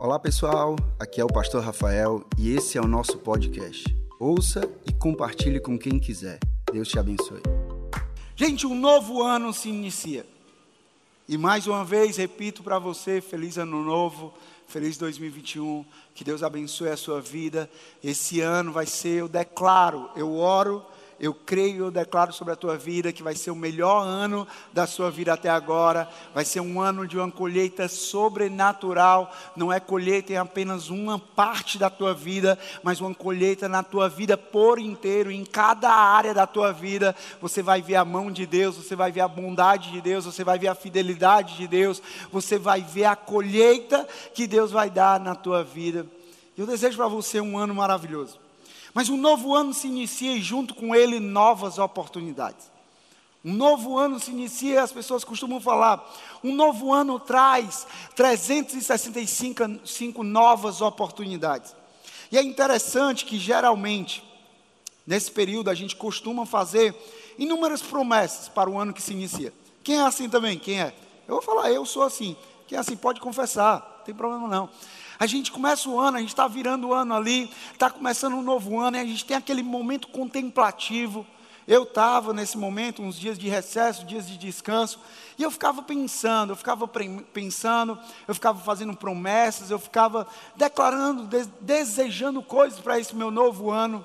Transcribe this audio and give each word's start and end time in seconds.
Olá 0.00 0.18
pessoal, 0.18 0.76
aqui 0.98 1.20
é 1.20 1.24
o 1.24 1.28
Pastor 1.28 1.62
Rafael 1.62 2.26
e 2.38 2.56
esse 2.56 2.78
é 2.78 2.80
o 2.80 2.86
nosso 2.86 3.18
podcast. 3.18 3.84
Ouça 4.18 4.62
e 4.88 4.94
compartilhe 4.94 5.60
com 5.60 5.78
quem 5.78 5.98
quiser. 5.98 6.38
Deus 6.72 6.88
te 6.88 6.98
abençoe. 6.98 7.42
Gente, 8.34 8.66
um 8.66 8.74
novo 8.74 9.22
ano 9.22 9.52
se 9.52 9.68
inicia. 9.68 10.24
E 11.28 11.36
mais 11.36 11.66
uma 11.66 11.84
vez, 11.84 12.16
repito 12.16 12.62
para 12.62 12.78
você: 12.78 13.20
feliz 13.20 13.58
ano 13.58 13.84
novo, 13.84 14.32
feliz 14.66 14.96
2021. 14.96 15.84
Que 16.14 16.24
Deus 16.24 16.42
abençoe 16.42 16.88
a 16.88 16.96
sua 16.96 17.20
vida. 17.20 17.70
Esse 18.02 18.40
ano 18.40 18.72
vai 18.72 18.86
ser, 18.86 19.20
eu 19.20 19.28
declaro, 19.28 20.08
eu 20.16 20.34
oro 20.34 20.82
eu 21.20 21.34
creio, 21.34 21.84
eu 21.84 21.90
declaro 21.90 22.32
sobre 22.32 22.54
a 22.54 22.56
tua 22.56 22.78
vida 22.78 23.12
que 23.12 23.22
vai 23.22 23.34
ser 23.34 23.50
o 23.50 23.54
melhor 23.54 24.00
ano 24.02 24.48
da 24.72 24.86
sua 24.86 25.10
vida 25.10 25.34
até 25.34 25.50
agora. 25.50 26.08
Vai 26.34 26.46
ser 26.46 26.60
um 26.60 26.80
ano 26.80 27.06
de 27.06 27.18
uma 27.18 27.30
colheita 27.30 27.86
sobrenatural. 27.88 29.30
Não 29.54 29.70
é 29.70 29.78
colheita 29.78 30.32
em 30.32 30.36
apenas 30.36 30.88
uma 30.88 31.18
parte 31.18 31.78
da 31.78 31.90
tua 31.90 32.14
vida, 32.14 32.58
mas 32.82 33.02
uma 33.02 33.14
colheita 33.14 33.68
na 33.68 33.82
tua 33.82 34.08
vida 34.08 34.38
por 34.38 34.78
inteiro, 34.78 35.30
em 35.30 35.44
cada 35.44 35.90
área 35.90 36.32
da 36.32 36.46
tua 36.46 36.72
vida. 36.72 37.14
Você 37.42 37.62
vai 37.62 37.82
ver 37.82 37.96
a 37.96 38.04
mão 38.04 38.32
de 38.32 38.46
Deus, 38.46 38.76
você 38.76 38.96
vai 38.96 39.12
ver 39.12 39.20
a 39.20 39.28
bondade 39.28 39.92
de 39.92 40.00
Deus, 40.00 40.24
você 40.24 40.42
vai 40.42 40.58
ver 40.58 40.68
a 40.68 40.74
fidelidade 40.74 41.58
de 41.58 41.68
Deus, 41.68 42.02
você 42.32 42.58
vai 42.58 42.80
ver 42.80 43.04
a 43.04 43.14
colheita 43.14 44.08
que 44.32 44.46
Deus 44.46 44.70
vai 44.70 44.88
dar 44.88 45.20
na 45.20 45.34
tua 45.34 45.62
vida. 45.62 46.06
Eu 46.56 46.66
desejo 46.66 46.96
para 46.96 47.08
você 47.08 47.42
um 47.42 47.58
ano 47.58 47.74
maravilhoso. 47.74 48.49
Mas 48.92 49.08
um 49.08 49.16
novo 49.16 49.54
ano 49.54 49.72
se 49.72 49.86
inicia 49.86 50.32
e 50.32 50.42
junto 50.42 50.74
com 50.74 50.94
ele 50.94 51.20
novas 51.20 51.78
oportunidades. 51.78 52.70
Um 53.44 53.54
novo 53.54 53.96
ano 53.96 54.20
se 54.20 54.30
inicia, 54.30 54.82
as 54.82 54.92
pessoas 54.92 55.24
costumam 55.24 55.60
falar, 55.60 56.04
um 56.44 56.54
novo 56.54 56.92
ano 56.92 57.18
traz 57.18 57.86
365 58.14 60.22
novas 60.22 60.82
oportunidades. 60.82 61.74
E 62.30 62.36
é 62.36 62.42
interessante 62.42 63.24
que 63.24 63.38
geralmente, 63.38 64.22
nesse 65.06 65.30
período, 65.30 65.70
a 65.70 65.74
gente 65.74 65.96
costuma 65.96 66.44
fazer 66.44 66.94
inúmeras 67.38 67.80
promessas 67.80 68.48
para 68.48 68.68
o 68.68 68.78
ano 68.78 68.92
que 68.92 69.00
se 69.00 69.12
inicia. 69.12 69.52
Quem 69.82 69.96
é 69.96 70.02
assim 70.02 70.28
também? 70.28 70.58
Quem 70.58 70.80
é? 70.80 70.94
Eu 71.26 71.36
vou 71.36 71.42
falar, 71.42 71.72
eu 71.72 71.86
sou 71.86 72.02
assim. 72.02 72.36
Quem 72.68 72.76
é 72.76 72.80
assim 72.80 72.96
pode 72.96 73.20
confessar, 73.20 73.96
não 73.98 74.04
tem 74.04 74.14
problema 74.14 74.46
não. 74.46 74.68
A 75.20 75.26
gente 75.26 75.52
começa 75.52 75.86
o 75.86 76.00
ano, 76.00 76.16
a 76.16 76.20
gente 76.20 76.30
está 76.30 76.48
virando 76.48 76.88
o 76.88 76.94
ano 76.94 77.14
ali, 77.14 77.50
está 77.74 77.90
começando 77.90 78.32
um 78.32 78.40
novo 78.40 78.80
ano, 78.80 78.96
e 78.96 79.00
a 79.00 79.04
gente 79.04 79.22
tem 79.26 79.36
aquele 79.36 79.62
momento 79.62 80.08
contemplativo. 80.08 81.26
Eu 81.68 81.82
estava 81.82 82.32
nesse 82.32 82.56
momento, 82.56 83.02
uns 83.02 83.18
dias 83.18 83.38
de 83.38 83.46
recesso, 83.46 84.06
dias 84.06 84.26
de 84.26 84.38
descanso, 84.38 84.98
e 85.36 85.42
eu 85.42 85.50
ficava 85.50 85.82
pensando, 85.82 86.52
eu 86.52 86.56
ficava 86.56 86.88
pensando, 86.88 87.98
eu 88.26 88.34
ficava 88.34 88.60
fazendo 88.60 88.96
promessas, 88.96 89.70
eu 89.70 89.78
ficava 89.78 90.26
declarando, 90.56 91.28
desejando 91.60 92.42
coisas 92.42 92.80
para 92.80 92.98
esse 92.98 93.14
meu 93.14 93.30
novo 93.30 93.70
ano. 93.70 94.02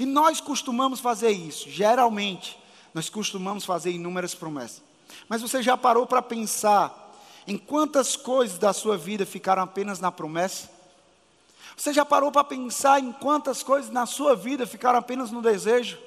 E 0.00 0.04
nós 0.04 0.40
costumamos 0.40 0.98
fazer 0.98 1.30
isso, 1.30 1.70
geralmente, 1.70 2.58
nós 2.92 3.08
costumamos 3.08 3.64
fazer 3.64 3.92
inúmeras 3.92 4.34
promessas. 4.34 4.82
Mas 5.28 5.40
você 5.40 5.62
já 5.62 5.76
parou 5.76 6.08
para 6.08 6.20
pensar 6.20 7.05
em 7.46 7.56
quantas 7.56 8.16
coisas 8.16 8.58
da 8.58 8.72
sua 8.72 8.96
vida 8.96 9.24
ficaram 9.24 9.62
apenas 9.62 10.00
na 10.00 10.10
promessa? 10.10 10.68
Você 11.76 11.92
já 11.92 12.04
parou 12.04 12.32
para 12.32 12.42
pensar 12.42 13.00
em 13.00 13.12
quantas 13.12 13.62
coisas 13.62 13.90
na 13.90 14.06
sua 14.06 14.34
vida 14.34 14.66
ficaram 14.66 14.98
apenas 14.98 15.30
no 15.30 15.42
desejo? 15.42 15.98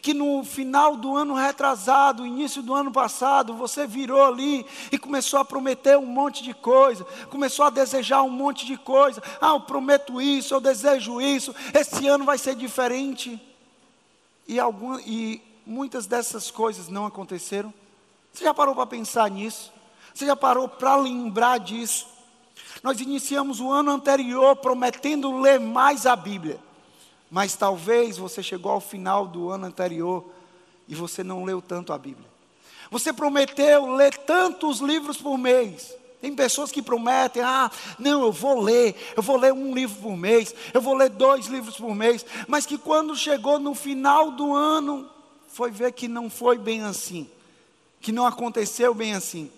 Que 0.00 0.14
no 0.14 0.42
final 0.42 0.96
do 0.96 1.16
ano 1.16 1.34
retrasado, 1.34 2.26
início 2.26 2.62
do 2.62 2.74
ano 2.74 2.90
passado, 2.90 3.54
você 3.54 3.86
virou 3.86 4.24
ali 4.24 4.66
e 4.90 4.98
começou 4.98 5.38
a 5.38 5.44
prometer 5.44 5.96
um 5.98 6.06
monte 6.06 6.42
de 6.42 6.54
coisa, 6.54 7.04
começou 7.30 7.66
a 7.66 7.70
desejar 7.70 8.22
um 8.22 8.30
monte 8.30 8.66
de 8.66 8.76
coisa. 8.76 9.22
Ah, 9.40 9.50
eu 9.50 9.60
prometo 9.60 10.20
isso, 10.20 10.54
eu 10.54 10.60
desejo 10.60 11.20
isso, 11.20 11.54
esse 11.74 12.08
ano 12.08 12.24
vai 12.24 12.38
ser 12.38 12.56
diferente. 12.56 13.40
E, 14.48 14.58
algum, 14.58 14.98
e 15.00 15.42
muitas 15.64 16.06
dessas 16.06 16.50
coisas 16.50 16.88
não 16.88 17.06
aconteceram. 17.06 17.72
Você 18.32 18.44
já 18.44 18.54
parou 18.54 18.74
para 18.74 18.86
pensar 18.86 19.30
nisso? 19.30 19.75
Você 20.16 20.24
já 20.24 20.34
parou 20.34 20.66
para 20.66 20.96
lembrar 20.96 21.58
disso? 21.58 22.06
Nós 22.82 23.02
iniciamos 23.02 23.60
o 23.60 23.70
ano 23.70 23.90
anterior 23.90 24.56
prometendo 24.56 25.38
ler 25.38 25.60
mais 25.60 26.06
a 26.06 26.16
Bíblia, 26.16 26.58
mas 27.30 27.54
talvez 27.54 28.16
você 28.16 28.42
chegou 28.42 28.72
ao 28.72 28.80
final 28.80 29.26
do 29.26 29.50
ano 29.50 29.66
anterior 29.66 30.24
e 30.88 30.94
você 30.94 31.22
não 31.22 31.44
leu 31.44 31.60
tanto 31.60 31.92
a 31.92 31.98
Bíblia. 31.98 32.26
Você 32.90 33.12
prometeu 33.12 33.94
ler 33.94 34.16
tantos 34.16 34.80
livros 34.80 35.18
por 35.18 35.36
mês. 35.36 35.94
Tem 36.22 36.34
pessoas 36.34 36.72
que 36.72 36.80
prometem, 36.80 37.42
ah, 37.42 37.70
não, 37.98 38.22
eu 38.22 38.32
vou 38.32 38.58
ler, 38.58 38.96
eu 39.14 39.22
vou 39.22 39.36
ler 39.36 39.52
um 39.52 39.74
livro 39.74 40.00
por 40.00 40.16
mês, 40.16 40.54
eu 40.72 40.80
vou 40.80 40.94
ler 40.94 41.10
dois 41.10 41.44
livros 41.44 41.76
por 41.76 41.94
mês, 41.94 42.24
mas 42.48 42.64
que 42.64 42.78
quando 42.78 43.14
chegou 43.14 43.58
no 43.58 43.74
final 43.74 44.30
do 44.30 44.54
ano, 44.54 45.10
foi 45.46 45.70
ver 45.70 45.92
que 45.92 46.08
não 46.08 46.30
foi 46.30 46.56
bem 46.56 46.80
assim, 46.84 47.28
que 48.00 48.12
não 48.12 48.24
aconteceu 48.24 48.94
bem 48.94 49.12
assim. 49.12 49.52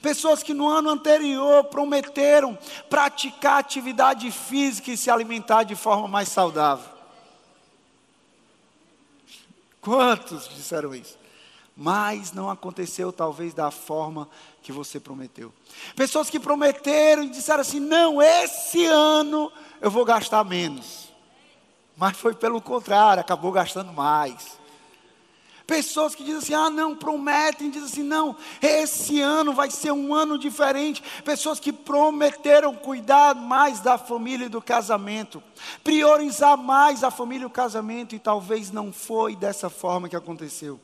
Pessoas 0.00 0.42
que 0.42 0.54
no 0.54 0.68
ano 0.68 0.90
anterior 0.90 1.64
prometeram 1.64 2.58
praticar 2.88 3.58
atividade 3.58 4.30
física 4.30 4.90
e 4.90 4.96
se 4.96 5.10
alimentar 5.10 5.62
de 5.62 5.74
forma 5.74 6.08
mais 6.08 6.28
saudável. 6.28 6.92
Quantos 9.80 10.48
disseram 10.48 10.94
isso? 10.94 11.18
Mas 11.76 12.32
não 12.32 12.48
aconteceu 12.48 13.12
talvez 13.12 13.52
da 13.52 13.70
forma 13.70 14.28
que 14.62 14.72
você 14.72 14.98
prometeu. 14.98 15.52
Pessoas 15.94 16.30
que 16.30 16.40
prometeram 16.40 17.24
e 17.24 17.28
disseram 17.28 17.60
assim: 17.60 17.80
não, 17.80 18.22
esse 18.22 18.86
ano 18.86 19.52
eu 19.80 19.90
vou 19.90 20.04
gastar 20.04 20.44
menos. 20.44 21.12
Mas 21.96 22.16
foi 22.16 22.34
pelo 22.34 22.60
contrário, 22.60 23.20
acabou 23.20 23.52
gastando 23.52 23.92
mais. 23.92 24.58
Pessoas 25.66 26.14
que 26.14 26.22
dizem 26.22 26.38
assim: 26.38 26.54
ah, 26.54 26.68
não, 26.68 26.94
prometem, 26.94 27.70
dizem 27.70 27.88
assim: 27.88 28.02
não, 28.02 28.36
esse 28.60 29.20
ano 29.20 29.52
vai 29.52 29.70
ser 29.70 29.92
um 29.92 30.14
ano 30.14 30.38
diferente. 30.38 31.02
Pessoas 31.24 31.58
que 31.58 31.72
prometeram 31.72 32.74
cuidar 32.74 33.34
mais 33.34 33.80
da 33.80 33.96
família 33.96 34.46
e 34.46 34.50
do 34.50 34.60
casamento, 34.60 35.42
priorizar 35.82 36.58
mais 36.58 37.02
a 37.02 37.10
família 37.10 37.44
e 37.44 37.46
o 37.46 37.50
casamento, 37.50 38.14
e 38.14 38.18
talvez 38.18 38.70
não 38.70 38.92
foi 38.92 39.34
dessa 39.34 39.70
forma 39.70 40.08
que 40.08 40.16
aconteceu. 40.16 40.78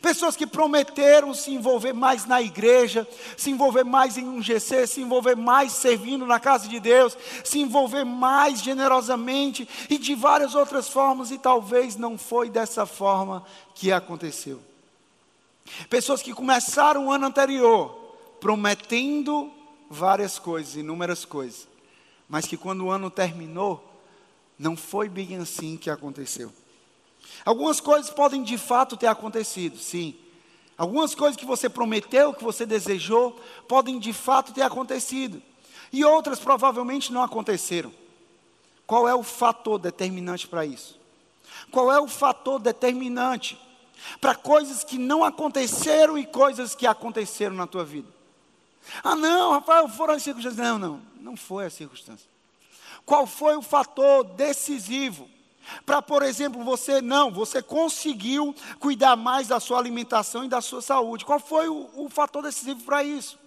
Pessoas 0.00 0.36
que 0.36 0.46
prometeram 0.46 1.34
se 1.34 1.50
envolver 1.50 1.92
mais 1.92 2.24
na 2.24 2.40
igreja, 2.40 3.06
se 3.36 3.50
envolver 3.50 3.84
mais 3.84 4.16
em 4.16 4.24
um 4.24 4.42
GC, 4.42 4.86
se 4.86 5.00
envolver 5.00 5.36
mais 5.36 5.72
servindo 5.72 6.24
na 6.24 6.38
casa 6.38 6.68
de 6.68 6.78
Deus, 6.78 7.16
se 7.44 7.58
envolver 7.58 8.04
mais 8.04 8.62
generosamente 8.62 9.68
e 9.88 9.98
de 9.98 10.14
várias 10.14 10.54
outras 10.54 10.88
formas, 10.88 11.30
e 11.30 11.38
talvez 11.38 11.96
não 11.96 12.16
foi 12.16 12.48
dessa 12.48 12.86
forma 12.86 13.44
que 13.74 13.90
aconteceu. 13.92 14.60
Pessoas 15.88 16.22
que 16.22 16.32
começaram 16.32 17.06
o 17.06 17.12
ano 17.12 17.26
anterior 17.26 17.94
prometendo 18.40 19.50
várias 19.88 20.38
coisas, 20.38 20.76
inúmeras 20.76 21.24
coisas, 21.24 21.68
mas 22.28 22.46
que 22.46 22.56
quando 22.56 22.84
o 22.84 22.90
ano 22.90 23.10
terminou, 23.10 23.84
não 24.58 24.76
foi 24.76 25.08
bem 25.08 25.36
assim 25.36 25.76
que 25.76 25.90
aconteceu. 25.90 26.52
Algumas 27.44 27.80
coisas 27.80 28.10
podem 28.10 28.42
de 28.42 28.58
fato 28.58 28.96
ter 28.96 29.06
acontecido, 29.06 29.78
sim. 29.78 30.16
Algumas 30.76 31.14
coisas 31.14 31.36
que 31.36 31.44
você 31.44 31.68
prometeu, 31.68 32.32
que 32.32 32.42
você 32.42 32.64
desejou, 32.64 33.38
podem 33.68 33.98
de 33.98 34.12
fato 34.12 34.52
ter 34.52 34.62
acontecido. 34.62 35.42
E 35.92 36.04
outras 36.04 36.38
provavelmente 36.38 37.12
não 37.12 37.22
aconteceram. 37.22 37.92
Qual 38.86 39.08
é 39.08 39.14
o 39.14 39.22
fator 39.22 39.78
determinante 39.78 40.48
para 40.48 40.64
isso? 40.64 40.98
Qual 41.70 41.92
é 41.92 42.00
o 42.00 42.08
fator 42.08 42.58
determinante 42.58 43.60
para 44.20 44.34
coisas 44.34 44.82
que 44.82 44.98
não 44.98 45.22
aconteceram 45.22 46.16
e 46.16 46.24
coisas 46.24 46.74
que 46.74 46.86
aconteceram 46.86 47.54
na 47.54 47.66
tua 47.66 47.84
vida? 47.84 48.08
Ah, 49.04 49.14
não, 49.14 49.52
Rafael, 49.52 49.88
foram 49.88 50.14
as 50.14 50.22
circunstâncias. 50.22 50.66
Não, 50.66 50.78
não, 50.78 51.02
não 51.20 51.36
foi 51.36 51.66
a 51.66 51.70
circunstância. 51.70 52.26
Qual 53.04 53.26
foi 53.26 53.56
o 53.56 53.62
fator 53.62 54.24
decisivo 54.24 55.28
para, 55.84 56.02
por 56.02 56.22
exemplo, 56.22 56.62
você 56.64 57.00
não, 57.00 57.30
você 57.30 57.62
conseguiu 57.62 58.54
cuidar 58.78 59.16
mais 59.16 59.48
da 59.48 59.60
sua 59.60 59.78
alimentação 59.78 60.44
e 60.44 60.48
da 60.48 60.60
sua 60.60 60.82
saúde. 60.82 61.24
Qual 61.24 61.40
foi 61.40 61.68
o, 61.68 61.88
o 61.94 62.08
fator 62.08 62.42
decisivo 62.42 62.82
para 62.82 63.02
isso? 63.02 63.38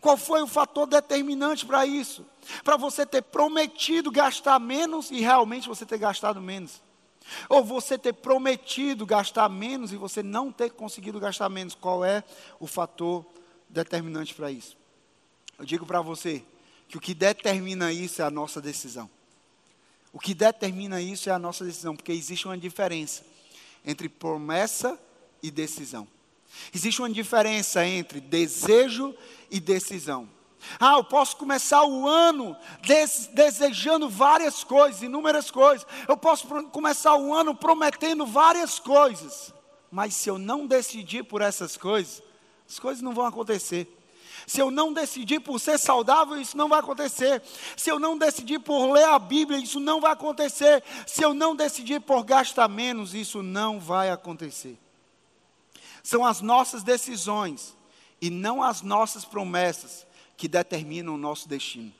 Qual 0.00 0.16
foi 0.16 0.42
o 0.42 0.46
fator 0.46 0.86
determinante 0.86 1.64
para 1.64 1.86
isso? 1.86 2.26
Para 2.62 2.76
você 2.76 3.06
ter 3.06 3.22
prometido 3.22 4.10
gastar 4.10 4.58
menos 4.58 5.10
e 5.10 5.20
realmente 5.20 5.68
você 5.68 5.86
ter 5.86 5.98
gastado 5.98 6.40
menos. 6.40 6.82
Ou 7.48 7.64
você 7.64 7.98
ter 7.98 8.12
prometido 8.12 9.04
gastar 9.04 9.48
menos 9.48 9.92
e 9.92 9.96
você 9.96 10.22
não 10.22 10.52
ter 10.52 10.70
conseguido 10.70 11.18
gastar 11.18 11.48
menos. 11.48 11.74
Qual 11.74 12.04
é 12.04 12.22
o 12.60 12.66
fator 12.66 13.24
determinante 13.68 14.34
para 14.34 14.50
isso? 14.50 14.76
Eu 15.58 15.64
digo 15.64 15.86
para 15.86 16.00
você 16.00 16.44
que 16.88 16.96
o 16.96 17.00
que 17.00 17.14
determina 17.14 17.92
isso 17.92 18.22
é 18.22 18.24
a 18.24 18.30
nossa 18.30 18.60
decisão. 18.60 19.10
O 20.16 20.18
que 20.18 20.32
determina 20.32 20.98
isso 20.98 21.28
é 21.28 21.32
a 21.34 21.38
nossa 21.38 21.62
decisão, 21.62 21.94
porque 21.94 22.10
existe 22.10 22.48
uma 22.48 22.56
diferença 22.56 23.22
entre 23.84 24.08
promessa 24.08 24.98
e 25.42 25.50
decisão. 25.50 26.08
Existe 26.74 27.02
uma 27.02 27.10
diferença 27.10 27.84
entre 27.84 28.18
desejo 28.18 29.14
e 29.50 29.60
decisão. 29.60 30.26
Ah, 30.80 30.94
eu 30.94 31.04
posso 31.04 31.36
começar 31.36 31.84
o 31.84 32.08
ano 32.08 32.56
des 32.80 33.28
desejando 33.34 34.08
várias 34.08 34.64
coisas, 34.64 35.02
inúmeras 35.02 35.50
coisas. 35.50 35.86
Eu 36.08 36.16
posso 36.16 36.46
começar 36.70 37.14
o 37.14 37.34
ano 37.34 37.54
prometendo 37.54 38.24
várias 38.24 38.78
coisas. 38.78 39.52
Mas 39.90 40.14
se 40.14 40.30
eu 40.30 40.38
não 40.38 40.66
decidir 40.66 41.24
por 41.24 41.42
essas 41.42 41.76
coisas, 41.76 42.22
as 42.66 42.78
coisas 42.78 43.02
não 43.02 43.12
vão 43.12 43.26
acontecer. 43.26 43.86
Se 44.46 44.60
eu 44.60 44.70
não 44.70 44.92
decidir 44.92 45.40
por 45.40 45.58
ser 45.58 45.76
saudável, 45.76 46.40
isso 46.40 46.56
não 46.56 46.68
vai 46.68 46.78
acontecer. 46.78 47.42
Se 47.76 47.90
eu 47.90 47.98
não 47.98 48.16
decidir 48.16 48.60
por 48.60 48.92
ler 48.92 49.04
a 49.04 49.18
Bíblia, 49.18 49.58
isso 49.58 49.80
não 49.80 50.00
vai 50.00 50.12
acontecer. 50.12 50.84
Se 51.04 51.22
eu 51.22 51.34
não 51.34 51.56
decidir 51.56 52.00
por 52.00 52.22
gastar 52.22 52.68
menos, 52.68 53.12
isso 53.12 53.42
não 53.42 53.80
vai 53.80 54.08
acontecer. 54.10 54.78
São 56.00 56.24
as 56.24 56.40
nossas 56.40 56.84
decisões 56.84 57.76
e 58.20 58.30
não 58.30 58.62
as 58.62 58.82
nossas 58.82 59.24
promessas 59.24 60.06
que 60.36 60.46
determinam 60.46 61.14
o 61.14 61.18
nosso 61.18 61.48
destino. 61.48 61.92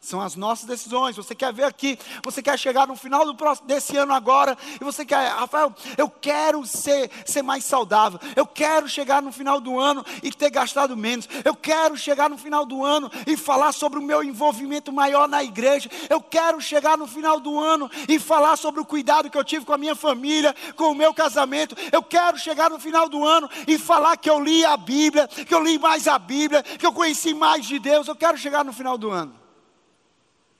São 0.00 0.18
as 0.18 0.34
nossas 0.34 0.64
decisões. 0.64 1.14
Você 1.16 1.34
quer 1.34 1.52
ver 1.52 1.64
aqui, 1.64 1.98
você 2.24 2.42
quer 2.42 2.58
chegar 2.58 2.86
no 2.86 2.96
final 2.96 3.26
do 3.26 3.34
próximo, 3.34 3.68
desse 3.68 3.98
ano 3.98 4.14
agora, 4.14 4.56
e 4.80 4.82
você 4.82 5.04
quer, 5.04 5.28
Rafael, 5.28 5.74
eu 5.98 6.08
quero 6.08 6.66
ser, 6.66 7.10
ser 7.26 7.42
mais 7.42 7.66
saudável. 7.66 8.18
Eu 8.34 8.46
quero 8.46 8.88
chegar 8.88 9.20
no 9.20 9.30
final 9.30 9.60
do 9.60 9.78
ano 9.78 10.02
e 10.22 10.32
ter 10.32 10.48
gastado 10.48 10.96
menos. 10.96 11.28
Eu 11.44 11.54
quero 11.54 11.98
chegar 11.98 12.30
no 12.30 12.38
final 12.38 12.64
do 12.64 12.82
ano 12.82 13.10
e 13.26 13.36
falar 13.36 13.72
sobre 13.72 13.98
o 13.98 14.02
meu 14.02 14.24
envolvimento 14.24 14.90
maior 14.90 15.28
na 15.28 15.44
igreja. 15.44 15.90
Eu 16.08 16.22
quero 16.22 16.62
chegar 16.62 16.96
no 16.96 17.06
final 17.06 17.38
do 17.38 17.60
ano 17.60 17.90
e 18.08 18.18
falar 18.18 18.56
sobre 18.56 18.80
o 18.80 18.86
cuidado 18.86 19.28
que 19.28 19.36
eu 19.36 19.44
tive 19.44 19.66
com 19.66 19.74
a 19.74 19.78
minha 19.78 19.94
família, 19.94 20.56
com 20.76 20.92
o 20.92 20.94
meu 20.94 21.12
casamento. 21.12 21.76
Eu 21.92 22.02
quero 22.02 22.38
chegar 22.38 22.70
no 22.70 22.80
final 22.80 23.06
do 23.06 23.22
ano 23.26 23.50
e 23.68 23.76
falar 23.76 24.16
que 24.16 24.30
eu 24.30 24.42
li 24.42 24.64
a 24.64 24.78
Bíblia, 24.78 25.28
que 25.28 25.54
eu 25.54 25.62
li 25.62 25.78
mais 25.78 26.08
a 26.08 26.18
Bíblia, 26.18 26.62
que 26.62 26.86
eu 26.86 26.92
conheci 26.92 27.34
mais 27.34 27.66
de 27.66 27.78
Deus. 27.78 28.08
Eu 28.08 28.16
quero 28.16 28.38
chegar 28.38 28.64
no 28.64 28.72
final 28.72 28.96
do 28.96 29.10
ano. 29.10 29.39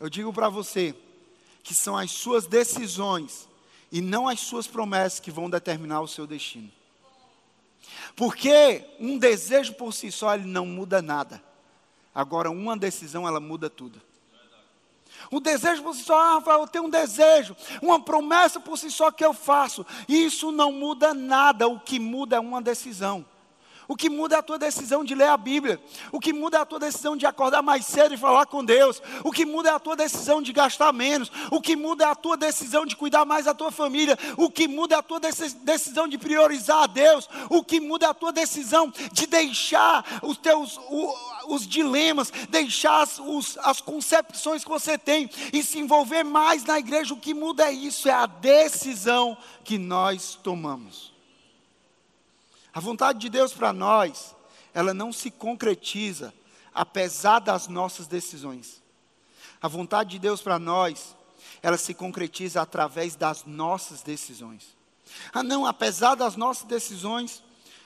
Eu 0.00 0.08
digo 0.08 0.32
para 0.32 0.48
você 0.48 0.94
que 1.62 1.74
são 1.74 1.94
as 1.94 2.10
suas 2.10 2.46
decisões 2.46 3.46
e 3.92 4.00
não 4.00 4.26
as 4.26 4.40
suas 4.40 4.66
promessas 4.66 5.20
que 5.20 5.30
vão 5.30 5.50
determinar 5.50 6.00
o 6.00 6.08
seu 6.08 6.26
destino. 6.26 6.72
Porque 8.16 8.82
um 8.98 9.18
desejo 9.18 9.74
por 9.74 9.92
si 9.92 10.10
só 10.10 10.34
ele 10.34 10.46
não 10.46 10.64
muda 10.64 11.02
nada. 11.02 11.42
Agora 12.14 12.50
uma 12.50 12.78
decisão 12.78 13.28
ela 13.28 13.38
muda 13.38 13.68
tudo. 13.68 14.00
O 15.30 15.38
desejo 15.38 15.82
por 15.82 15.94
si 15.94 16.02
só, 16.02 16.18
ah, 16.18 16.34
Rafael, 16.36 16.60
eu 16.60 16.66
tenho 16.66 16.84
um 16.84 16.90
desejo, 16.90 17.54
uma 17.82 18.02
promessa 18.02 18.58
por 18.58 18.78
si 18.78 18.90
só 18.90 19.10
que 19.10 19.24
eu 19.24 19.34
faço. 19.34 19.84
Isso 20.08 20.50
não 20.50 20.72
muda 20.72 21.12
nada, 21.12 21.68
o 21.68 21.78
que 21.78 21.98
muda 21.98 22.36
é 22.36 22.40
uma 22.40 22.62
decisão. 22.62 23.26
O 23.90 23.96
que 23.96 24.08
muda 24.08 24.36
é 24.36 24.38
a 24.38 24.42
tua 24.42 24.56
decisão 24.56 25.02
de 25.02 25.16
ler 25.16 25.26
a 25.26 25.36
Bíblia. 25.36 25.82
O 26.12 26.20
que 26.20 26.32
muda 26.32 26.58
é 26.58 26.60
a 26.60 26.64
tua 26.64 26.78
decisão 26.78 27.16
de 27.16 27.26
acordar 27.26 27.60
mais 27.60 27.84
cedo 27.84 28.14
e 28.14 28.16
falar 28.16 28.46
com 28.46 28.64
Deus. 28.64 29.02
O 29.24 29.32
que 29.32 29.44
muda 29.44 29.68
é 29.68 29.72
a 29.72 29.80
tua 29.80 29.96
decisão 29.96 30.40
de 30.40 30.52
gastar 30.52 30.92
menos. 30.92 31.28
O 31.50 31.60
que 31.60 31.74
muda 31.74 32.04
é 32.04 32.06
a 32.06 32.14
tua 32.14 32.36
decisão 32.36 32.86
de 32.86 32.94
cuidar 32.94 33.24
mais 33.24 33.46
da 33.46 33.52
tua 33.52 33.72
família. 33.72 34.16
O 34.36 34.48
que 34.48 34.68
muda 34.68 34.94
é 34.94 34.98
a 34.98 35.02
tua 35.02 35.18
decisão 35.18 36.06
de 36.06 36.16
priorizar 36.16 36.84
a 36.84 36.86
Deus. 36.86 37.28
O 37.48 37.64
que 37.64 37.80
muda 37.80 38.06
é 38.06 38.10
a 38.10 38.14
tua 38.14 38.30
decisão 38.30 38.92
de 39.10 39.26
deixar 39.26 40.20
os 40.22 40.38
teus 40.38 40.78
os 41.48 41.66
dilemas, 41.66 42.32
deixar 42.48 43.02
as, 43.02 43.18
os, 43.18 43.58
as 43.58 43.80
concepções 43.80 44.62
que 44.62 44.70
você 44.70 44.96
tem 44.96 45.28
e 45.52 45.64
se 45.64 45.80
envolver 45.80 46.22
mais 46.22 46.62
na 46.62 46.78
igreja. 46.78 47.12
O 47.12 47.20
que 47.20 47.34
muda 47.34 47.64
é 47.64 47.72
isso, 47.72 48.08
é 48.08 48.12
a 48.12 48.26
decisão 48.26 49.36
que 49.64 49.78
nós 49.78 50.38
tomamos. 50.40 51.10
A 52.72 52.80
vontade 52.80 53.18
de 53.18 53.28
Deus 53.28 53.52
para 53.52 53.72
nós, 53.72 54.34
ela 54.72 54.94
não 54.94 55.12
se 55.12 55.30
concretiza 55.30 56.32
apesar 56.72 57.40
das 57.40 57.68
nossas 57.68 58.06
decisões. 58.06 58.82
A 59.60 59.68
vontade 59.68 60.10
de 60.10 60.18
Deus 60.18 60.40
para 60.40 60.58
nós, 60.58 61.16
ela 61.62 61.76
se 61.76 61.92
concretiza 61.92 62.62
através 62.62 63.16
das 63.16 63.44
nossas 63.44 64.02
decisões. 64.02 64.76
Ah, 65.32 65.42
não, 65.42 65.66
apesar 65.66 66.14
das 66.14 66.36
nossas 66.36 66.64
decisões, 66.64 67.42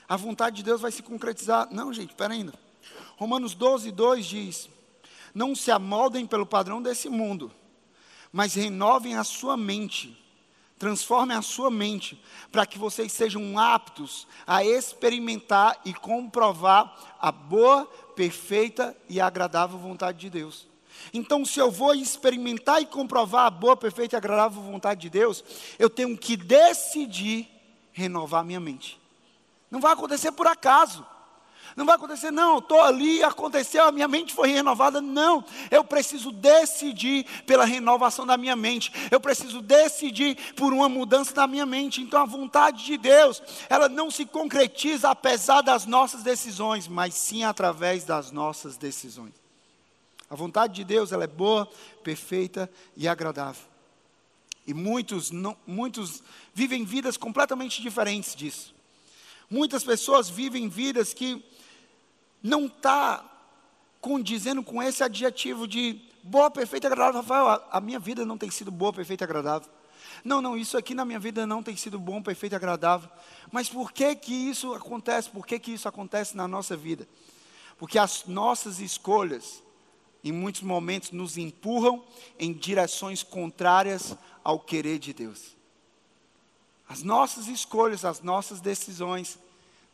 a 0.09 0.17
vontade 0.17 0.57
de 0.57 0.63
Deus 0.63 0.81
vai 0.81 0.93
se 0.93 1.03
concretizar. 1.03 1.69
Não, 1.71 1.93
gente, 1.93 2.11
espera 2.11 2.35
ainda. 2.35 2.53
Romanos 3.17 3.55
12, 3.55 3.91
2 3.91 4.27
diz: 4.27 4.69
Não 5.35 5.55
se 5.55 5.71
amoldem 5.71 6.27
pelo 6.27 6.45
padrão 6.45 6.83
desse 6.83 7.09
mundo, 7.09 7.51
mas 8.31 8.55
renovem 8.55 9.17
a 9.17 9.25
sua 9.25 9.57
mente 9.57 10.23
Transforme 10.79 11.35
a 11.35 11.43
sua 11.43 11.71
mente 11.71 12.21
para 12.50 12.67
que 12.67 12.79
vocês 12.79 13.12
sejam 13.12 13.59
aptos 13.59 14.26
a 14.47 14.65
experimentar 14.65 15.81
e 15.85 15.94
comprovar 15.94 17.17
a 17.21 17.31
boa, 17.31 17.87
perfeita 18.17 18.97
e 19.09 19.21
agradável 19.21 19.79
vontade 19.79 20.19
de 20.19 20.31
Deus. 20.31 20.67
Então, 21.12 21.44
se 21.44 21.61
eu 21.61 21.71
vou 21.71 21.94
experimentar 21.94 22.81
e 22.82 22.87
comprovar 22.87 23.47
a 23.47 23.50
boa, 23.50 23.76
perfeita 23.76 24.17
e 24.17 24.19
agradável 24.19 24.62
vontade 24.62 25.00
de 25.03 25.11
Deus, 25.11 25.44
eu 25.79 25.91
tenho 25.91 26.17
que 26.17 26.37
decidir 26.37 27.49
renovar 27.93 28.44
minha 28.44 28.61
mente. 28.61 29.00
Não 29.71 29.81
vai 29.81 29.93
acontecer 29.93 30.32
por 30.32 30.47
acaso. 30.47 31.06
Não 31.76 31.84
vai 31.84 31.96
acontecer, 31.96 32.31
não, 32.31 32.58
estou 32.58 32.81
ali, 32.81 33.22
aconteceu, 33.22 33.84
a 33.84 33.93
minha 33.93 34.06
mente 34.06 34.32
foi 34.32 34.50
renovada. 34.50 35.00
Não, 35.00 35.44
eu 35.70 35.82
preciso 35.84 36.31
decidir 36.31 37.25
pela 37.46 37.64
renovação 37.64 38.25
da 38.26 38.37
minha 38.37 38.55
mente. 38.55 38.93
Eu 39.11 39.20
preciso 39.20 39.61
decidir 39.61 40.55
por 40.55 40.72
uma 40.72 40.88
mudança 40.88 41.34
da 41.34 41.46
minha 41.46 41.66
mente. 41.66 42.00
Então 42.00 42.20
a 42.20 42.26
vontade 42.26 42.84
de 42.84 42.96
Deus, 42.96 43.43
ela 43.69 43.88
não 43.88 44.11
se 44.11 44.25
concretiza 44.25 45.11
apesar 45.11 45.62
das 45.62 45.87
nossas 45.87 46.22
decisões, 46.22 46.87
mas 46.87 47.14
sim 47.14 47.43
através 47.44 48.05
das 48.05 48.31
nossas 48.31 48.76
decisões. 48.76 49.34
A 50.31 50.34
vontade 50.34 50.75
de 50.75 50.84
Deus, 50.84 51.12
ela 51.12 51.25
é 51.25 51.28
boa, 51.28 51.69
perfeita 52.02 52.70
e 52.96 53.06
agradável. 53.06 53.62
E 54.66 54.72
muitos, 54.72 55.31
não, 55.31 55.56
muitos 55.66 56.22
vivem 56.55 56.84
vidas 56.84 57.16
completamente 57.16 57.82
diferentes 57.82 58.34
disso. 58.34 58.75
Muitas 59.50 59.84
pessoas 59.84 60.28
vivem 60.28 60.69
vidas 60.69 61.12
que 61.12 61.44
não 62.44 62.67
está 62.67 63.25
condizendo 64.02 64.62
com 64.62 64.82
esse 64.82 65.02
adjetivo 65.02 65.67
de 65.67 65.99
boa, 66.23 66.50
perfeita 66.50 66.88
agradável. 66.88 67.23
Rafael, 67.23 67.49
a, 67.49 67.69
a 67.73 67.81
minha 67.81 67.99
vida 67.99 68.26
não 68.26 68.37
tem 68.37 68.50
sido 68.50 68.70
boa, 68.70 68.93
perfeita 68.93 69.25
agradável. 69.25 69.70
Não, 70.23 70.43
não, 70.43 70.55
isso 70.55 70.76
aqui 70.76 70.94
na 70.94 71.06
minha 71.06 71.19
vida 71.19 71.46
não 71.46 71.62
tem 71.62 71.75
sido 71.75 71.99
bom, 71.99 72.23
perfeito 72.23 72.55
agradável. 72.55 73.08
Mas 73.50 73.70
por 73.70 73.93
que 73.93 74.14
que 74.14 74.35
isso 74.35 74.75
acontece? 74.75 75.31
Por 75.31 75.46
que 75.46 75.58
que 75.58 75.73
isso 75.73 75.88
acontece 75.88 76.37
na 76.37 76.46
nossa 76.46 76.76
vida? 76.76 77.08
Porque 77.79 77.99
as 77.99 78.26
nossas 78.26 78.79
escolhas, 78.79 79.62
em 80.23 80.31
muitos 80.31 80.61
momentos, 80.61 81.11
nos 81.11 81.38
empurram 81.38 82.05
em 82.38 82.52
direções 82.52 83.23
contrárias 83.23 84.14
ao 84.42 84.61
querer 84.61 84.99
de 84.99 85.14
Deus. 85.14 85.57
As 86.87 87.02
nossas 87.02 87.49
escolhas, 87.49 88.04
as 88.04 88.21
nossas 88.21 88.61
decisões 88.61 89.38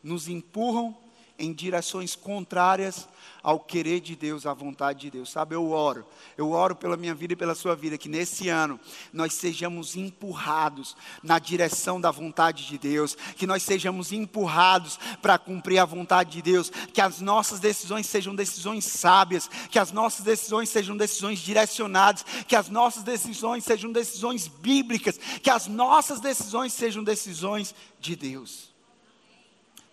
nos 0.03 0.27
empurram 0.27 0.95
em 1.41 1.51
direções 1.51 2.15
contrárias 2.15 3.07
ao 3.43 3.59
querer 3.59 3.99
de 3.99 4.15
Deus, 4.15 4.45
à 4.45 4.53
vontade 4.53 5.01
de 5.01 5.11
Deus. 5.11 5.31
Sabe, 5.31 5.55
eu 5.55 5.71
oro, 5.71 6.05
eu 6.37 6.51
oro 6.51 6.75
pela 6.75 6.95
minha 6.95 7.15
vida 7.15 7.33
e 7.33 7.35
pela 7.35 7.55
sua 7.55 7.75
vida, 7.75 7.97
que 7.97 8.07
nesse 8.07 8.49
ano 8.49 8.79
nós 9.11 9.33
sejamos 9.33 9.95
empurrados 9.95 10.95
na 11.23 11.39
direção 11.39 11.99
da 11.99 12.11
vontade 12.11 12.67
de 12.67 12.77
Deus, 12.77 13.15
que 13.35 13.47
nós 13.47 13.63
sejamos 13.63 14.11
empurrados 14.11 14.99
para 15.21 15.39
cumprir 15.39 15.79
a 15.79 15.85
vontade 15.85 16.31
de 16.31 16.41
Deus, 16.41 16.69
que 16.93 17.01
as 17.01 17.19
nossas 17.19 17.59
decisões 17.59 18.05
sejam 18.05 18.35
decisões 18.35 18.85
sábias, 18.85 19.49
que 19.69 19.79
as 19.79 19.91
nossas 19.91 20.23
decisões 20.23 20.69
sejam 20.69 20.95
decisões 20.95 21.39
direcionadas, 21.39 22.23
que 22.47 22.55
as 22.55 22.69
nossas 22.69 23.03
decisões 23.03 23.63
sejam 23.63 23.91
decisões 23.91 24.47
bíblicas, 24.47 25.17
que 25.41 25.49
as 25.49 25.67
nossas 25.67 26.19
decisões 26.19 26.73
sejam 26.73 27.03
decisões 27.03 27.73
de 27.99 28.15
Deus. 28.15 28.70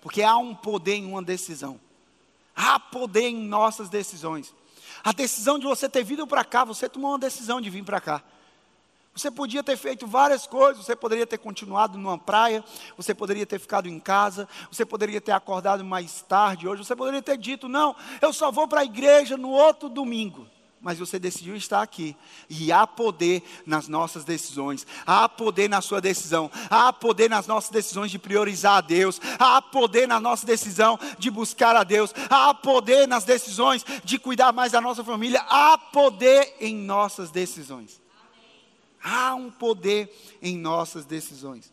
Porque 0.00 0.22
há 0.22 0.36
um 0.36 0.54
poder 0.54 0.94
em 0.94 1.06
uma 1.06 1.22
decisão. 1.22 1.80
Há 2.54 2.78
poder 2.78 3.28
em 3.28 3.36
nossas 3.36 3.88
decisões. 3.88 4.54
A 5.02 5.12
decisão 5.12 5.58
de 5.58 5.66
você 5.66 5.88
ter 5.88 6.02
vindo 6.02 6.26
para 6.26 6.44
cá, 6.44 6.64
você 6.64 6.88
tomou 6.88 7.12
uma 7.12 7.18
decisão 7.18 7.60
de 7.60 7.70
vir 7.70 7.84
para 7.84 8.00
cá. 8.00 8.22
Você 9.14 9.30
podia 9.30 9.64
ter 9.64 9.76
feito 9.76 10.06
várias 10.06 10.46
coisas, 10.46 10.84
você 10.84 10.94
poderia 10.94 11.26
ter 11.26 11.38
continuado 11.38 11.98
numa 11.98 12.16
praia, 12.16 12.64
você 12.96 13.12
poderia 13.12 13.44
ter 13.44 13.58
ficado 13.58 13.88
em 13.88 13.98
casa, 13.98 14.48
você 14.70 14.84
poderia 14.84 15.20
ter 15.20 15.32
acordado 15.32 15.84
mais 15.84 16.22
tarde 16.22 16.68
hoje, 16.68 16.84
você 16.84 16.94
poderia 16.94 17.20
ter 17.20 17.36
dito: 17.36 17.68
não, 17.68 17.96
eu 18.20 18.32
só 18.32 18.52
vou 18.52 18.68
para 18.68 18.82
a 18.82 18.84
igreja 18.84 19.36
no 19.36 19.50
outro 19.50 19.88
domingo 19.88 20.46
mas 20.80 20.98
você 20.98 21.18
decidiu 21.18 21.56
estar 21.56 21.82
aqui. 21.82 22.16
E 22.48 22.70
há 22.70 22.86
poder 22.86 23.42
nas 23.66 23.88
nossas 23.88 24.24
decisões, 24.24 24.86
há 25.06 25.28
poder 25.28 25.68
na 25.68 25.80
sua 25.80 26.00
decisão, 26.00 26.50
há 26.70 26.92
poder 26.92 27.28
nas 27.28 27.46
nossas 27.46 27.70
decisões 27.70 28.10
de 28.10 28.18
priorizar 28.18 28.76
a 28.78 28.80
Deus, 28.80 29.20
há 29.38 29.60
poder 29.60 30.06
na 30.06 30.20
nossa 30.20 30.46
decisão 30.46 30.98
de 31.18 31.30
buscar 31.30 31.76
a 31.76 31.84
Deus, 31.84 32.14
há 32.30 32.54
poder 32.54 33.06
nas 33.06 33.24
decisões 33.24 33.84
de 34.04 34.18
cuidar 34.18 34.52
mais 34.52 34.72
da 34.72 34.80
nossa 34.80 35.02
família, 35.02 35.40
há 35.48 35.76
poder 35.76 36.56
em 36.60 36.74
nossas 36.74 37.30
decisões. 37.30 38.00
Há 39.02 39.34
um 39.34 39.50
poder 39.50 40.12
em 40.42 40.56
nossas 40.56 41.04
decisões. 41.04 41.72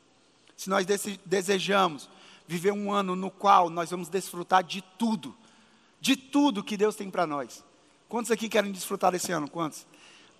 Se 0.55 0.69
nós 0.69 0.85
desejamos 1.25 2.07
viver 2.47 2.71
um 2.71 2.91
ano 2.91 3.15
no 3.15 3.31
qual 3.31 3.69
nós 3.69 3.89
vamos 3.89 4.09
desfrutar 4.09 4.63
de 4.63 4.81
tudo, 4.97 5.35
de 5.99 6.15
tudo 6.15 6.63
que 6.63 6.77
Deus 6.77 6.95
tem 6.95 7.09
para 7.09 7.25
nós. 7.25 7.63
Quantos 8.15 8.31
aqui 8.31 8.47
querem 8.47 8.71
desfrutar 8.71 9.11
desse 9.11 9.33
ano? 9.33 9.49
Quantos? 9.49 9.85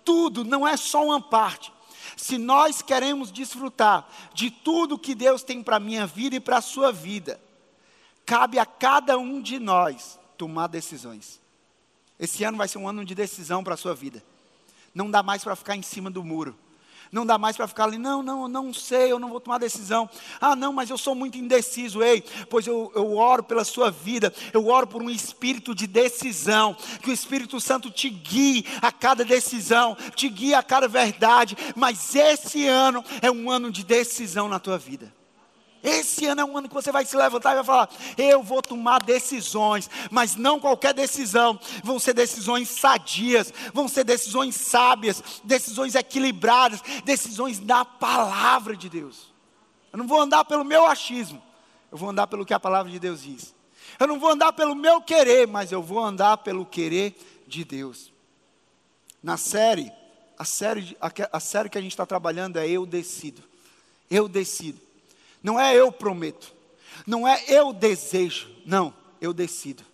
Tudo, 0.02 0.42
não 0.42 0.66
é 0.66 0.78
só 0.78 1.04
uma 1.04 1.20
parte. 1.20 1.70
Se 2.16 2.38
nós 2.38 2.80
queremos 2.80 3.30
desfrutar 3.30 4.08
de 4.32 4.50
tudo 4.50 4.98
que 4.98 5.14
Deus 5.14 5.42
tem 5.42 5.62
para 5.62 5.76
a 5.76 5.78
minha 5.78 6.06
vida 6.06 6.36
e 6.36 6.40
para 6.40 6.56
a 6.56 6.62
sua 6.62 6.90
vida, 6.90 7.38
cabe 8.24 8.58
a 8.58 8.64
cada 8.64 9.18
um 9.18 9.42
de 9.42 9.58
nós 9.58 10.18
tomar 10.38 10.68
decisões. 10.68 11.38
Esse 12.18 12.44
ano 12.44 12.56
vai 12.56 12.66
ser 12.66 12.78
um 12.78 12.88
ano 12.88 13.04
de 13.04 13.14
decisão 13.14 13.62
para 13.62 13.74
a 13.74 13.76
sua 13.76 13.94
vida. 13.94 14.24
Não 14.94 15.10
dá 15.10 15.22
mais 15.22 15.44
para 15.44 15.54
ficar 15.54 15.76
em 15.76 15.82
cima 15.82 16.10
do 16.10 16.24
muro. 16.24 16.56
Não 17.16 17.24
dá 17.24 17.38
mais 17.38 17.56
para 17.56 17.66
ficar 17.66 17.84
ali, 17.84 17.96
não, 17.96 18.22
não, 18.22 18.46
não 18.46 18.74
sei, 18.74 19.10
eu 19.10 19.18
não 19.18 19.30
vou 19.30 19.40
tomar 19.40 19.56
decisão. 19.56 20.06
Ah, 20.38 20.54
não, 20.54 20.70
mas 20.70 20.90
eu 20.90 20.98
sou 20.98 21.14
muito 21.14 21.38
indeciso. 21.38 22.02
Ei, 22.02 22.22
pois 22.50 22.66
eu, 22.66 22.92
eu 22.94 23.16
oro 23.16 23.42
pela 23.42 23.64
sua 23.64 23.90
vida, 23.90 24.30
eu 24.52 24.68
oro 24.68 24.86
por 24.86 25.02
um 25.02 25.08
espírito 25.08 25.74
de 25.74 25.86
decisão, 25.86 26.76
que 27.02 27.08
o 27.08 27.14
Espírito 27.14 27.58
Santo 27.58 27.90
te 27.90 28.10
guie 28.10 28.66
a 28.82 28.92
cada 28.92 29.24
decisão, 29.24 29.96
te 30.14 30.28
guie 30.28 30.52
a 30.52 30.62
cada 30.62 30.86
verdade. 30.86 31.56
Mas 31.74 32.14
esse 32.14 32.66
ano 32.68 33.02
é 33.22 33.30
um 33.30 33.50
ano 33.50 33.70
de 33.70 33.82
decisão 33.82 34.46
na 34.46 34.58
tua 34.58 34.76
vida. 34.76 35.10
Esse 35.88 36.26
ano 36.26 36.40
é 36.40 36.44
um 36.44 36.58
ano 36.58 36.68
que 36.68 36.74
você 36.74 36.90
vai 36.90 37.04
se 37.06 37.16
levantar 37.16 37.52
e 37.52 37.54
vai 37.54 37.64
falar: 37.64 37.88
eu 38.18 38.42
vou 38.42 38.60
tomar 38.60 38.98
decisões, 39.04 39.88
mas 40.10 40.34
não 40.34 40.58
qualquer 40.58 40.92
decisão. 40.92 41.60
Vão 41.84 42.00
ser 42.00 42.12
decisões 42.12 42.68
sadias, 42.68 43.54
vão 43.72 43.86
ser 43.86 44.02
decisões 44.02 44.56
sábias, 44.56 45.22
decisões 45.44 45.94
equilibradas, 45.94 46.82
decisões 47.04 47.60
da 47.60 47.84
palavra 47.84 48.76
de 48.76 48.88
Deus. 48.88 49.32
Eu 49.92 50.00
não 50.00 50.08
vou 50.08 50.20
andar 50.20 50.44
pelo 50.44 50.64
meu 50.64 50.86
achismo, 50.86 51.40
eu 51.92 51.96
vou 51.96 52.10
andar 52.10 52.26
pelo 52.26 52.44
que 52.44 52.52
a 52.52 52.58
palavra 52.58 52.90
de 52.90 52.98
Deus 52.98 53.22
diz. 53.22 53.54
Eu 54.00 54.08
não 54.08 54.18
vou 54.18 54.30
andar 54.30 54.52
pelo 54.54 54.74
meu 54.74 55.00
querer, 55.00 55.46
mas 55.46 55.70
eu 55.70 55.80
vou 55.80 56.00
andar 56.00 56.38
pelo 56.38 56.66
querer 56.66 57.16
de 57.46 57.64
Deus. 57.64 58.12
Na 59.22 59.36
série, 59.36 59.92
a 60.36 60.44
série, 60.44 60.96
a, 61.00 61.38
série 61.38 61.68
que 61.68 61.78
a 61.78 61.80
gente 61.80 61.92
está 61.92 62.04
trabalhando 62.04 62.56
é 62.56 62.68
Eu 62.68 62.84
Decido. 62.84 63.44
Eu 64.10 64.26
decido. 64.26 64.85
Não 65.46 65.60
é 65.60 65.76
eu 65.76 65.92
prometo. 65.92 66.52
Não 67.06 67.26
é 67.26 67.40
eu 67.46 67.72
desejo. 67.72 68.48
Não, 68.66 68.92
eu 69.20 69.32
decido. 69.32 69.84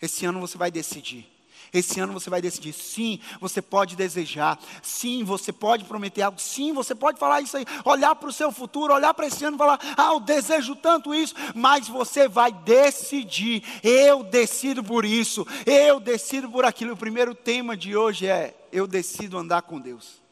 Esse 0.00 0.24
ano 0.24 0.40
você 0.40 0.56
vai 0.56 0.70
decidir. 0.70 1.30
Esse 1.70 2.00
ano 2.00 2.14
você 2.14 2.30
vai 2.30 2.40
decidir. 2.40 2.72
Sim, 2.72 3.20
você 3.38 3.60
pode 3.60 3.94
desejar. 3.94 4.58
Sim, 4.82 5.22
você 5.22 5.52
pode 5.52 5.84
prometer 5.84 6.22
algo. 6.22 6.40
Sim, 6.40 6.72
você 6.72 6.94
pode 6.94 7.18
falar 7.18 7.42
isso 7.42 7.58
aí. 7.58 7.66
Olhar 7.84 8.14
para 8.14 8.30
o 8.30 8.32
seu 8.32 8.50
futuro, 8.50 8.94
olhar 8.94 9.12
para 9.12 9.26
esse 9.26 9.44
ano 9.44 9.56
e 9.56 9.58
falar: 9.58 9.78
Ah, 9.98 10.14
eu 10.14 10.20
desejo 10.20 10.74
tanto 10.74 11.14
isso. 11.14 11.34
Mas 11.54 11.88
você 11.88 12.26
vai 12.26 12.50
decidir. 12.50 13.62
Eu 13.82 14.22
decido 14.22 14.82
por 14.82 15.04
isso. 15.04 15.46
Eu 15.66 16.00
decido 16.00 16.48
por 16.48 16.64
aquilo. 16.64 16.94
O 16.94 16.96
primeiro 16.96 17.34
tema 17.34 17.76
de 17.76 17.94
hoje 17.94 18.26
é: 18.26 18.56
Eu 18.72 18.86
decido 18.86 19.36
andar 19.36 19.60
com 19.60 19.78
Deus. 19.78 20.22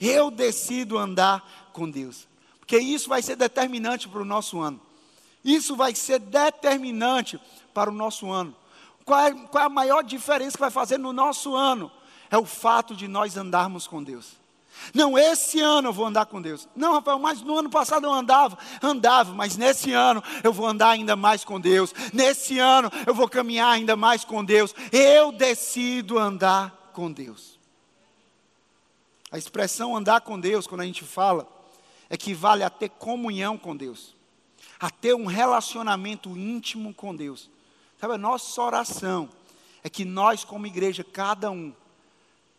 Eu 0.00 0.30
decido 0.30 0.96
andar 0.96 1.70
com 1.72 1.90
Deus 1.90 2.28
porque 2.66 2.78
isso 2.80 3.08
vai 3.08 3.22
ser 3.22 3.36
determinante 3.36 4.08
para 4.08 4.20
o 4.20 4.24
nosso 4.24 4.60
ano. 4.60 4.80
Isso 5.44 5.76
vai 5.76 5.94
ser 5.94 6.18
determinante 6.18 7.40
para 7.72 7.88
o 7.88 7.94
nosso 7.94 8.28
ano. 8.28 8.52
Qual 9.04 9.20
é, 9.20 9.32
qual 9.32 9.62
é 9.62 9.66
a 9.68 9.70
maior 9.70 10.02
diferença 10.02 10.56
que 10.56 10.60
vai 10.60 10.70
fazer 10.70 10.98
no 10.98 11.12
nosso 11.12 11.54
ano? 11.54 11.92
É 12.28 12.36
o 12.36 12.44
fato 12.44 12.96
de 12.96 13.06
nós 13.06 13.36
andarmos 13.36 13.86
com 13.86 14.02
Deus. 14.02 14.32
Não, 14.92 15.16
esse 15.16 15.60
ano 15.60 15.90
eu 15.90 15.92
vou 15.92 16.06
andar 16.06 16.26
com 16.26 16.42
Deus. 16.42 16.68
Não, 16.74 16.94
Rafael, 16.94 17.20
mas 17.20 17.40
no 17.40 17.56
ano 17.56 17.70
passado 17.70 18.04
eu 18.04 18.12
andava, 18.12 18.58
andava, 18.82 19.32
mas 19.32 19.56
nesse 19.56 19.92
ano 19.92 20.20
eu 20.42 20.52
vou 20.52 20.66
andar 20.66 20.90
ainda 20.90 21.14
mais 21.14 21.44
com 21.44 21.60
Deus. 21.60 21.94
Nesse 22.12 22.58
ano 22.58 22.90
eu 23.06 23.14
vou 23.14 23.28
caminhar 23.28 23.72
ainda 23.72 23.94
mais 23.94 24.24
com 24.24 24.44
Deus. 24.44 24.74
Eu 24.90 25.30
decido 25.30 26.18
andar 26.18 26.90
com 26.92 27.12
Deus. 27.12 27.60
A 29.30 29.38
expressão 29.38 29.96
andar 29.96 30.22
com 30.22 30.38
Deus, 30.38 30.66
quando 30.66 30.80
a 30.80 30.84
gente 30.84 31.04
fala, 31.04 31.55
equivale 32.10 32.62
a 32.62 32.70
ter 32.70 32.90
comunhão 32.90 33.58
com 33.58 33.76
Deus, 33.76 34.14
a 34.78 34.90
ter 34.90 35.14
um 35.14 35.26
relacionamento 35.26 36.30
íntimo 36.36 36.94
com 36.94 37.14
Deus. 37.14 37.50
Sabe, 37.98 38.14
a 38.14 38.18
nossa 38.18 38.60
oração 38.62 39.28
é 39.82 39.88
que 39.88 40.04
nós, 40.04 40.44
como 40.44 40.66
igreja, 40.66 41.04
cada 41.04 41.50
um, 41.50 41.72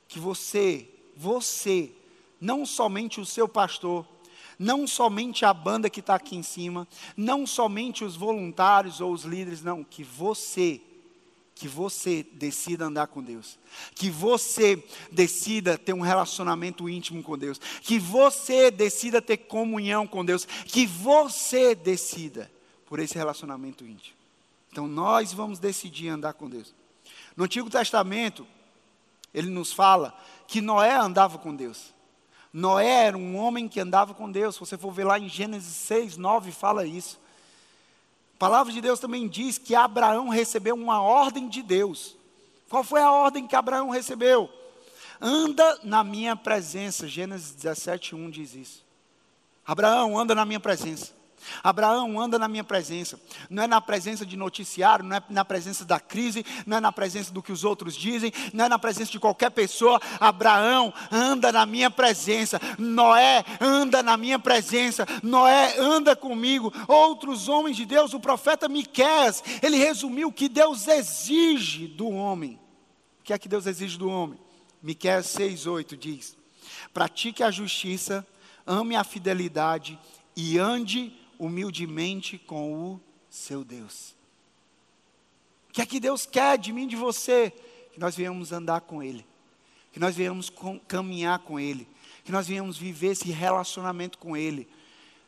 que 0.07 0.19
você, 0.19 0.89
você, 1.15 1.91
não 2.39 2.65
somente 2.65 3.19
o 3.19 3.25
seu 3.25 3.47
pastor, 3.47 4.05
não 4.57 4.87
somente 4.87 5.45
a 5.45 5.53
banda 5.53 5.89
que 5.89 5.99
está 5.99 6.15
aqui 6.15 6.35
em 6.35 6.43
cima, 6.43 6.87
não 7.15 7.45
somente 7.45 8.03
os 8.03 8.15
voluntários 8.15 9.01
ou 9.01 9.11
os 9.11 9.23
líderes, 9.23 9.61
não, 9.61 9.83
que 9.83 10.03
você 10.03 10.81
que 11.57 11.67
você 11.67 12.23
decida 12.33 12.85
andar 12.85 13.07
com 13.07 13.21
Deus, 13.21 13.57
que 13.95 14.09
você 14.09 14.83
decida 15.11 15.77
ter 15.77 15.93
um 15.93 16.01
relacionamento 16.01 16.87
íntimo 16.87 17.23
com 17.23 17.37
Deus, 17.37 17.59
que 17.81 17.97
você 17.97 18.69
decida 18.69 19.21
ter 19.21 19.37
comunhão 19.37 20.05
com 20.05 20.23
Deus, 20.23 20.45
que 20.45 20.85
você 20.85 21.73
decida 21.73 22.51
por 22.85 22.99
esse 22.99 23.15
relacionamento 23.15 23.83
íntimo. 23.83 24.15
Então 24.71 24.87
nós 24.87 25.33
vamos 25.33 25.57
decidir 25.57 26.09
andar 26.09 26.33
com 26.33 26.47
Deus. 26.47 26.73
No 27.35 27.45
Antigo 27.45 27.69
Testamento, 27.69 28.45
ele 29.33 29.49
nos 29.49 29.73
fala 29.73 30.17
que 30.47 30.61
Noé 30.61 30.95
andava 30.95 31.37
com 31.37 31.55
Deus. 31.55 31.93
Noé 32.53 33.05
era 33.05 33.17
um 33.17 33.35
homem 33.35 33.67
que 33.67 33.79
andava 33.79 34.13
com 34.13 34.31
Deus. 34.31 34.55
Se 34.55 34.59
você 34.59 34.77
for 34.77 34.91
ver 34.91 35.03
lá 35.03 35.19
em 35.19 35.27
Gênesis 35.27 35.75
6, 35.75 36.17
9, 36.17 36.51
fala 36.51 36.85
isso. 36.85 37.19
A 38.37 38.39
palavra 38.39 38.71
de 38.71 38.79
Deus 38.79 38.99
também 38.99 39.27
diz 39.27 39.57
que 39.57 39.73
Abraão 39.73 40.29
recebeu 40.29 40.75
uma 40.75 41.01
ordem 41.01 41.49
de 41.49 41.63
Deus. 41.63 42.15
Qual 42.69 42.83
foi 42.83 43.01
a 43.01 43.11
ordem 43.11 43.47
que 43.47 43.55
Abraão 43.55 43.89
recebeu? 43.89 44.47
Anda 45.19 45.79
na 45.83 46.03
minha 46.03 46.35
presença. 46.35 47.07
Gênesis 47.07 47.55
17, 47.55 48.13
1 48.13 48.29
diz 48.29 48.53
isso. 48.53 48.85
Abraão, 49.65 50.19
anda 50.19 50.35
na 50.35 50.45
minha 50.45 50.59
presença. 50.59 51.16
Abraão 51.63 52.19
anda 52.19 52.37
na 52.37 52.47
minha 52.47 52.63
presença, 52.63 53.19
não 53.49 53.63
é 53.63 53.67
na 53.67 53.81
presença 53.81 54.25
de 54.25 54.37
noticiário, 54.37 55.05
não 55.05 55.17
é 55.17 55.23
na 55.29 55.45
presença 55.45 55.85
da 55.85 55.99
crise, 55.99 56.45
não 56.65 56.77
é 56.77 56.79
na 56.79 56.91
presença 56.91 57.33
do 57.33 57.41
que 57.41 57.51
os 57.51 57.63
outros 57.63 57.95
dizem, 57.95 58.31
não 58.53 58.65
é 58.65 58.69
na 58.69 58.79
presença 58.79 59.11
de 59.11 59.19
qualquer 59.19 59.51
pessoa. 59.51 59.99
Abraão 60.19 60.93
anda 61.11 61.51
na 61.51 61.65
minha 61.65 61.89
presença, 61.89 62.59
Noé 62.77 63.43
anda 63.59 64.01
na 64.03 64.17
minha 64.17 64.39
presença, 64.39 65.05
Noé 65.23 65.75
anda 65.77 66.15
comigo. 66.15 66.73
Outros 66.87 67.47
homens 67.47 67.77
de 67.77 67.85
Deus, 67.85 68.13
o 68.13 68.19
profeta 68.19 68.67
Miqueias, 68.67 69.43
ele 69.61 69.77
resumiu 69.77 70.29
o 70.29 70.33
que 70.33 70.49
Deus 70.49 70.87
exige 70.87 71.87
do 71.87 72.09
homem. 72.09 72.59
O 73.19 73.23
que 73.23 73.33
é 73.33 73.37
que 73.37 73.49
Deus 73.49 73.65
exige 73.65 73.97
do 73.97 74.09
homem? 74.09 74.39
Miqueias 74.81 75.27
6:8 75.27 75.97
diz: 75.97 76.37
Pratique 76.93 77.43
a 77.43 77.51
justiça, 77.51 78.25
ame 78.65 78.95
a 78.95 79.03
fidelidade 79.03 79.99
e 80.35 80.57
ande 80.57 81.13
humildemente 81.39 82.37
com 82.37 82.73
o 82.73 83.01
seu 83.29 83.63
Deus. 83.63 84.15
O 85.69 85.73
que 85.73 85.81
é 85.81 85.85
que 85.85 85.99
Deus 85.99 86.25
quer 86.25 86.57
de 86.57 86.73
mim 86.73 86.83
e 86.83 86.87
de 86.87 86.95
você? 86.95 87.53
Que 87.93 87.99
nós 87.99 88.15
venhamos 88.15 88.51
andar 88.51 88.81
com 88.81 89.01
Ele, 89.03 89.25
que 89.91 89.99
nós 89.99 90.15
venhamos 90.15 90.51
caminhar 90.87 91.39
com 91.39 91.59
Ele, 91.59 91.87
que 92.23 92.31
nós 92.31 92.47
venhamos 92.47 92.77
viver 92.77 93.09
esse 93.09 93.31
relacionamento 93.31 94.17
com 94.17 94.35
Ele. 94.35 94.67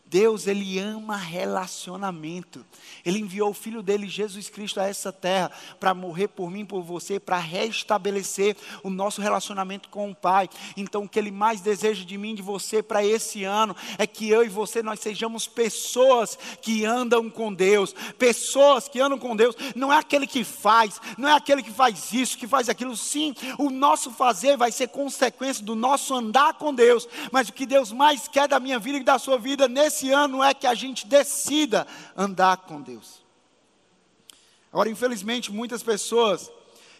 Deus, 0.09 0.47
Ele 0.47 0.79
ama 0.79 1.15
relacionamento. 1.15 2.65
Ele 3.05 3.19
enviou 3.19 3.51
o 3.51 3.53
Filho 3.53 3.83
dele, 3.83 4.07
Jesus 4.07 4.49
Cristo, 4.49 4.79
a 4.79 4.87
essa 4.87 5.13
terra 5.13 5.51
para 5.79 5.93
morrer 5.93 6.29
por 6.29 6.49
mim, 6.49 6.65
por 6.65 6.81
você, 6.81 7.19
para 7.19 7.37
restabelecer 7.37 8.57
o 8.81 8.89
nosso 8.89 9.21
relacionamento 9.21 9.87
com 9.89 10.09
o 10.09 10.15
Pai. 10.15 10.49
Então, 10.75 11.03
o 11.03 11.09
que 11.09 11.19
Ele 11.19 11.29
mais 11.29 11.61
deseja 11.61 12.03
de 12.03 12.17
mim, 12.17 12.33
de 12.33 12.41
você, 12.41 12.81
para 12.81 13.05
esse 13.05 13.43
ano, 13.43 13.75
é 13.99 14.07
que 14.07 14.27
eu 14.27 14.43
e 14.43 14.49
você, 14.49 14.81
nós 14.81 14.99
sejamos 14.99 15.47
pessoas 15.47 16.37
que 16.59 16.85
andam 16.85 17.29
com 17.29 17.53
Deus. 17.53 17.93
Pessoas 18.17 18.87
que 18.87 18.99
andam 18.99 19.19
com 19.19 19.35
Deus. 19.35 19.55
Não 19.75 19.93
é 19.93 19.97
aquele 19.97 20.25
que 20.25 20.43
faz, 20.43 20.99
não 21.19 21.29
é 21.29 21.33
aquele 21.33 21.61
que 21.61 21.71
faz 21.71 22.11
isso, 22.11 22.37
que 22.37 22.47
faz 22.47 22.67
aquilo. 22.67 22.97
Sim, 22.97 23.35
o 23.59 23.69
nosso 23.69 24.09
fazer 24.09 24.57
vai 24.57 24.71
ser 24.71 24.87
consequência 24.87 25.63
do 25.63 25.75
nosso 25.75 26.15
andar 26.15 26.55
com 26.55 26.73
Deus. 26.73 27.07
Mas 27.31 27.49
o 27.49 27.53
que 27.53 27.67
Deus 27.67 27.91
mais 27.91 28.27
quer 28.27 28.47
da 28.47 28.59
minha 28.59 28.79
vida 28.79 28.97
e 28.97 29.03
da 29.03 29.19
sua 29.19 29.37
vida 29.37 29.67
nesse 29.67 29.98
esse 29.99 30.11
ano 30.11 30.41
é 30.41 30.53
que 30.53 30.65
a 30.65 30.73
gente 30.73 31.05
decida 31.05 31.85
andar 32.15 32.57
com 32.57 32.81
Deus. 32.81 33.21
Agora, 34.71 34.89
infelizmente, 34.89 35.51
muitas 35.51 35.83
pessoas 35.83 36.49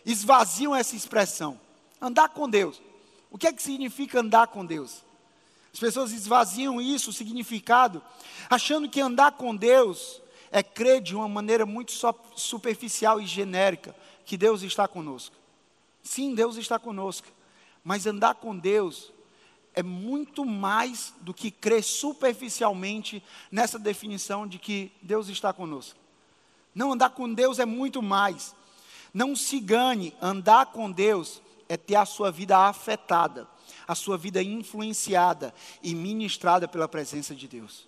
esvaziam 0.05 0.75
essa 0.75 0.95
expressão, 0.95 1.59
andar 2.01 2.29
com 2.29 2.49
Deus. 2.49 2.81
O 3.31 3.37
que 3.37 3.47
é 3.47 3.53
que 3.53 3.63
significa 3.63 4.19
andar 4.19 4.47
com 4.47 4.65
Deus? 4.65 5.03
As 5.71 5.79
pessoas 5.79 6.11
esvaziam 6.11 6.81
isso, 6.81 7.11
o 7.11 7.13
significado, 7.13 8.03
achando 8.49 8.89
que 8.89 8.99
andar 8.99 9.33
com 9.33 9.55
Deus 9.55 10.21
é 10.51 10.63
crer 10.63 10.99
de 10.99 11.15
uma 11.15 11.29
maneira 11.29 11.65
muito 11.65 11.93
superficial 12.35 13.21
e 13.21 13.27
genérica 13.27 13.95
que 14.25 14.35
Deus 14.35 14.63
está 14.63 14.87
conosco. 14.87 15.35
Sim, 16.03 16.33
Deus 16.33 16.57
está 16.57 16.79
conosco, 16.79 17.27
mas 17.83 18.07
andar 18.07 18.35
com 18.35 18.57
Deus 18.57 19.11
é 19.73 19.83
muito 19.83 20.45
mais 20.45 21.13
do 21.21 21.33
que 21.33 21.51
crer 21.51 21.83
superficialmente 21.83 23.23
nessa 23.51 23.79
definição 23.79 24.47
de 24.47 24.59
que 24.59 24.91
Deus 25.01 25.29
está 25.29 25.53
conosco. 25.53 25.99
Não 26.73 26.93
andar 26.93 27.11
com 27.11 27.33
Deus 27.33 27.59
é 27.59 27.65
muito 27.65 28.01
mais. 28.01 28.55
Não 29.13 29.35
se 29.35 29.57
engane, 29.57 30.13
andar 30.21 30.67
com 30.67 30.91
Deus 30.91 31.41
é 31.67 31.77
ter 31.77 31.95
a 31.95 32.05
sua 32.05 32.31
vida 32.31 32.57
afetada, 32.57 33.47
a 33.87 33.93
sua 33.95 34.17
vida 34.17 34.41
influenciada 34.41 35.53
e 35.83 35.93
ministrada 35.93 36.67
pela 36.67 36.87
presença 36.87 37.35
de 37.35 37.47
Deus. 37.47 37.87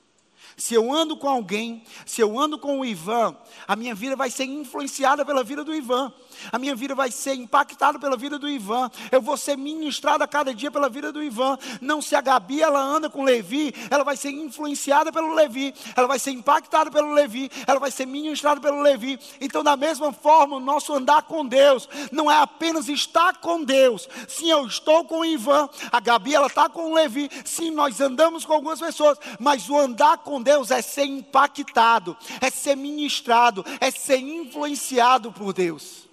Se 0.58 0.74
eu 0.74 0.94
ando 0.94 1.18
com 1.18 1.28
alguém, 1.28 1.84
se 2.06 2.22
eu 2.22 2.40
ando 2.40 2.58
com 2.58 2.80
o 2.80 2.86
Ivan, 2.86 3.36
a 3.68 3.76
minha 3.76 3.96
vida 3.96 4.16
vai 4.16 4.30
ser 4.30 4.46
influenciada 4.46 5.26
pela 5.26 5.44
vida 5.44 5.64
do 5.64 5.74
Ivan. 5.74 6.14
A 6.52 6.58
minha 6.58 6.76
vida 6.76 6.96
vai 6.96 7.12
ser 7.12 7.34
impactada 7.34 8.00
pela 8.00 8.18
vida 8.18 8.40
do 8.40 8.50
Ivan. 8.50 8.90
Eu 9.12 9.22
vou 9.22 9.38
ser 9.38 9.58
ministrada 9.58 10.28
cada 10.28 10.54
dia 10.54 10.72
pela 10.72 10.90
vida 10.90 11.12
do 11.12 11.22
Ivan. 11.22 11.58
Não 11.80 12.02
se 12.02 12.16
a 12.16 12.22
Gabi 12.22 12.62
ela 12.62 12.82
anda 12.82 13.10
com 13.10 13.24
Levi, 13.24 13.74
ela 13.90 14.04
vai 14.04 14.18
ser 14.18 14.32
influenciada 14.32 15.12
pelo 15.12 15.34
Levi, 15.34 15.74
ela 15.96 16.08
vai 16.08 16.20
ser 16.20 16.32
impactada 16.32 16.90
pelo 16.92 17.12
Levi, 17.14 17.52
ela 17.68 17.80
vai 17.80 17.92
ser 17.92 18.06
ministrada 18.06 18.60
pelo 18.60 18.82
Levi. 18.82 19.20
Então, 19.40 19.64
da 19.64 19.76
mesma 19.78 20.12
forma, 20.12 20.58
o 20.58 20.60
nosso 20.60 20.94
andar 20.94 21.24
com 21.24 21.46
Deus 21.46 21.88
não 22.12 22.32
é 22.32 22.38
apenas 22.38 22.88
estar 22.90 23.38
com 23.38 23.64
Deus. 23.64 24.08
Sim, 24.28 24.50
eu 24.50 24.66
estou 24.66 25.06
com 25.06 25.20
o 25.20 25.26
Ivan, 25.26 25.70
a 25.92 26.00
Gabi 26.00 26.36
ela 26.36 26.48
está 26.48 26.70
com 26.70 26.92
o 26.92 26.94
Levi. 26.94 27.30
Sim, 27.46 27.72
nós 27.72 28.00
andamos 28.02 28.46
com 28.46 28.54
algumas 28.54 28.80
pessoas, 28.80 29.18
mas 29.40 29.70
o 29.70 29.78
andar 29.78 30.18
com 30.20 30.41
Deus 30.42 30.72
é 30.72 30.82
ser 30.82 31.06
impactado, 31.06 32.18
é 32.40 32.50
ser 32.50 32.76
ministrado, 32.76 33.64
é 33.80 33.92
ser 33.92 34.18
influenciado 34.18 35.32
por 35.32 35.54
Deus. 35.54 36.08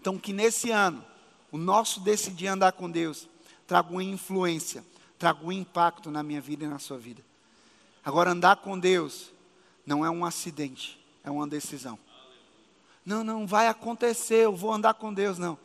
Então, 0.00 0.18
que 0.18 0.32
nesse 0.32 0.70
ano, 0.70 1.04
o 1.50 1.58
nosso 1.58 2.00
decidir 2.00 2.48
andar 2.48 2.72
com 2.72 2.90
Deus 2.90 3.28
traga 3.66 3.90
uma 3.90 4.04
influência, 4.04 4.84
traga 5.18 5.44
um 5.44 5.50
impacto 5.50 6.10
na 6.10 6.22
minha 6.22 6.40
vida 6.40 6.64
e 6.64 6.68
na 6.68 6.78
sua 6.78 6.98
vida. 6.98 7.22
Agora, 8.04 8.30
andar 8.30 8.56
com 8.56 8.78
Deus 8.78 9.32
não 9.84 10.04
é 10.04 10.10
um 10.10 10.24
acidente, 10.24 10.98
é 11.24 11.30
uma 11.30 11.46
decisão. 11.46 11.98
Não, 13.04 13.22
não 13.22 13.46
vai 13.46 13.68
acontecer, 13.68 14.44
eu 14.44 14.54
vou 14.54 14.72
andar 14.72 14.94
com 14.94 15.12
Deus, 15.12 15.38
não. 15.38 15.58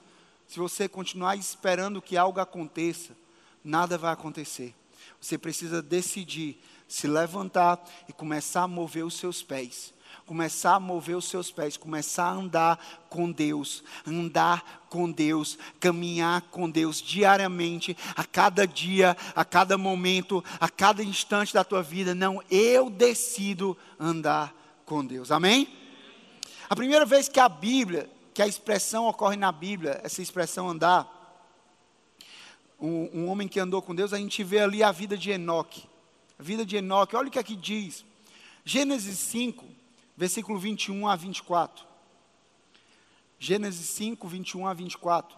Se 0.47 0.59
você 0.59 0.87
continuar 0.87 1.35
esperando 1.35 2.01
que 2.01 2.17
algo 2.17 2.39
aconteça, 2.39 3.15
nada 3.63 3.97
vai 3.97 4.11
acontecer. 4.11 4.75
Você 5.19 5.37
precisa 5.37 5.81
decidir 5.81 6.59
se 6.93 7.07
levantar 7.07 7.83
e 8.07 8.13
começar 8.13 8.63
a 8.63 8.67
mover 8.67 9.05
os 9.05 9.15
seus 9.15 9.41
pés 9.41 9.93
começar 10.25 10.75
a 10.75 10.79
mover 10.79 11.17
os 11.17 11.25
seus 11.25 11.51
pés, 11.51 11.75
começar 11.75 12.25
a 12.25 12.31
andar 12.31 13.03
com 13.09 13.29
Deus, 13.29 13.83
andar 14.07 14.85
com 14.89 15.11
Deus, 15.11 15.57
caminhar 15.79 16.41
com 16.43 16.69
Deus 16.69 17.01
diariamente, 17.01 17.97
a 18.15 18.23
cada 18.23 18.65
dia, 18.65 19.17
a 19.35 19.43
cada 19.43 19.77
momento, 19.77 20.43
a 20.57 20.69
cada 20.69 21.03
instante 21.03 21.53
da 21.53 21.65
tua 21.65 21.83
vida. 21.83 22.15
Não, 22.15 22.41
eu 22.49 22.89
decido 22.89 23.77
andar 23.99 24.55
com 24.85 25.05
Deus. 25.05 25.31
Amém? 25.31 25.67
A 26.69 26.75
primeira 26.77 27.05
vez 27.05 27.27
que 27.27 27.39
a 27.39 27.49
Bíblia, 27.49 28.09
que 28.33 28.41
a 28.41 28.47
expressão 28.47 29.07
ocorre 29.07 29.35
na 29.35 29.51
Bíblia, 29.51 29.99
essa 30.01 30.21
expressão 30.21 30.69
andar, 30.69 31.19
um, 32.79 33.09
um 33.13 33.27
homem 33.27 33.49
que 33.49 33.59
andou 33.59 33.81
com 33.81 33.93
Deus, 33.93 34.13
a 34.13 34.17
gente 34.17 34.43
vê 34.45 34.59
ali 34.59 34.81
a 34.81 34.93
vida 34.93 35.17
de 35.17 35.29
Enoque. 35.29 35.90
A 36.41 36.43
vida 36.43 36.65
de 36.65 36.75
Enoque, 36.75 37.15
olha 37.15 37.27
o 37.27 37.31
que 37.31 37.37
aqui 37.37 37.55
diz. 37.55 38.03
Gênesis 38.65 39.19
5, 39.19 39.63
versículo 40.17 40.57
21 40.57 41.07
a 41.07 41.15
24. 41.15 41.85
Gênesis 43.37 43.87
5, 43.89 44.27
21 44.27 44.65
a 44.65 44.73
24. 44.73 45.37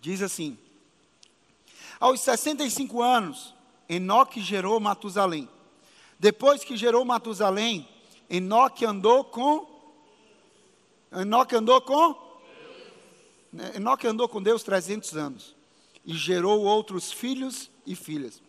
Diz 0.00 0.22
assim: 0.22 0.56
Aos 2.00 2.22
65 2.22 3.02
anos, 3.02 3.54
Enoque 3.90 4.40
gerou 4.40 4.80
Matusalém. 4.80 5.46
Depois 6.18 6.64
que 6.64 6.78
gerou 6.78 7.04
Matusalém, 7.04 7.86
Enoque 8.30 8.86
andou 8.86 9.22
com. 9.22 9.68
Enoque 11.12 11.54
andou 11.54 11.82
com. 11.82 12.40
Enoque 13.74 14.06
andou 14.06 14.26
com 14.26 14.42
Deus 14.42 14.62
300 14.62 15.14
anos. 15.14 15.54
E 16.06 16.14
gerou 16.14 16.62
outros 16.62 17.12
filhos 17.12 17.70
e 17.86 17.94
filhas. 17.94 18.45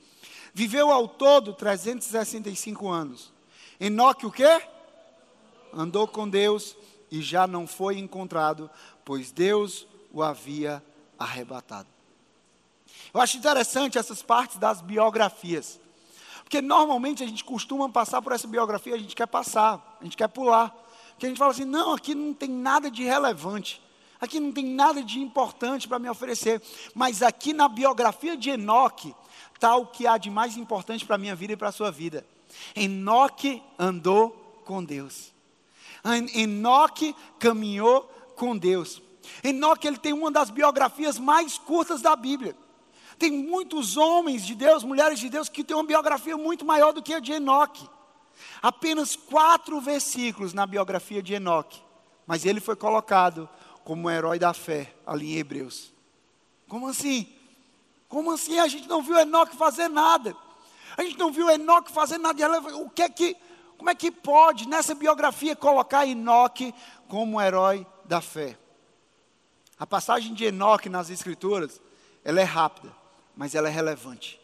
Viveu 0.58 0.91
ao 0.91 1.08
todo 1.08 1.54
365 1.54 2.89
anos. 2.89 3.32
Enoque 3.80 4.26
o 4.26 4.32
quê? 4.32 4.60
Andou 5.72 6.08
com 6.08 6.28
Deus 6.28 6.76
e 7.12 7.22
já 7.22 7.46
não 7.46 7.67
foi 7.67 8.00
encontrado, 8.00 8.67
pois 9.06 9.32
Deus 9.32 9.86
o 10.12 10.24
havia 10.24 10.84
arrebatado. 11.20 11.88
Eu 13.13 13.22
acho 13.22 13.38
interessante 13.38 14.00
essas 14.00 14.24
partes 14.24 14.58
das 14.58 14.82
biografias. 14.82 15.80
Porque 16.41 16.60
normalmente 16.60 17.24
a 17.24 17.28
gente 17.28 17.43
costuma 17.43 17.88
passar 17.88 18.20
por 18.24 18.32
essa 18.32 18.48
biografia, 18.48 18.96
a 18.96 18.98
gente 18.98 19.15
quer 19.15 19.28
passar, 19.28 20.00
a 20.02 20.04
gente 20.04 20.17
quer 20.17 20.28
pular. 20.28 20.72
Porque 21.12 21.28
a 21.28 21.30
gente 21.30 21.38
fala 21.38 21.52
assim: 21.52 21.65
não, 21.65 21.93
aqui 21.93 22.15
não 22.15 22.34
tem 22.34 22.50
nada 22.50 22.89
de 22.89 23.04
relevante, 23.04 23.80
aqui 24.20 24.39
não 24.39 24.52
tem 24.52 24.65
nada 24.65 25.04
de 25.04 25.20
importante 25.20 25.88
para 25.88 26.00
me 26.00 26.10
oferecer. 26.10 26.60
Mas 26.96 27.22
aqui 27.22 27.54
na 27.54 27.70
biografia 27.70 28.36
de 28.36 28.50
Enoque, 28.50 29.13
o 29.62 29.88
que 29.88 30.06
há 30.06 30.17
de 30.17 30.30
mais 30.30 30.58
importante 30.58 31.06
para 31.06 31.15
a 31.15 31.20
minha 31.20 31.36
vida 31.36 31.54
e 31.54 31.58
para 31.58 31.70
a 31.70 31.72
sua 31.72 31.91
vida. 31.91 32.26
Enoque 32.76 33.62
andou 33.78 34.62
com 34.65 34.84
Deus. 34.84 35.34
Enoque 36.34 37.15
caminhou 37.39 38.04
com 38.36 38.58
Deus. 38.58 39.02
Enoque 39.43 39.88
ele 39.88 39.98
tem 39.98 40.13
uma 40.13 40.32
das 40.32 40.50
biografias 40.50 41.20
mais 41.20 41.58
curtas 41.58 42.02
da 42.02 42.15
Bíblia. 42.15 42.56
Tem 43.17 43.32
muitos 43.32 43.98
homens 43.98 44.46
de 44.46 44.54
Deus, 44.54 44.84
mulheres 44.84 45.20
de 45.20 45.30
Deus, 45.30 45.50
que 45.50 45.63
têm 45.63 45.76
uma 45.76 45.84
biografia 45.84 46.38
muito 46.38 46.63
maior 46.63 46.93
do 46.93 47.02
que 47.02 47.13
a 47.13 47.20
de 47.20 47.34
Enoque. 47.34 47.88
Apenas 48.62 49.15
quatro 49.15 49.82
versículos 49.82 50.54
na 50.54 50.65
biografia 50.67 51.22
de 51.22 51.34
Enoque. 51.34 51.82
Mas 52.26 52.46
ele 52.46 52.60
foi 52.60 52.76
colocado 52.76 53.50
como 53.84 54.04
um 54.04 54.10
herói 54.10 54.38
da 54.38 54.54
fé 54.54 54.93
ali 55.06 55.34
em 55.34 55.38
Hebreus. 55.38 55.91
Como 56.67 56.88
assim? 56.88 57.28
Como 58.08 58.32
assim 58.32 58.60
a 58.60 58.67
gente 58.67 58.88
não 58.88 59.02
viu 59.02 59.17
Enoque 59.17 59.56
fazer 59.56 59.88
nada? 59.88 60.36
A 60.96 61.04
gente 61.04 61.17
não 61.17 61.32
viu 61.32 61.50
Enoque 61.50 61.91
fazendo 61.91 62.24
nada 62.24 62.39
relevante. 62.39 62.76
O 62.82 62.89
que 62.89 63.02
é 63.04 63.10
que, 63.10 63.36
como 63.78 63.89
é 63.89 63.96
que 63.96 64.12
pode, 64.12 64.67
nessa 64.67 64.96
biografia, 64.96 65.56
colocar 65.56 66.08
Enoque 66.08 66.74
como 67.08 67.41
herói 67.41 67.86
da 68.06 68.22
fé? 68.22 68.58
A 69.78 69.86
passagem 69.86 70.34
de 70.34 70.46
Enoque 70.46 70.89
nas 70.89 71.10
Escrituras, 71.10 71.80
ela 72.24 72.41
é 72.41 72.43
rápida, 72.43 72.91
mas 73.36 73.54
ela 73.54 73.67
é 73.67 73.72
relevante. 73.72 74.39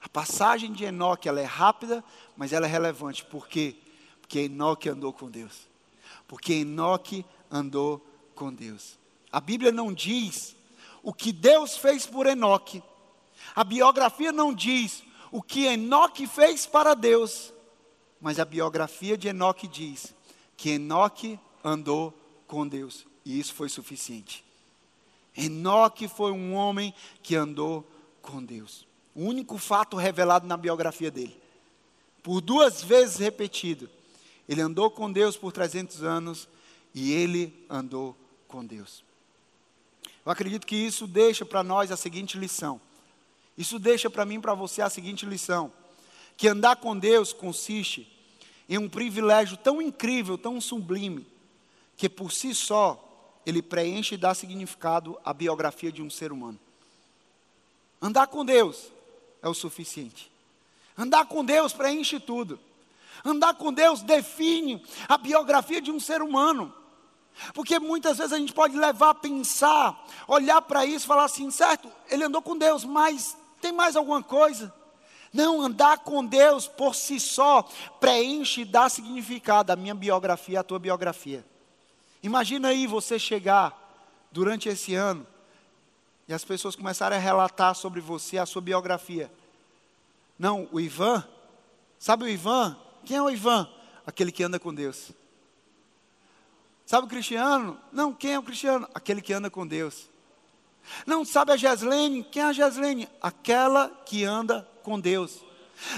A 0.00 0.08
passagem 0.08 0.72
de 0.72 0.84
Enoque, 0.84 1.28
ela 1.28 1.40
é 1.40 1.44
rápida, 1.44 2.02
mas 2.36 2.52
ela 2.52 2.66
é 2.66 2.68
relevante. 2.68 3.24
Por 3.24 3.46
quê? 3.46 3.76
Porque 4.20 4.40
Enoque 4.40 4.88
andou 4.88 5.12
com 5.12 5.30
Deus. 5.30 5.68
Porque 6.26 6.52
Enoque 6.54 7.24
andou 7.50 8.04
com 8.34 8.52
Deus. 8.52 8.98
A 9.30 9.40
Bíblia 9.40 9.70
não 9.70 9.92
diz 9.92 10.56
o 11.08 11.14
que 11.14 11.32
Deus 11.32 11.74
fez 11.74 12.04
por 12.04 12.26
Enoque. 12.26 12.82
A 13.56 13.64
biografia 13.64 14.30
não 14.30 14.52
diz 14.52 15.02
o 15.32 15.40
que 15.40 15.64
Enoque 15.64 16.26
fez 16.26 16.66
para 16.66 16.92
Deus, 16.92 17.50
mas 18.20 18.38
a 18.38 18.44
biografia 18.44 19.16
de 19.16 19.26
Enoque 19.26 19.66
diz 19.66 20.14
que 20.54 20.72
Enoque 20.72 21.40
andou 21.64 22.12
com 22.46 22.68
Deus, 22.68 23.06
e 23.24 23.40
isso 23.40 23.54
foi 23.54 23.70
suficiente. 23.70 24.44
Enoque 25.34 26.08
foi 26.08 26.30
um 26.30 26.52
homem 26.52 26.92
que 27.22 27.34
andou 27.34 27.90
com 28.20 28.44
Deus. 28.44 28.86
O 29.14 29.24
único 29.24 29.56
fato 29.56 29.96
revelado 29.96 30.46
na 30.46 30.58
biografia 30.58 31.10
dele. 31.10 31.40
Por 32.22 32.42
duas 32.42 32.84
vezes 32.84 33.16
repetido. 33.16 33.88
Ele 34.46 34.60
andou 34.60 34.90
com 34.90 35.10
Deus 35.10 35.38
por 35.38 35.52
300 35.52 36.02
anos 36.02 36.46
e 36.92 37.14
ele 37.14 37.64
andou 37.70 38.14
com 38.46 38.62
Deus. 38.62 39.07
Eu 40.28 40.32
acredito 40.32 40.66
que 40.66 40.76
isso 40.76 41.06
deixa 41.06 41.42
para 41.46 41.62
nós 41.62 41.90
a 41.90 41.96
seguinte 41.96 42.36
lição: 42.36 42.78
isso 43.56 43.78
deixa 43.78 44.10
para 44.10 44.26
mim 44.26 44.34
e 44.34 44.40
para 44.40 44.52
você 44.52 44.82
a 44.82 44.90
seguinte 44.90 45.24
lição: 45.24 45.72
que 46.36 46.46
andar 46.46 46.76
com 46.76 46.94
Deus 46.94 47.32
consiste 47.32 48.06
em 48.68 48.76
um 48.76 48.90
privilégio 48.90 49.56
tão 49.56 49.80
incrível, 49.80 50.36
tão 50.36 50.60
sublime, 50.60 51.26
que 51.96 52.10
por 52.10 52.30
si 52.30 52.54
só 52.54 53.40
ele 53.46 53.62
preenche 53.62 54.16
e 54.16 54.18
dá 54.18 54.34
significado 54.34 55.18
à 55.24 55.32
biografia 55.32 55.90
de 55.90 56.02
um 56.02 56.10
ser 56.10 56.30
humano. 56.30 56.60
Andar 57.98 58.26
com 58.26 58.44
Deus 58.44 58.92
é 59.40 59.48
o 59.48 59.54
suficiente. 59.54 60.30
Andar 60.94 61.24
com 61.24 61.42
Deus 61.42 61.72
preenche 61.72 62.20
tudo. 62.20 62.60
Andar 63.24 63.54
com 63.54 63.72
Deus 63.72 64.02
define 64.02 64.84
a 65.08 65.16
biografia 65.16 65.80
de 65.80 65.90
um 65.90 65.98
ser 65.98 66.20
humano. 66.20 66.74
Porque 67.54 67.78
muitas 67.78 68.18
vezes 68.18 68.32
a 68.32 68.38
gente 68.38 68.52
pode 68.52 68.76
levar 68.76 69.10
a 69.10 69.14
pensar, 69.14 70.06
olhar 70.26 70.60
para 70.62 70.84
isso 70.84 71.04
e 71.04 71.08
falar 71.08 71.24
assim, 71.24 71.50
certo, 71.50 71.90
ele 72.10 72.24
andou 72.24 72.42
com 72.42 72.56
Deus, 72.56 72.84
mas 72.84 73.36
tem 73.60 73.72
mais 73.72 73.96
alguma 73.96 74.22
coisa? 74.22 74.72
Não, 75.32 75.60
andar 75.60 75.98
com 75.98 76.24
Deus 76.24 76.66
por 76.66 76.94
si 76.94 77.20
só 77.20 77.62
preenche 78.00 78.62
e 78.62 78.64
dá 78.64 78.88
significado 78.88 79.72
à 79.72 79.76
minha 79.76 79.94
biografia, 79.94 80.60
à 80.60 80.64
tua 80.64 80.78
biografia. 80.78 81.44
Imagina 82.22 82.68
aí 82.68 82.86
você 82.86 83.18
chegar 83.18 83.76
durante 84.32 84.68
esse 84.68 84.94
ano 84.94 85.26
e 86.26 86.34
as 86.34 86.44
pessoas 86.44 86.74
começarem 86.74 87.16
a 87.16 87.20
relatar 87.20 87.74
sobre 87.74 88.00
você, 88.00 88.38
a 88.38 88.46
sua 88.46 88.60
biografia. 88.60 89.30
Não, 90.38 90.68
o 90.72 90.80
Ivan, 90.80 91.26
sabe 91.98 92.24
o 92.24 92.28
Ivan? 92.28 92.76
Quem 93.04 93.16
é 93.16 93.22
o 93.22 93.30
Ivan? 93.30 93.68
Aquele 94.06 94.32
que 94.32 94.42
anda 94.42 94.58
com 94.58 94.74
Deus. 94.74 95.10
Sabe 96.88 97.06
o 97.06 97.10
cristiano? 97.10 97.78
Não, 97.92 98.14
quem 98.14 98.32
é 98.32 98.38
o 98.38 98.42
cristiano? 98.42 98.88
Aquele 98.94 99.20
que 99.20 99.30
anda 99.30 99.50
com 99.50 99.66
Deus. 99.66 100.08
Não 101.04 101.22
sabe 101.22 101.52
a 101.52 101.56
Geslene? 101.58 102.24
Quem 102.24 102.40
é 102.40 102.46
a 102.46 102.52
Geslene? 102.54 103.06
Aquela 103.20 103.90
que 104.06 104.24
anda 104.24 104.66
com 104.82 104.98
Deus. 104.98 105.44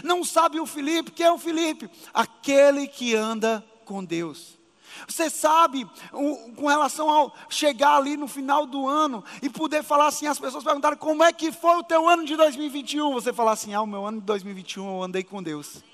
Não 0.02 0.24
sabe 0.24 0.58
o 0.58 0.66
Felipe? 0.66 1.12
Quem 1.12 1.26
é 1.26 1.30
o 1.30 1.38
Felipe? 1.38 1.88
Aquele 2.12 2.88
que 2.88 3.14
anda 3.14 3.64
com 3.84 4.04
Deus. 4.04 4.58
Você 5.06 5.30
sabe, 5.30 5.88
com 6.10 6.66
relação 6.66 7.08
ao 7.08 7.36
chegar 7.48 7.96
ali 7.96 8.16
no 8.16 8.26
final 8.26 8.66
do 8.66 8.88
ano 8.88 9.22
e 9.40 9.48
poder 9.48 9.84
falar 9.84 10.08
assim, 10.08 10.26
as 10.26 10.40
pessoas 10.40 10.64
perguntaram 10.64 10.96
como 10.96 11.22
é 11.22 11.32
que 11.32 11.52
foi 11.52 11.76
o 11.76 11.84
teu 11.84 12.08
ano 12.08 12.24
de 12.24 12.34
2021? 12.34 13.12
Você 13.12 13.32
falar 13.32 13.52
assim, 13.52 13.72
ah, 13.74 13.82
o 13.82 13.86
meu 13.86 14.04
ano 14.04 14.18
de 14.18 14.26
2021 14.26 14.96
eu 14.96 15.02
andei 15.04 15.22
com 15.22 15.40
Deus. 15.40 15.84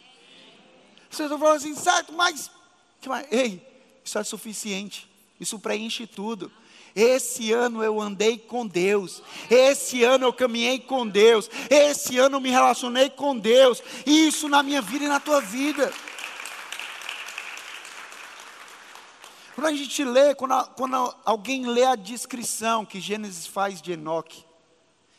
Você 1.11 1.25
pessoas 1.25 1.39
falam 1.39 1.57
assim, 1.57 1.75
certo, 1.75 2.15
mas, 2.15 2.51
ei, 3.31 3.76
isso 4.09 4.19
é 4.19 4.25
suficiente, 4.25 5.09
isso 5.40 5.59
preenche 5.59 6.07
tudo. 6.07 6.51
Esse 6.95 7.53
ano 7.53 7.83
eu 7.83 8.01
andei 8.01 8.38
com 8.38 8.66
Deus. 8.66 9.23
Esse 9.51 10.03
ano 10.03 10.25
eu 10.25 10.33
caminhei 10.33 10.79
com 10.79 11.07
Deus. 11.07 11.51
Esse 11.69 12.16
ano 12.16 12.37
eu 12.37 12.40
me 12.40 12.49
relacionei 12.49 13.11
com 13.11 13.37
Deus. 13.37 13.83
Isso 14.07 14.49
na 14.49 14.62
minha 14.62 14.81
vida 14.81 15.05
e 15.05 15.09
na 15.09 15.21
tua 15.21 15.42
vida. 15.42 15.92
Quando 19.55 19.66
a 19.66 19.73
gente 19.73 20.05
lê, 20.05 20.35
quando, 20.35 20.69
quando 20.69 21.14
alguém 21.23 21.66
lê 21.66 21.85
a 21.85 21.97
descrição 21.97 22.87
que 22.87 22.99
Gênesis 22.99 23.47
faz 23.47 23.83
de 23.83 23.92
Enoque, 23.92 24.47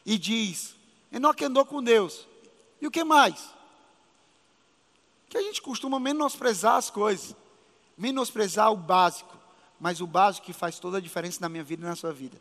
e 0.08 0.18
diz: 0.18 0.74
Enoque 1.12 1.44
andou 1.44 1.66
com 1.66 1.84
Deus. 1.84 2.26
E 2.82 2.88
o 2.88 2.92
que 2.92 3.04
mais? 3.04 3.50
Que 5.28 5.38
a 5.38 5.42
gente 5.42 5.62
costuma 5.62 6.00
menosprezar 6.00 6.76
as 6.76 6.90
coisas, 6.90 7.36
menosprezar 7.98 8.72
o 8.72 8.78
básico 8.78 9.38
mas 9.80 10.02
o 10.02 10.08
básico 10.08 10.46
que 10.46 10.54
faz 10.54 10.80
toda 10.80 10.98
a 10.98 11.02
diferença 11.02 11.40
na 11.42 11.50
minha 11.50 11.64
vida 11.64 11.84
e 11.84 11.90
na 11.90 11.96
sua 11.96 12.12
vida. 12.12 12.38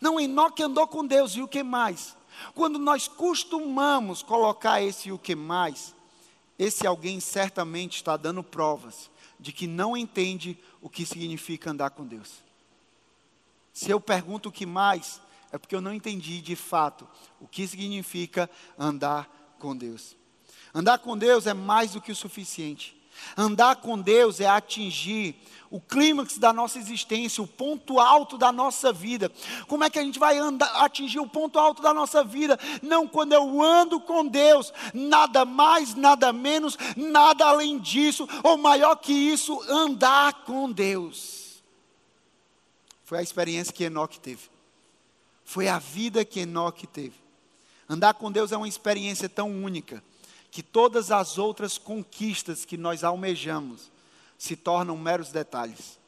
Não, 0.00 0.18
Enoque 0.18 0.62
andou 0.62 0.86
com 0.86 1.06
Deus, 1.06 1.36
e 1.36 1.42
o 1.42 1.48
que 1.48 1.62
mais? 1.62 2.16
Quando 2.54 2.78
nós 2.78 3.06
costumamos 3.06 4.22
colocar 4.22 4.82
esse 4.82 5.12
o 5.12 5.18
que 5.18 5.34
mais, 5.34 5.94
esse 6.58 6.86
alguém 6.86 7.20
certamente 7.20 7.96
está 7.96 8.16
dando 8.16 8.42
provas 8.42 9.10
de 9.38 9.52
que 9.52 9.66
não 9.66 9.96
entende 9.96 10.58
o 10.80 10.88
que 10.88 11.04
significa 11.04 11.70
andar 11.70 11.90
com 11.90 12.06
Deus. 12.06 12.42
Se 13.72 13.90
eu 13.90 14.00
pergunto 14.00 14.48
o 14.48 14.52
que 14.52 14.64
mais, 14.64 15.20
é 15.52 15.58
porque 15.58 15.74
eu 15.74 15.80
não 15.80 15.92
entendi 15.92 16.40
de 16.40 16.56
fato 16.56 17.06
o 17.40 17.46
que 17.46 17.66
significa 17.66 18.48
andar 18.78 19.28
com 19.58 19.76
Deus. 19.76 20.16
Andar 20.72 20.98
com 20.98 21.16
Deus 21.16 21.46
é 21.46 21.54
mais 21.54 21.92
do 21.92 22.00
que 22.00 22.12
o 22.12 22.16
suficiente. 22.16 22.96
Andar 23.36 23.76
com 23.76 23.98
Deus 23.98 24.40
é 24.40 24.46
atingir 24.46 25.36
o 25.70 25.80
clímax 25.80 26.38
da 26.38 26.52
nossa 26.52 26.78
existência, 26.78 27.42
o 27.42 27.48
ponto 27.48 27.98
alto 27.98 28.38
da 28.38 28.52
nossa 28.52 28.92
vida. 28.92 29.30
Como 29.66 29.82
é 29.82 29.90
que 29.90 29.98
a 29.98 30.02
gente 30.02 30.20
vai 30.20 30.38
andar, 30.38 30.68
atingir 30.84 31.18
o 31.18 31.26
ponto 31.26 31.58
alto 31.58 31.82
da 31.82 31.92
nossa 31.92 32.22
vida? 32.22 32.56
Não 32.80 33.08
quando 33.08 33.32
eu 33.32 33.60
ando 33.60 33.98
com 33.98 34.24
Deus, 34.24 34.72
nada 34.92 35.44
mais, 35.44 35.96
nada 35.96 36.32
menos, 36.32 36.78
nada 36.96 37.46
além 37.46 37.80
disso, 37.80 38.28
ou 38.44 38.56
maior 38.56 38.94
que 38.94 39.12
isso, 39.12 39.60
andar 39.68 40.44
com 40.44 40.70
Deus. 40.70 41.60
Foi 43.04 43.18
a 43.18 43.22
experiência 43.22 43.72
que 43.72 43.82
Enoque 43.82 44.20
teve. 44.20 44.48
Foi 45.44 45.66
a 45.66 45.80
vida 45.80 46.24
que 46.24 46.40
Enoque 46.40 46.86
teve. 46.86 47.16
Andar 47.88 48.14
com 48.14 48.30
Deus 48.30 48.52
é 48.52 48.56
uma 48.56 48.68
experiência 48.68 49.28
tão 49.28 49.50
única 49.50 50.02
que 50.54 50.62
todas 50.62 51.10
as 51.10 51.36
outras 51.36 51.78
conquistas 51.78 52.64
que 52.64 52.76
nós 52.76 53.02
almejamos 53.02 53.90
se 54.38 54.54
tornam 54.54 54.96
meros 54.96 55.32
detalhes. 55.32 55.98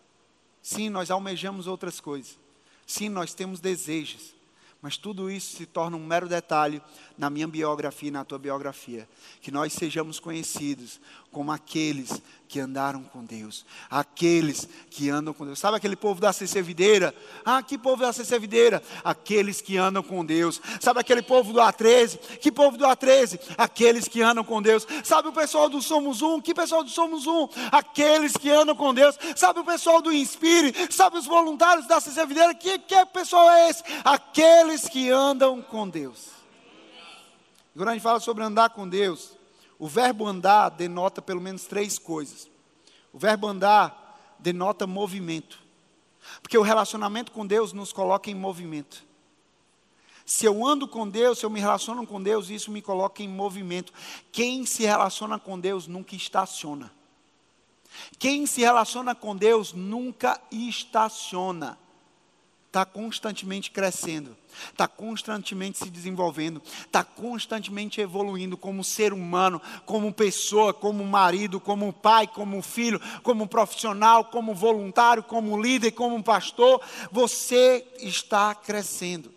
Sim, 0.62 0.88
nós 0.88 1.10
almejamos 1.10 1.66
outras 1.66 1.98
coisas. 1.98 2.38
Sim, 2.86 3.08
nós 3.08 3.34
temos 3.34 3.58
desejos. 3.58 4.36
Mas 4.80 4.96
tudo 4.96 5.28
isso 5.28 5.56
se 5.56 5.66
torna 5.66 5.96
um 5.96 6.06
mero 6.06 6.28
detalhe 6.28 6.80
na 7.18 7.28
minha 7.28 7.48
biografia 7.48 8.06
e 8.06 8.12
na 8.12 8.24
tua 8.24 8.38
biografia. 8.38 9.08
Que 9.40 9.50
nós 9.50 9.72
sejamos 9.72 10.20
conhecidos 10.20 11.00
como 11.36 11.52
aqueles 11.52 12.22
que 12.48 12.58
andaram 12.58 13.02
com 13.02 13.22
Deus, 13.22 13.66
aqueles 13.90 14.66
que 14.88 15.10
andam 15.10 15.34
com 15.34 15.44
Deus. 15.44 15.58
Sabe 15.58 15.76
aquele 15.76 15.94
povo 15.94 16.18
da 16.18 16.32
CC 16.32 16.62
Videira? 16.62 17.14
Ah, 17.44 17.62
que 17.62 17.76
povo 17.76 18.00
da 18.00 18.10
CC 18.10 18.38
Videira? 18.38 18.82
Aqueles 19.04 19.60
que 19.60 19.76
andam 19.76 20.02
com 20.02 20.24
Deus. 20.24 20.58
Sabe 20.80 21.00
aquele 21.00 21.20
povo 21.20 21.52
do 21.52 21.58
A13? 21.58 22.38
Que 22.38 22.50
povo 22.50 22.78
do 22.78 22.86
A13? 22.86 23.38
Aqueles 23.58 24.08
que 24.08 24.22
andam 24.22 24.42
com 24.42 24.62
Deus. 24.62 24.86
Sabe 25.04 25.28
o 25.28 25.32
pessoal 25.32 25.68
do 25.68 25.82
Somos 25.82 26.22
Um? 26.22 26.40
Que 26.40 26.54
pessoal 26.54 26.82
do 26.82 26.88
Somos 26.88 27.26
Um? 27.26 27.46
Aqueles 27.70 28.32
que 28.32 28.48
andam 28.48 28.74
com 28.74 28.94
Deus. 28.94 29.18
Sabe 29.36 29.60
o 29.60 29.64
pessoal 29.64 30.00
do 30.00 30.10
Inspire? 30.10 30.74
Sabe 30.90 31.18
os 31.18 31.26
voluntários 31.26 31.86
da 31.86 32.00
CC 32.00 32.24
Videira? 32.24 32.54
Que, 32.54 32.78
que 32.78 33.04
pessoal 33.12 33.50
é 33.50 33.68
esse? 33.68 33.84
Aqueles 34.02 34.88
que 34.88 35.10
andam 35.10 35.60
com 35.60 35.86
Deus. 35.86 36.28
Agora 37.74 37.90
a 37.90 37.92
gente 37.92 38.02
fala 38.02 38.20
sobre 38.20 38.42
andar 38.42 38.70
com 38.70 38.88
Deus. 38.88 39.35
O 39.78 39.86
verbo 39.86 40.26
andar 40.26 40.70
denota 40.70 41.20
pelo 41.20 41.40
menos 41.40 41.64
três 41.66 41.98
coisas. 41.98 42.48
O 43.12 43.18
verbo 43.18 43.46
andar 43.46 44.36
denota 44.38 44.86
movimento. 44.86 45.62
Porque 46.42 46.58
o 46.58 46.62
relacionamento 46.62 47.32
com 47.32 47.46
Deus 47.46 47.72
nos 47.72 47.92
coloca 47.92 48.30
em 48.30 48.34
movimento. 48.34 49.04
Se 50.24 50.44
eu 50.44 50.66
ando 50.66 50.88
com 50.88 51.08
Deus, 51.08 51.38
se 51.38 51.46
eu 51.46 51.50
me 51.50 51.60
relaciono 51.60 52.04
com 52.04 52.20
Deus, 52.20 52.50
isso 52.50 52.70
me 52.70 52.82
coloca 52.82 53.22
em 53.22 53.28
movimento. 53.28 53.92
Quem 54.32 54.66
se 54.66 54.82
relaciona 54.82 55.38
com 55.38 55.58
Deus 55.58 55.86
nunca 55.86 56.16
estaciona. 56.16 56.92
Quem 58.18 58.44
se 58.44 58.60
relaciona 58.60 59.14
com 59.14 59.36
Deus 59.36 59.72
nunca 59.72 60.40
estaciona. 60.50 61.78
Está 62.76 62.84
constantemente 62.84 63.70
crescendo 63.70 64.36
está 64.70 64.86
constantemente 64.88 65.78
se 65.78 65.90
desenvolvendo, 65.90 66.62
está 66.84 67.04
constantemente 67.04 68.00
evoluindo 68.00 68.56
como 68.56 68.82
ser 68.82 69.12
humano, 69.12 69.60
como 69.84 70.12
pessoa, 70.12 70.72
como 70.72 71.04
marido, 71.04 71.60
como 71.60 71.92
pai, 71.92 72.26
como 72.26 72.62
filho, 72.62 73.00
como 73.22 73.46
profissional, 73.46 74.26
como 74.26 74.54
voluntário, 74.54 75.22
como 75.22 75.60
líder, 75.60 75.92
como 75.92 76.22
pastor. 76.22 76.80
Você 77.12 77.86
está 77.98 78.54
crescendo. 78.54 79.32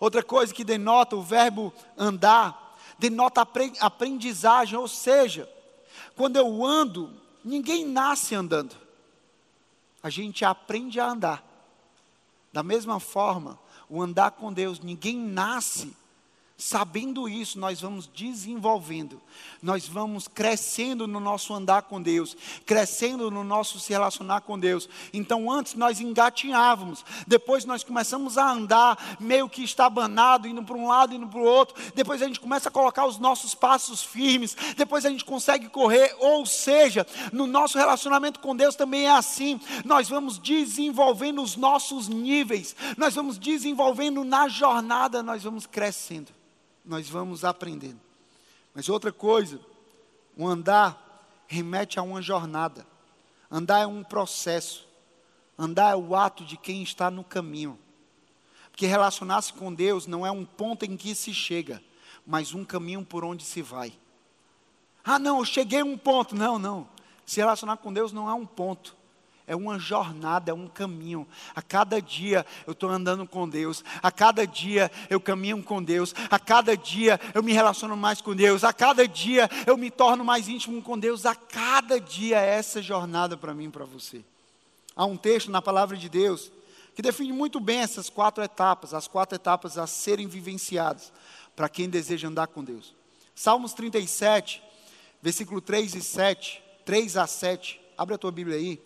Outra 0.00 0.22
coisa 0.22 0.52
que 0.52 0.64
denota 0.64 1.14
o 1.14 1.22
verbo 1.22 1.72
andar, 1.96 2.76
denota 2.98 3.46
aprendizagem, 3.80 4.76
ou 4.76 4.88
seja, 4.88 5.48
quando 6.16 6.36
eu 6.36 6.64
ando, 6.64 7.12
ninguém 7.44 7.84
nasce 7.84 8.34
andando. 8.34 8.76
A 10.02 10.10
gente 10.10 10.44
aprende 10.44 10.98
a 10.98 11.06
andar. 11.06 11.51
Da 12.52 12.62
mesma 12.62 13.00
forma, 13.00 13.58
o 13.88 14.02
andar 14.02 14.32
com 14.32 14.52
Deus, 14.52 14.80
ninguém 14.80 15.16
nasce 15.16 15.96
Sabendo 16.62 17.28
isso, 17.28 17.58
nós 17.58 17.80
vamos 17.80 18.06
desenvolvendo, 18.06 19.20
nós 19.60 19.88
vamos 19.88 20.28
crescendo 20.28 21.08
no 21.08 21.18
nosso 21.18 21.52
andar 21.52 21.82
com 21.82 22.00
Deus, 22.00 22.36
crescendo 22.64 23.32
no 23.32 23.42
nosso 23.42 23.80
se 23.80 23.92
relacionar 23.92 24.42
com 24.42 24.56
Deus. 24.56 24.88
Então, 25.12 25.50
antes 25.50 25.74
nós 25.74 26.00
engatinhávamos, 26.00 27.04
depois 27.26 27.64
nós 27.64 27.82
começamos 27.82 28.38
a 28.38 28.48
andar 28.48 29.16
meio 29.18 29.48
que 29.48 29.64
estabanado, 29.64 30.46
indo 30.46 30.62
para 30.62 30.76
um 30.76 30.86
lado, 30.86 31.12
indo 31.12 31.26
para 31.26 31.40
o 31.40 31.44
outro. 31.44 31.74
Depois 31.96 32.22
a 32.22 32.28
gente 32.28 32.38
começa 32.38 32.68
a 32.68 32.72
colocar 32.72 33.06
os 33.06 33.18
nossos 33.18 33.56
passos 33.56 34.00
firmes, 34.00 34.56
depois 34.76 35.04
a 35.04 35.10
gente 35.10 35.24
consegue 35.24 35.68
correr. 35.68 36.14
Ou 36.20 36.46
seja, 36.46 37.04
no 37.32 37.48
nosso 37.48 37.76
relacionamento 37.76 38.38
com 38.38 38.54
Deus 38.54 38.76
também 38.76 39.06
é 39.06 39.10
assim. 39.10 39.60
Nós 39.84 40.08
vamos 40.08 40.38
desenvolvendo 40.38 41.42
os 41.42 41.56
nossos 41.56 42.06
níveis, 42.06 42.76
nós 42.96 43.16
vamos 43.16 43.36
desenvolvendo 43.36 44.22
na 44.22 44.46
jornada, 44.46 45.24
nós 45.24 45.42
vamos 45.42 45.66
crescendo 45.66 46.32
nós 46.84 47.08
vamos 47.08 47.44
aprendendo. 47.44 48.00
Mas 48.74 48.88
outra 48.88 49.12
coisa, 49.12 49.60
o 50.36 50.46
andar 50.46 51.44
remete 51.46 51.98
a 51.98 52.02
uma 52.02 52.22
jornada. 52.22 52.86
Andar 53.50 53.80
é 53.80 53.86
um 53.86 54.02
processo. 54.02 54.88
Andar 55.58 55.92
é 55.92 55.96
o 55.96 56.16
ato 56.16 56.44
de 56.44 56.56
quem 56.56 56.82
está 56.82 57.10
no 57.10 57.22
caminho. 57.22 57.78
Porque 58.70 58.86
relacionar-se 58.86 59.52
com 59.52 59.72
Deus 59.72 60.06
não 60.06 60.26
é 60.26 60.30
um 60.30 60.44
ponto 60.44 60.84
em 60.84 60.96
que 60.96 61.14
se 61.14 61.34
chega, 61.34 61.82
mas 62.26 62.54
um 62.54 62.64
caminho 62.64 63.04
por 63.04 63.24
onde 63.24 63.44
se 63.44 63.60
vai. 63.60 63.92
Ah, 65.04 65.18
não, 65.18 65.38
eu 65.38 65.44
cheguei 65.44 65.80
a 65.80 65.84
um 65.84 65.98
ponto. 65.98 66.34
Não, 66.34 66.58
não. 66.58 66.88
Se 67.26 67.40
relacionar 67.40 67.76
com 67.76 67.92
Deus 67.92 68.12
não 68.12 68.28
é 68.28 68.34
um 68.34 68.46
ponto 68.46 68.96
é 69.46 69.56
uma 69.56 69.78
jornada, 69.78 70.50
é 70.50 70.54
um 70.54 70.68
caminho. 70.68 71.26
A 71.54 71.62
cada 71.62 72.00
dia 72.00 72.46
eu 72.66 72.72
estou 72.72 72.88
andando 72.88 73.26
com 73.26 73.48
Deus, 73.48 73.84
a 74.02 74.10
cada 74.10 74.46
dia 74.46 74.90
eu 75.10 75.20
caminho 75.20 75.62
com 75.62 75.82
Deus, 75.82 76.14
a 76.30 76.38
cada 76.38 76.76
dia 76.76 77.20
eu 77.34 77.42
me 77.42 77.52
relaciono 77.52 77.96
mais 77.96 78.20
com 78.20 78.34
Deus, 78.34 78.64
a 78.64 78.72
cada 78.72 79.06
dia 79.06 79.48
eu 79.66 79.76
me 79.76 79.90
torno 79.90 80.24
mais 80.24 80.48
íntimo 80.48 80.80
com 80.82 80.98
Deus, 80.98 81.26
a 81.26 81.34
cada 81.34 82.00
dia 82.00 82.40
é 82.40 82.54
essa 82.54 82.80
jornada 82.80 83.36
para 83.36 83.54
mim 83.54 83.66
e 83.66 83.70
para 83.70 83.84
você. 83.84 84.24
Há 84.94 85.04
um 85.04 85.16
texto 85.16 85.50
na 85.50 85.62
palavra 85.62 85.96
de 85.96 86.08
Deus 86.08 86.50
que 86.94 87.02
define 87.02 87.32
muito 87.32 87.58
bem 87.58 87.78
essas 87.78 88.10
quatro 88.10 88.44
etapas, 88.44 88.92
as 88.92 89.08
quatro 89.08 89.34
etapas 89.34 89.78
a 89.78 89.86
serem 89.86 90.26
vivenciadas 90.26 91.12
para 91.56 91.68
quem 91.68 91.88
deseja 91.88 92.28
andar 92.28 92.48
com 92.48 92.62
Deus. 92.62 92.94
Salmos 93.34 93.72
37, 93.72 94.62
versículo 95.22 95.60
3 95.60 95.94
e 95.94 96.02
7, 96.02 96.62
3 96.84 97.16
a 97.16 97.26
7. 97.26 97.80
Abre 97.96 98.14
a 98.14 98.18
tua 98.18 98.30
Bíblia 98.30 98.56
aí. 98.56 98.80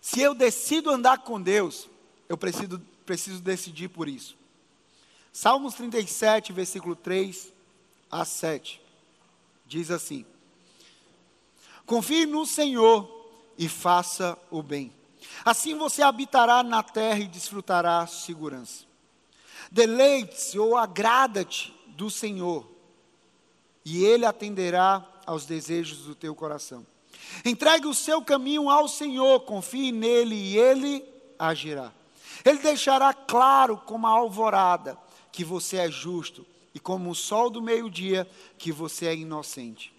Se 0.00 0.20
eu 0.20 0.34
decido 0.34 0.90
andar 0.90 1.18
com 1.18 1.40
Deus, 1.40 1.88
eu 2.28 2.36
preciso, 2.36 2.80
preciso 3.04 3.40
decidir 3.40 3.88
por 3.88 4.08
isso. 4.08 4.36
Salmos 5.32 5.74
37, 5.74 6.52
versículo 6.52 6.96
3 6.96 7.52
a 8.10 8.24
7, 8.24 8.80
diz 9.66 9.90
assim: 9.90 10.24
Confie 11.86 12.26
no 12.26 12.46
Senhor 12.46 13.08
e 13.58 13.68
faça 13.68 14.38
o 14.50 14.62
bem. 14.62 14.92
Assim 15.44 15.76
você 15.76 16.02
habitará 16.02 16.62
na 16.62 16.82
terra 16.82 17.20
e 17.20 17.28
desfrutará 17.28 18.06
segurança. 18.06 18.84
Deleite-se 19.70 20.58
ou 20.58 20.76
agrada-te 20.76 21.72
do 21.88 22.10
Senhor, 22.10 22.68
e 23.84 24.04
Ele 24.04 24.24
atenderá 24.24 25.06
aos 25.26 25.46
desejos 25.46 25.98
do 25.98 26.14
teu 26.14 26.34
coração. 26.34 26.86
Entregue 27.44 27.86
o 27.86 27.94
seu 27.94 28.22
caminho 28.22 28.68
ao 28.68 28.88
Senhor, 28.88 29.40
confie 29.40 29.92
nele 29.92 30.34
e 30.34 30.58
Ele 30.58 31.04
agirá. 31.38 31.92
Ele 32.44 32.58
deixará 32.58 33.12
claro 33.12 33.76
como 33.76 34.06
a 34.06 34.10
alvorada 34.10 34.98
que 35.32 35.44
você 35.44 35.78
é 35.78 35.90
justo 35.90 36.46
e 36.74 36.80
como 36.80 37.10
o 37.10 37.14
sol 37.14 37.50
do 37.50 37.62
meio-dia 37.62 38.28
que 38.58 38.72
você 38.72 39.06
é 39.06 39.14
inocente. 39.14 39.92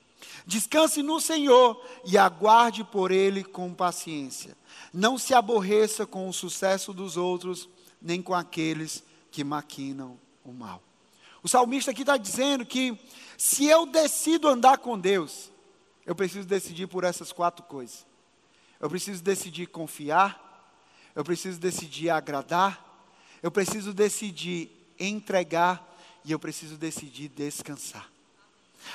Descanse 0.46 1.02
no 1.02 1.20
Senhor 1.20 1.82
e 2.06 2.18
aguarde 2.18 2.84
por 2.84 3.12
Ele 3.12 3.44
com 3.44 3.74
paciência. 3.74 4.58
Não 4.94 5.18
se 5.18 5.34
aborreça 5.34 6.06
com 6.06 6.28
o 6.28 6.34
sucesso 6.34 6.94
dos 6.94 7.18
outros, 7.18 7.68
nem 8.02 8.22
com 8.22 8.34
aqueles 8.34 9.04
que 9.32 9.44
maquinam 9.44 10.18
o 10.44 10.52
mal. 10.52 10.82
O 11.44 11.48
salmista 11.48 11.92
aqui 11.92 12.02
está 12.02 12.18
dizendo 12.18 12.66
que 12.66 12.98
se 13.38 13.66
eu 13.66 13.86
decido 13.86 14.48
andar 14.48 14.78
com 14.78 15.00
Deus, 15.00 15.51
eu 16.06 16.16
preciso 16.16 16.48
decidir 16.48 16.88
por 16.88 17.04
essas 17.04 17.32
quatro 17.32 17.64
coisas. 17.64 18.06
Eu 18.80 18.90
preciso 18.90 19.24
decidir 19.24 19.68
confiar, 19.68 20.50
eu 21.16 21.24
preciso 21.24 21.60
decidir 21.60 22.10
agradar, 22.10 22.84
eu 23.44 23.52
preciso 23.52 23.94
decidir 23.94 24.70
entregar 25.00 25.88
e 26.26 26.32
eu 26.32 26.40
preciso 26.40 26.78
decidir 26.78 27.30
descansar. 27.30 28.10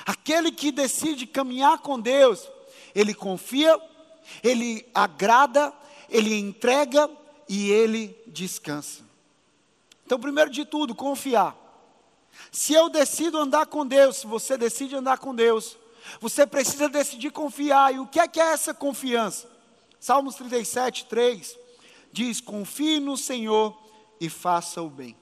Aquele 0.05 0.51
que 0.51 0.71
decide 0.71 1.25
caminhar 1.25 1.79
com 1.79 1.99
Deus, 1.99 2.47
ele 2.93 3.13
confia, 3.13 3.79
ele 4.43 4.85
agrada, 4.93 5.73
ele 6.09 6.35
entrega 6.35 7.09
e 7.47 7.71
ele 7.71 8.15
descansa. 8.27 9.01
Então, 10.05 10.19
primeiro 10.19 10.49
de 10.49 10.65
tudo, 10.65 10.95
confiar. 10.95 11.55
Se 12.51 12.73
eu 12.73 12.89
decido 12.89 13.37
andar 13.37 13.65
com 13.65 13.85
Deus, 13.85 14.17
se 14.17 14.27
você 14.27 14.57
decide 14.57 14.95
andar 14.95 15.17
com 15.17 15.33
Deus, 15.33 15.77
você 16.19 16.45
precisa 16.45 16.89
decidir 16.89 17.31
confiar. 17.31 17.93
E 17.93 17.99
o 17.99 18.07
que 18.07 18.19
é 18.19 18.27
que 18.27 18.39
é 18.39 18.51
essa 18.51 18.73
confiança? 18.73 19.49
Salmos 19.99 20.35
37, 20.35 21.05
3 21.05 21.57
diz: 22.11 22.41
Confie 22.41 22.99
no 22.99 23.17
Senhor 23.17 23.77
e 24.19 24.29
faça 24.29 24.81
o 24.81 24.89
bem. 24.89 25.15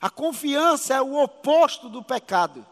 A 0.00 0.10
confiança 0.10 0.94
é 0.94 1.00
o 1.00 1.22
oposto 1.22 1.88
do 1.88 2.02
pecado. 2.02 2.64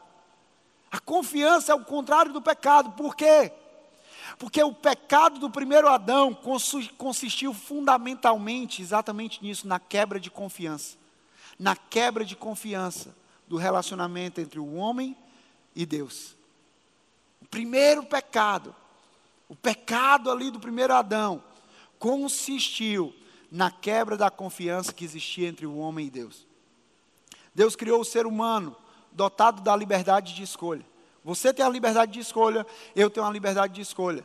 A 0.90 1.00
confiança 1.00 1.72
é 1.72 1.74
o 1.74 1.84
contrário 1.84 2.32
do 2.32 2.42
pecado. 2.42 2.92
Por 2.92 3.16
quê? 3.16 3.50
Porque 4.38 4.62
o 4.62 4.74
pecado 4.74 5.38
do 5.38 5.50
primeiro 5.50 5.88
Adão 5.88 6.36
consistiu 6.98 7.54
fundamentalmente 7.54 8.82
exatamente 8.82 9.42
nisso, 9.42 9.66
na 9.66 9.80
quebra 9.80 10.20
de 10.20 10.30
confiança. 10.30 10.96
Na 11.58 11.74
quebra 11.74 12.24
de 12.24 12.36
confiança 12.36 13.14
do 13.48 13.56
relacionamento 13.56 14.40
entre 14.40 14.58
o 14.58 14.74
homem 14.74 15.16
e 15.74 15.86
Deus. 15.86 16.36
O 17.42 17.48
primeiro 17.48 18.04
pecado, 18.04 18.72
o 19.48 19.56
pecado 19.56 20.30
ali 20.30 20.48
do 20.48 20.60
primeiro 20.60 20.94
Adão, 20.94 21.42
consistiu 21.98 23.12
na 23.50 23.68
quebra 23.68 24.16
da 24.16 24.30
confiança 24.30 24.92
que 24.92 25.04
existia 25.04 25.48
entre 25.48 25.66
o 25.66 25.76
homem 25.76 26.06
e 26.06 26.10
Deus. 26.10 26.46
Deus 27.52 27.74
criou 27.74 28.00
o 28.00 28.04
ser 28.04 28.26
humano 28.26 28.76
dotado 29.10 29.60
da 29.60 29.74
liberdade 29.74 30.34
de 30.34 30.44
escolha. 30.44 30.86
Você 31.24 31.52
tem 31.52 31.66
a 31.66 31.68
liberdade 31.68 32.12
de 32.12 32.20
escolha, 32.20 32.64
eu 32.94 33.10
tenho 33.10 33.26
a 33.26 33.30
liberdade 33.30 33.74
de 33.74 33.80
escolha. 33.80 34.24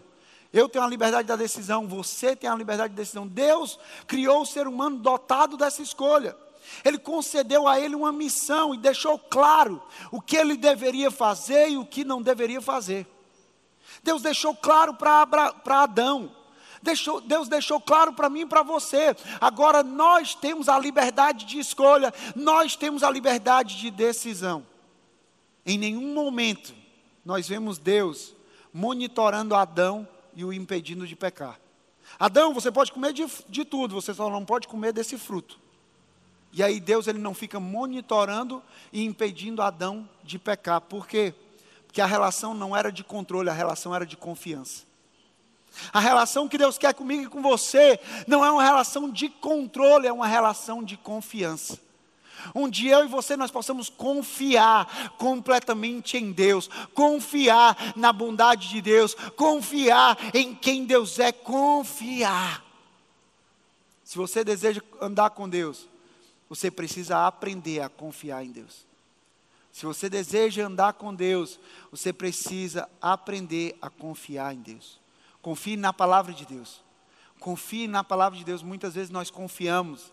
Eu 0.53 0.69
tenho 0.69 0.85
a 0.85 0.87
liberdade 0.87 1.27
da 1.27 1.35
decisão, 1.35 1.87
você 1.87 2.35
tem 2.35 2.47
a 2.47 2.55
liberdade 2.55 2.93
de 2.93 2.97
decisão. 2.97 3.27
Deus 3.27 3.79
criou 4.05 4.43
o 4.43 4.45
ser 4.45 4.67
humano 4.67 4.99
dotado 4.99 5.57
dessa 5.57 5.81
escolha. 5.81 6.37
Ele 6.83 6.97
concedeu 6.97 7.67
a 7.67 7.79
ele 7.79 7.95
uma 7.95 8.11
missão 8.11 8.73
e 8.73 8.77
deixou 8.77 9.17
claro 9.17 9.81
o 10.11 10.21
que 10.21 10.35
ele 10.37 10.55
deveria 10.55 11.09
fazer 11.09 11.69
e 11.69 11.77
o 11.77 11.85
que 11.85 12.03
não 12.03 12.21
deveria 12.21 12.61
fazer. 12.61 13.07
Deus 14.03 14.21
deixou 14.21 14.55
claro 14.55 14.93
para 14.93 15.53
Adão 15.65 16.31
Deixou, 16.81 17.19
Deus 17.19 17.47
deixou 17.47 17.81
claro 17.81 18.13
para 18.13 18.29
mim 18.29 18.41
e 18.41 18.45
para 18.45 18.63
você. 18.63 19.15
Agora 19.41 19.83
nós 19.83 20.35
temos 20.35 20.69
a 20.69 20.77
liberdade 20.79 21.45
de 21.45 21.59
escolha, 21.59 22.13
nós 22.35 22.75
temos 22.75 23.03
a 23.03 23.09
liberdade 23.09 23.77
de 23.77 23.89
decisão. 23.89 24.65
Em 25.65 25.77
nenhum 25.77 26.13
momento 26.13 26.73
nós 27.25 27.47
vemos 27.47 27.77
Deus 27.77 28.33
monitorando 28.73 29.55
Adão 29.55 30.07
e 30.35 30.45
o 30.45 30.53
impedindo 30.53 31.07
de 31.07 31.15
pecar. 31.15 31.59
Adão, 32.17 32.53
você 32.53 32.71
pode 32.71 32.91
comer 32.91 33.11
de, 33.11 33.25
de 33.49 33.65
tudo, 33.65 33.95
você 33.95 34.13
só 34.13 34.29
não 34.29 34.45
pode 34.45 34.67
comer 34.67 34.93
desse 34.93 35.17
fruto. 35.17 35.59
E 36.57 36.63
aí 36.63 36.79
Deus 36.79 37.05
ele 37.05 37.19
não 37.19 37.35
fica 37.35 37.59
monitorando 37.59 38.63
e 38.91 39.05
impedindo 39.05 39.61
Adão 39.61 40.09
de 40.23 40.39
pecar. 40.39 40.81
Por 40.81 41.07
quê? 41.07 41.31
Porque 41.85 42.01
a 42.01 42.07
relação 42.07 42.55
não 42.55 42.75
era 42.75 42.91
de 42.91 43.03
controle, 43.03 43.47
a 43.47 43.53
relação 43.53 43.93
era 43.93 44.07
de 44.07 44.17
confiança. 44.17 44.83
A 45.93 45.99
relação 45.99 46.47
que 46.47 46.57
Deus 46.57 46.75
quer 46.75 46.95
comigo 46.95 47.21
e 47.21 47.27
com 47.27 47.43
você 47.43 47.99
não 48.25 48.43
é 48.43 48.49
uma 48.49 48.63
relação 48.63 49.07
de 49.07 49.29
controle, 49.29 50.07
é 50.07 50.11
uma 50.11 50.25
relação 50.25 50.83
de 50.83 50.97
confiança. 50.97 51.79
Onde 52.55 52.87
eu 52.87 53.05
e 53.05 53.07
você 53.07 53.37
nós 53.37 53.51
possamos 53.51 53.87
confiar 53.87 55.11
completamente 55.19 56.17
em 56.17 56.31
Deus, 56.31 56.67
confiar 56.91 57.93
na 57.95 58.11
bondade 58.11 58.67
de 58.69 58.81
Deus, 58.81 59.13
confiar 59.35 60.17
em 60.33 60.55
quem 60.55 60.85
Deus 60.85 61.19
é, 61.19 61.31
confiar. 61.31 62.65
Se 64.03 64.17
você 64.17 64.43
deseja 64.43 64.81
andar 64.99 65.29
com 65.29 65.47
Deus, 65.47 65.87
você 66.49 66.71
precisa 66.71 67.25
aprender 67.25 67.81
a 67.81 67.89
confiar 67.89 68.43
em 68.43 68.51
Deus. 68.51 68.85
Se 69.71 69.85
você 69.85 70.09
deseja 70.09 70.65
andar 70.65 70.93
com 70.93 71.13
Deus, 71.13 71.59
você 71.91 72.11
precisa 72.11 72.89
aprender 73.01 73.77
a 73.81 73.89
confiar 73.89 74.53
em 74.53 74.59
Deus. 74.59 74.99
Confie 75.41 75.77
na 75.77 75.93
palavra 75.93 76.33
de 76.33 76.45
Deus. 76.45 76.81
Confie 77.39 77.87
na 77.87 78.03
palavra 78.03 78.37
de 78.37 78.43
Deus. 78.43 78.63
Muitas 78.63 78.95
vezes 78.95 79.11
nós 79.11 79.29
confiamos 79.29 80.11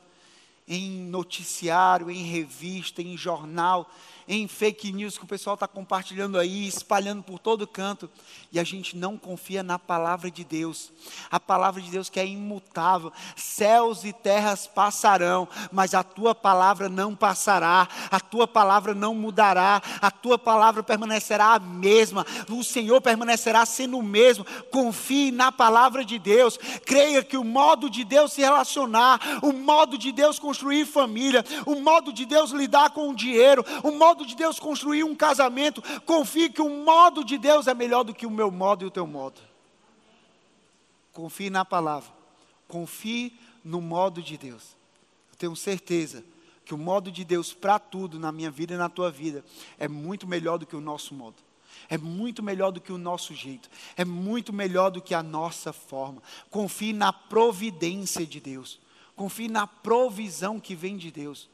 em 0.68 0.90
noticiário, 0.90 2.10
em 2.10 2.24
revista, 2.24 3.02
em 3.02 3.16
jornal, 3.16 3.90
em 4.28 4.48
fake 4.48 4.92
news 4.92 5.18
que 5.18 5.24
o 5.24 5.28
pessoal 5.28 5.54
está 5.54 5.66
compartilhando 5.66 6.38
aí, 6.38 6.66
espalhando 6.66 7.22
por 7.22 7.38
todo 7.38 7.66
canto, 7.66 8.10
e 8.52 8.58
a 8.60 8.64
gente 8.64 8.96
não 8.96 9.16
confia 9.16 9.62
na 9.62 9.78
palavra 9.78 10.30
de 10.30 10.44
Deus. 10.44 10.92
A 11.30 11.40
palavra 11.40 11.82
de 11.82 11.90
Deus 11.90 12.08
que 12.08 12.20
é 12.20 12.26
imutável. 12.26 13.12
Céus 13.36 14.04
e 14.04 14.12
terras 14.12 14.66
passarão, 14.66 15.48
mas 15.72 15.94
a 15.94 16.02
tua 16.02 16.34
palavra 16.34 16.88
não 16.88 17.14
passará, 17.14 17.88
a 18.10 18.20
tua 18.20 18.46
palavra 18.46 18.94
não 18.94 19.14
mudará, 19.14 19.82
a 20.00 20.10
tua 20.10 20.38
palavra 20.38 20.82
permanecerá 20.82 21.54
a 21.54 21.58
mesma. 21.58 22.24
O 22.48 22.62
Senhor 22.62 23.00
permanecerá 23.00 23.66
sendo 23.66 23.98
o 23.98 24.02
mesmo. 24.02 24.44
Confie 24.70 25.30
na 25.30 25.50
palavra 25.50 26.04
de 26.04 26.18
Deus. 26.18 26.56
Creia 26.84 27.24
que 27.24 27.36
o 27.36 27.44
modo 27.44 27.90
de 27.90 28.04
Deus 28.04 28.32
se 28.32 28.40
relacionar, 28.40 29.20
o 29.42 29.52
modo 29.52 29.98
de 29.98 30.12
Deus 30.12 30.38
construir 30.38 30.86
família, 30.86 31.44
o 31.66 31.76
modo 31.76 32.12
de 32.12 32.24
Deus 32.24 32.50
lidar 32.50 32.90
com 32.90 33.10
o 33.10 33.16
dinheiro, 33.16 33.64
o 33.82 33.90
modo 33.90 34.13
modo 34.14 34.24
de 34.24 34.36
Deus 34.36 34.60
construir 34.60 35.02
um 35.02 35.14
casamento, 35.14 35.82
confie 36.06 36.48
que 36.48 36.62
o 36.62 36.68
modo 36.68 37.24
de 37.24 37.36
Deus 37.36 37.66
é 37.66 37.74
melhor 37.74 38.04
do 38.04 38.14
que 38.14 38.24
o 38.26 38.30
meu 38.30 38.50
modo 38.50 38.84
e 38.84 38.86
o 38.86 38.90
teu 38.90 39.06
modo. 39.06 39.40
Confie 41.12 41.50
na 41.50 41.64
palavra. 41.64 42.10
Confie 42.68 43.36
no 43.64 43.80
modo 43.80 44.22
de 44.22 44.38
Deus. 44.38 44.76
Eu 45.32 45.36
tenho 45.36 45.56
certeza 45.56 46.24
que 46.64 46.72
o 46.72 46.78
modo 46.78 47.10
de 47.10 47.24
Deus 47.24 47.52
para 47.52 47.78
tudo 47.78 48.18
na 48.18 48.30
minha 48.30 48.50
vida 48.50 48.74
e 48.74 48.76
na 48.78 48.88
tua 48.88 49.10
vida 49.10 49.44
é 49.78 49.88
muito 49.88 50.26
melhor 50.26 50.58
do 50.58 50.66
que 50.66 50.76
o 50.76 50.80
nosso 50.80 51.12
modo. 51.12 51.36
É 51.88 51.98
muito 51.98 52.42
melhor 52.42 52.70
do 52.70 52.80
que 52.80 52.92
o 52.92 52.98
nosso 52.98 53.34
jeito. 53.34 53.68
É 53.96 54.04
muito 54.04 54.52
melhor 54.52 54.90
do 54.90 55.02
que 55.02 55.14
a 55.14 55.22
nossa 55.22 55.72
forma. 55.72 56.22
Confie 56.50 56.92
na 56.92 57.12
providência 57.12 58.24
de 58.24 58.40
Deus. 58.40 58.80
Confie 59.16 59.48
na 59.48 59.66
provisão 59.66 60.60
que 60.60 60.74
vem 60.74 60.96
de 60.96 61.10
Deus. 61.10 61.48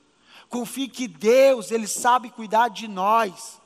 Confie 0.51 0.89
que 0.89 1.09
Deus, 1.09 1.71
Ele 1.71 1.87
sabe 1.87 2.29
cuidar 2.29 2.69
de 2.69 2.87
nós. 2.87 3.59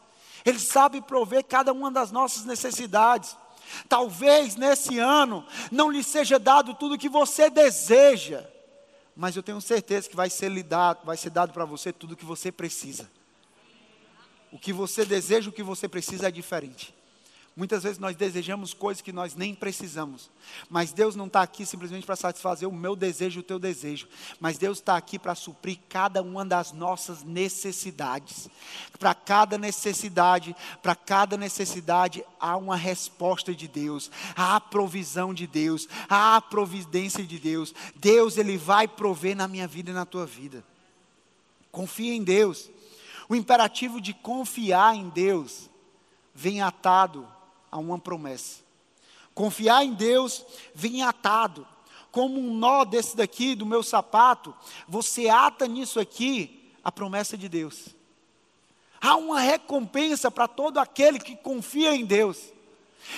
Ele 0.44 0.58
sabe 0.58 1.00
prover 1.00 1.42
cada 1.42 1.72
uma 1.72 1.90
das 1.90 2.12
nossas 2.12 2.44
necessidades. 2.44 3.36
Talvez 3.88 4.54
nesse 4.54 4.98
ano 4.98 5.44
não 5.72 5.90
lhe 5.90 6.04
seja 6.04 6.38
dado 6.38 6.74
tudo 6.74 6.94
o 6.94 6.98
que 6.98 7.08
você 7.08 7.48
deseja, 7.48 8.46
mas 9.16 9.34
eu 9.34 9.42
tenho 9.42 9.60
certeza 9.60 10.08
que 10.08 10.14
vai 10.14 10.28
ser 10.28 10.50
lhe 10.50 10.62
dado, 10.62 11.04
vai 11.04 11.16
ser 11.16 11.30
dado 11.30 11.52
para 11.52 11.64
você 11.64 11.90
tudo 11.90 12.12
o 12.12 12.16
que 12.16 12.24
você 12.26 12.52
precisa. 12.52 13.10
O 14.52 14.58
que 14.58 14.72
você 14.72 15.04
deseja, 15.04 15.48
o 15.48 15.52
que 15.52 15.62
você 15.62 15.88
precisa 15.88 16.28
é 16.28 16.30
diferente. 16.30 16.94
Muitas 17.56 17.84
vezes 17.84 17.98
nós 18.00 18.16
desejamos 18.16 18.74
coisas 18.74 19.00
que 19.00 19.12
nós 19.12 19.36
nem 19.36 19.54
precisamos, 19.54 20.28
mas 20.68 20.92
Deus 20.92 21.14
não 21.14 21.26
está 21.26 21.40
aqui 21.40 21.64
simplesmente 21.64 22.04
para 22.04 22.16
satisfazer 22.16 22.68
o 22.68 22.72
meu 22.72 22.96
desejo, 22.96 23.38
o 23.38 23.44
teu 23.44 23.60
desejo, 23.60 24.08
mas 24.40 24.58
Deus 24.58 24.78
está 24.78 24.96
aqui 24.96 25.20
para 25.20 25.36
suprir 25.36 25.78
cada 25.88 26.20
uma 26.20 26.44
das 26.44 26.72
nossas 26.72 27.22
necessidades. 27.22 28.48
Para 28.98 29.14
cada 29.14 29.56
necessidade, 29.56 30.56
para 30.82 30.96
cada 30.96 31.36
necessidade 31.36 32.24
há 32.40 32.56
uma 32.56 32.74
resposta 32.74 33.54
de 33.54 33.68
Deus, 33.68 34.10
há 34.34 34.56
a 34.56 34.60
provisão 34.60 35.32
de 35.32 35.46
Deus, 35.46 35.88
há 36.08 36.34
a 36.34 36.40
providência 36.40 37.22
de 37.22 37.38
Deus. 37.38 37.72
Deus 37.94 38.36
ele 38.36 38.58
vai 38.58 38.88
prover 38.88 39.36
na 39.36 39.46
minha 39.46 39.68
vida 39.68 39.92
e 39.92 39.94
na 39.94 40.04
tua 40.04 40.26
vida. 40.26 40.64
Confia 41.70 42.14
em 42.14 42.24
Deus. 42.24 42.68
O 43.28 43.36
imperativo 43.36 44.00
de 44.00 44.12
confiar 44.12 44.96
em 44.96 45.08
Deus 45.08 45.70
vem 46.34 46.60
atado 46.60 47.28
a 47.74 47.78
uma 47.78 47.98
promessa. 47.98 48.60
Confiar 49.34 49.84
em 49.84 49.94
Deus 49.94 50.46
vem 50.72 51.02
atado. 51.02 51.66
Como 52.12 52.38
um 52.38 52.54
nó 52.56 52.84
desse 52.84 53.16
daqui 53.16 53.56
do 53.56 53.66
meu 53.66 53.82
sapato, 53.82 54.54
você 54.86 55.28
ata 55.28 55.66
nisso 55.66 55.98
aqui 55.98 56.70
a 56.84 56.92
promessa 56.92 57.36
de 57.36 57.48
Deus. 57.48 57.88
Há 59.00 59.16
uma 59.16 59.40
recompensa 59.40 60.30
para 60.30 60.46
todo 60.46 60.78
aquele 60.78 61.18
que 61.18 61.34
confia 61.34 61.96
em 61.96 62.04
Deus. 62.04 62.38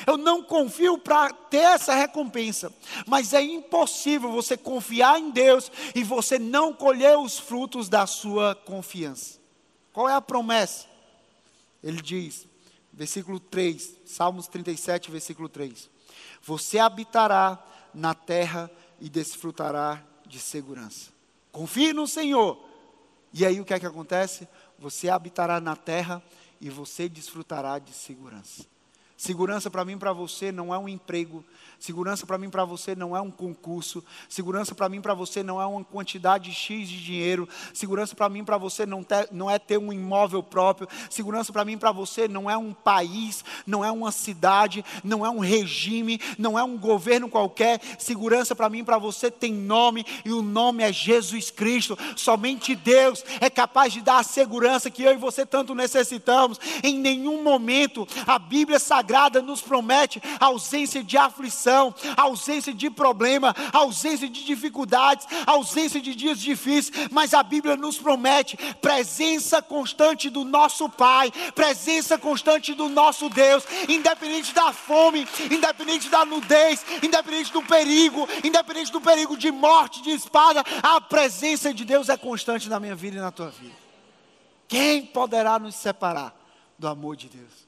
Eu 0.06 0.16
não 0.16 0.42
confio 0.42 0.96
para 0.96 1.34
ter 1.34 1.58
essa 1.58 1.94
recompensa, 1.94 2.72
mas 3.06 3.34
é 3.34 3.42
impossível 3.42 4.32
você 4.32 4.56
confiar 4.56 5.20
em 5.20 5.30
Deus 5.30 5.70
e 5.94 6.02
você 6.02 6.38
não 6.38 6.72
colher 6.72 7.18
os 7.18 7.38
frutos 7.38 7.90
da 7.90 8.06
sua 8.06 8.54
confiança. 8.54 9.38
Qual 9.92 10.08
é 10.08 10.14
a 10.14 10.20
promessa? 10.22 10.86
Ele 11.84 12.00
diz: 12.00 12.46
versículo 12.96 13.38
3, 13.38 13.98
Salmos 14.06 14.48
37, 14.48 15.10
versículo 15.10 15.48
3. 15.48 15.90
Você 16.42 16.78
habitará 16.78 17.62
na 17.92 18.14
terra 18.14 18.70
e 18.98 19.10
desfrutará 19.10 20.02
de 20.26 20.38
segurança. 20.38 21.12
Confie 21.52 21.92
no 21.92 22.08
Senhor. 22.08 22.58
E 23.32 23.44
aí 23.44 23.60
o 23.60 23.64
que 23.64 23.74
é 23.74 23.78
que 23.78 23.86
acontece? 23.86 24.48
Você 24.78 25.10
habitará 25.10 25.60
na 25.60 25.76
terra 25.76 26.22
e 26.60 26.70
você 26.70 27.08
desfrutará 27.08 27.78
de 27.78 27.92
segurança. 27.92 28.64
Segurança 29.16 29.70
para 29.70 29.84
mim 29.84 29.92
e 29.92 29.96
para 29.96 30.12
você 30.12 30.52
não 30.52 30.74
é 30.74 30.78
um 30.78 30.88
emprego, 30.88 31.44
Segurança 31.78 32.26
para 32.26 32.38
mim, 32.38 32.48
para 32.48 32.64
você 32.64 32.94
não 32.94 33.16
é 33.16 33.20
um 33.20 33.30
concurso. 33.30 34.02
Segurança 34.28 34.74
para 34.74 34.88
mim, 34.88 35.00
para 35.00 35.14
você 35.14 35.42
não 35.42 35.60
é 35.60 35.66
uma 35.66 35.84
quantidade 35.84 36.50
X 36.52 36.88
de 36.88 37.02
dinheiro. 37.02 37.48
Segurança 37.74 38.14
para 38.14 38.28
mim, 38.28 38.44
para 38.44 38.56
você 38.56 38.86
não, 38.86 39.02
ter, 39.02 39.28
não 39.30 39.50
é 39.50 39.58
ter 39.58 39.78
um 39.78 39.92
imóvel 39.92 40.42
próprio. 40.42 40.88
Segurança 41.10 41.52
para 41.52 41.64
mim, 41.64 41.76
para 41.76 41.92
você 41.92 42.26
não 42.26 42.50
é 42.50 42.56
um 42.56 42.72
país, 42.72 43.44
não 43.66 43.84
é 43.84 43.90
uma 43.90 44.10
cidade, 44.10 44.84
não 45.04 45.24
é 45.24 45.30
um 45.30 45.38
regime, 45.38 46.20
não 46.38 46.58
é 46.58 46.64
um 46.64 46.78
governo 46.78 47.28
qualquer. 47.28 47.80
Segurança 47.98 48.54
para 48.54 48.70
mim, 48.70 48.82
para 48.82 48.98
você 48.98 49.30
tem 49.30 49.52
nome 49.52 50.04
e 50.24 50.32
o 50.32 50.42
nome 50.42 50.82
é 50.82 50.92
Jesus 50.92 51.50
Cristo. 51.50 51.96
Somente 52.16 52.74
Deus 52.74 53.22
é 53.40 53.50
capaz 53.50 53.92
de 53.92 54.00
dar 54.00 54.20
a 54.20 54.24
segurança 54.24 54.90
que 54.90 55.02
eu 55.02 55.12
e 55.12 55.16
você 55.16 55.44
tanto 55.44 55.74
necessitamos. 55.74 56.58
Em 56.82 56.98
nenhum 56.98 57.42
momento 57.42 58.08
a 58.26 58.38
Bíblia 58.38 58.78
Sagrada 58.78 59.05
nos 59.42 59.60
promete 59.60 60.22
ausência 60.40 61.02
de 61.02 61.16
aflição 61.16 61.94
ausência 62.16 62.72
de 62.72 62.90
problema, 62.90 63.54
ausência 63.72 64.28
de 64.28 64.44
dificuldades, 64.44 65.26
ausência 65.46 66.00
de 66.00 66.14
dias 66.14 66.40
difíceis, 66.40 67.08
mas 67.10 67.34
a 67.34 67.42
Bíblia 67.42 67.76
nos 67.76 67.98
promete 67.98 68.56
presença 68.80 69.60
constante 69.62 70.30
do 70.30 70.44
nosso 70.44 70.88
Pai, 70.88 71.30
presença 71.54 72.16
constante 72.16 72.74
do 72.74 72.88
nosso 72.88 73.28
Deus, 73.28 73.64
independente 73.88 74.54
da 74.54 74.72
fome, 74.72 75.26
independente 75.50 76.08
da 76.08 76.24
nudez, 76.24 76.84
independente 77.02 77.52
do 77.52 77.62
perigo, 77.62 78.28
independente 78.44 78.92
do 78.92 79.00
perigo 79.00 79.36
de 79.36 79.50
morte, 79.50 80.02
de 80.02 80.10
espada, 80.10 80.64
a 80.82 81.00
presença 81.00 81.72
de 81.72 81.84
Deus 81.84 82.08
é 82.08 82.16
constante 82.16 82.68
na 82.68 82.80
minha 82.80 82.94
vida 82.94 83.16
e 83.16 83.20
na 83.20 83.30
tua 83.30 83.50
vida. 83.50 83.74
Quem 84.68 85.04
poderá 85.04 85.58
nos 85.58 85.74
separar 85.76 86.34
do 86.78 86.88
amor 86.88 87.16
de 87.16 87.28
Deus? 87.28 87.65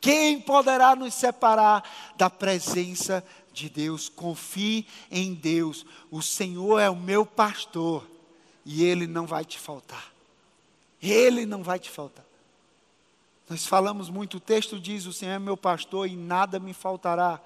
Quem 0.00 0.40
poderá 0.40 0.94
nos 0.94 1.14
separar 1.14 1.82
da 2.16 2.30
presença 2.30 3.24
de 3.52 3.68
Deus? 3.68 4.08
Confie 4.08 4.86
em 5.10 5.34
Deus. 5.34 5.84
O 6.10 6.22
Senhor 6.22 6.78
é 6.78 6.88
o 6.88 6.96
meu 6.96 7.26
pastor 7.26 8.06
e 8.64 8.84
Ele 8.84 9.06
não 9.06 9.26
vai 9.26 9.44
te 9.44 9.58
faltar. 9.58 10.12
Ele 11.02 11.46
não 11.46 11.62
vai 11.62 11.78
te 11.78 11.90
faltar. 11.90 12.24
Nós 13.48 13.66
falamos 13.66 14.10
muito, 14.10 14.36
o 14.36 14.40
texto 14.40 14.78
diz: 14.78 15.06
O 15.06 15.12
Senhor 15.12 15.32
é 15.32 15.38
meu 15.38 15.56
pastor 15.56 16.06
e 16.06 16.16
nada 16.16 16.58
me 16.58 16.74
faltará. 16.74 17.40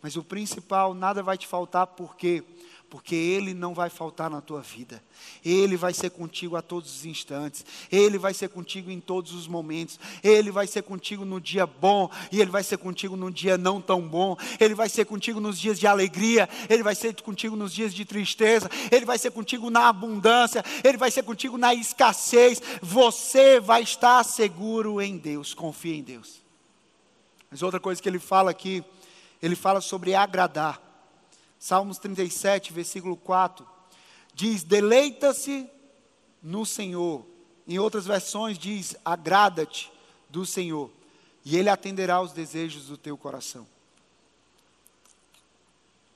Mas 0.00 0.16
o 0.16 0.22
principal, 0.22 0.94
nada 0.94 1.22
vai 1.22 1.36
te 1.36 1.46
faltar, 1.46 1.86
por 1.88 2.16
quê? 2.16 2.44
Porque 2.88 3.14
Ele 3.14 3.52
não 3.52 3.74
vai 3.74 3.90
faltar 3.90 4.30
na 4.30 4.40
tua 4.40 4.60
vida, 4.62 5.02
Ele 5.44 5.76
vai 5.76 5.92
ser 5.92 6.10
contigo 6.10 6.56
a 6.56 6.62
todos 6.62 6.96
os 6.96 7.04
instantes, 7.04 7.64
Ele 7.90 8.18
vai 8.18 8.32
ser 8.32 8.48
contigo 8.48 8.90
em 8.90 9.00
todos 9.00 9.32
os 9.32 9.46
momentos, 9.46 9.98
Ele 10.22 10.50
vai 10.50 10.66
ser 10.66 10.82
contigo 10.82 11.24
no 11.24 11.40
dia 11.40 11.66
bom, 11.66 12.10
e 12.30 12.40
Ele 12.40 12.50
vai 12.50 12.62
ser 12.62 12.78
contigo 12.78 13.16
no 13.16 13.30
dia 13.30 13.58
não 13.58 13.80
tão 13.80 14.00
bom, 14.00 14.36
Ele 14.60 14.74
vai 14.74 14.88
ser 14.88 15.04
contigo 15.04 15.40
nos 15.40 15.58
dias 15.58 15.78
de 15.78 15.86
alegria, 15.86 16.48
Ele 16.68 16.82
vai 16.82 16.94
ser 16.94 17.14
contigo 17.22 17.56
nos 17.56 17.72
dias 17.72 17.92
de 17.92 18.04
tristeza, 18.04 18.70
Ele 18.90 19.04
vai 19.04 19.18
ser 19.18 19.30
contigo 19.30 19.68
na 19.70 19.88
abundância, 19.88 20.64
Ele 20.84 20.96
vai 20.96 21.10
ser 21.10 21.22
contigo 21.22 21.58
na 21.58 21.74
escassez, 21.74 22.62
você 22.80 23.60
vai 23.60 23.82
estar 23.82 24.22
seguro 24.24 25.00
em 25.02 25.16
Deus, 25.16 25.54
confia 25.54 25.94
em 25.96 26.02
Deus. 26.02 26.44
Mas 27.50 27.62
outra 27.62 27.80
coisa 27.80 28.02
que 28.02 28.08
ele 28.08 28.18
fala 28.18 28.50
aqui, 28.50 28.84
ele 29.42 29.56
fala 29.56 29.80
sobre 29.80 30.14
agradar. 30.14 30.85
Salmos 31.58 31.98
37, 31.98 32.72
versículo 32.72 33.16
4, 33.16 33.66
diz: 34.34 34.62
Deleita-se 34.62 35.68
no 36.42 36.64
Senhor. 36.64 37.26
Em 37.66 37.78
outras 37.78 38.06
versões 38.06 38.58
diz: 38.58 38.96
Agrada-te 39.04 39.92
do 40.28 40.46
Senhor, 40.46 40.90
e 41.44 41.56
Ele 41.56 41.68
atenderá 41.68 42.20
os 42.20 42.32
desejos 42.32 42.86
do 42.86 42.96
teu 42.96 43.16
coração. 43.16 43.66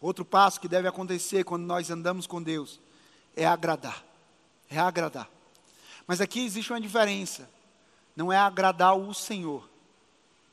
Outro 0.00 0.24
passo 0.24 0.60
que 0.60 0.68
deve 0.68 0.88
acontecer 0.88 1.44
quando 1.44 1.64
nós 1.64 1.90
andamos 1.90 2.26
com 2.26 2.42
Deus 2.42 2.80
é 3.36 3.46
agradar. 3.46 4.02
É 4.70 4.78
agradar. 4.78 5.28
Mas 6.06 6.20
aqui 6.20 6.44
existe 6.44 6.72
uma 6.72 6.80
diferença. 6.80 7.48
Não 8.16 8.32
é 8.32 8.36
agradar 8.36 8.96
o 8.96 9.12
Senhor, 9.14 9.68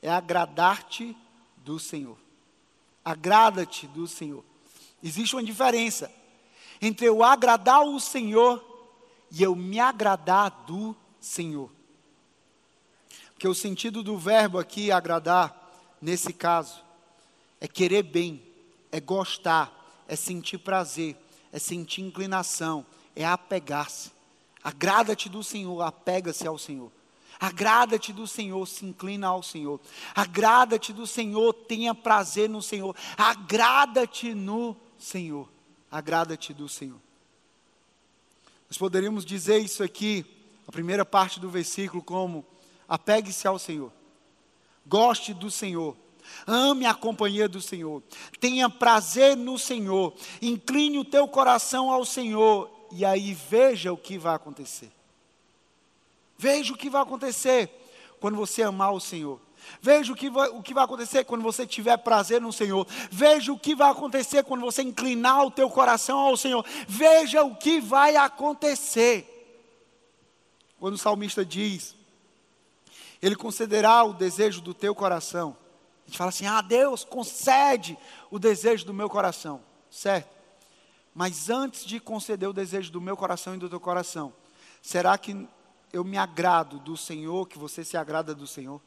é 0.00 0.10
agradar-te 0.10 1.16
do 1.56 1.78
Senhor. 1.78 2.16
Agrada-te 3.04 3.86
do 3.86 4.06
Senhor. 4.06 4.44
Existe 5.02 5.36
uma 5.36 5.42
diferença 5.42 6.10
entre 6.80 7.06
eu 7.06 7.22
agradar 7.22 7.82
o 7.82 7.98
Senhor 8.00 8.64
e 9.30 9.42
eu 9.42 9.54
me 9.54 9.78
agradar 9.78 10.50
do 10.66 10.96
Senhor. 11.20 11.70
Porque 13.32 13.46
o 13.46 13.54
sentido 13.54 14.02
do 14.02 14.16
verbo 14.16 14.58
aqui, 14.58 14.90
agradar, 14.90 15.54
nesse 16.00 16.32
caso, 16.32 16.82
é 17.60 17.68
querer 17.68 18.02
bem, 18.02 18.42
é 18.90 19.00
gostar, 19.00 19.72
é 20.08 20.16
sentir 20.16 20.58
prazer, 20.58 21.16
é 21.52 21.58
sentir 21.58 22.02
inclinação, 22.02 22.84
é 23.14 23.24
apegar-se. 23.24 24.10
Agrada-te 24.62 25.28
do 25.28 25.44
Senhor, 25.44 25.80
apega-se 25.82 26.46
ao 26.46 26.58
Senhor. 26.58 26.90
Agrada-te 27.38 28.12
do 28.12 28.26
Senhor, 28.26 28.66
se 28.66 28.84
inclina 28.84 29.28
ao 29.28 29.42
Senhor. 29.42 29.80
Agrada-te 30.14 30.92
do 30.92 31.06
Senhor, 31.06 31.52
tenha 31.52 31.94
prazer 31.94 32.48
no 32.48 32.60
Senhor. 32.60 32.96
Agrada-te 33.16 34.34
no 34.34 34.72
Senhor, 34.72 34.87
agrada-te 35.90 36.52
do 36.52 36.68
Senhor. 36.68 37.00
Nós 38.68 38.76
poderíamos 38.76 39.24
dizer 39.24 39.58
isso 39.58 39.82
aqui, 39.82 40.24
a 40.66 40.72
primeira 40.72 41.04
parte 41.04 41.40
do 41.40 41.48
versículo, 41.48 42.02
como: 42.02 42.44
apegue-se 42.86 43.48
ao 43.48 43.58
Senhor, 43.58 43.92
goste 44.86 45.32
do 45.32 45.50
Senhor, 45.50 45.96
ame 46.46 46.84
a 46.84 46.94
companhia 46.94 47.48
do 47.48 47.60
Senhor, 47.60 48.02
tenha 48.38 48.68
prazer 48.68 49.36
no 49.36 49.58
Senhor, 49.58 50.14
incline 50.42 50.98
o 50.98 51.04
teu 51.04 51.26
coração 51.26 51.90
ao 51.90 52.04
Senhor, 52.04 52.70
e 52.92 53.04
aí 53.04 53.32
veja 53.32 53.92
o 53.92 53.96
que 53.96 54.18
vai 54.18 54.34
acontecer. 54.34 54.92
Veja 56.36 56.72
o 56.72 56.76
que 56.76 56.88
vai 56.88 57.02
acontecer 57.02 57.68
quando 58.20 58.36
você 58.36 58.62
amar 58.62 58.92
o 58.92 59.00
Senhor. 59.00 59.40
Veja 59.80 60.12
o 60.12 60.16
que, 60.16 60.30
vai, 60.30 60.48
o 60.48 60.62
que 60.62 60.74
vai 60.74 60.84
acontecer 60.84 61.24
quando 61.24 61.42
você 61.42 61.66
tiver 61.66 61.96
prazer 61.98 62.40
no 62.40 62.52
Senhor. 62.52 62.86
Veja 63.10 63.52
o 63.52 63.58
que 63.58 63.74
vai 63.74 63.90
acontecer 63.90 64.44
quando 64.44 64.60
você 64.60 64.82
inclinar 64.82 65.44
o 65.44 65.50
teu 65.50 65.68
coração 65.70 66.18
ao 66.18 66.36
Senhor. 66.36 66.64
Veja 66.86 67.42
o 67.42 67.54
que 67.56 67.80
vai 67.80 68.16
acontecer. 68.16 69.34
Quando 70.78 70.94
o 70.94 70.98
salmista 70.98 71.44
diz, 71.44 71.94
Ele 73.20 73.34
concederá 73.34 74.04
o 74.04 74.12
desejo 74.12 74.60
do 74.60 74.72
teu 74.72 74.94
coração. 74.94 75.56
A 76.04 76.08
gente 76.08 76.18
fala 76.18 76.30
assim: 76.30 76.46
Ah, 76.46 76.60
Deus 76.60 77.04
concede 77.04 77.98
o 78.30 78.38
desejo 78.38 78.86
do 78.86 78.94
meu 78.94 79.08
coração. 79.10 79.60
Certo? 79.90 80.38
Mas 81.14 81.50
antes 81.50 81.84
de 81.84 81.98
conceder 81.98 82.48
o 82.48 82.52
desejo 82.52 82.92
do 82.92 83.00
meu 83.00 83.16
coração 83.16 83.54
e 83.54 83.58
do 83.58 83.68
teu 83.68 83.80
coração, 83.80 84.32
será 84.80 85.18
que 85.18 85.48
eu 85.92 86.04
me 86.04 86.16
agrado 86.16 86.78
do 86.78 86.96
Senhor, 86.96 87.48
que 87.48 87.58
você 87.58 87.84
se 87.84 87.96
agrada 87.96 88.34
do 88.34 88.46
Senhor? 88.46 88.80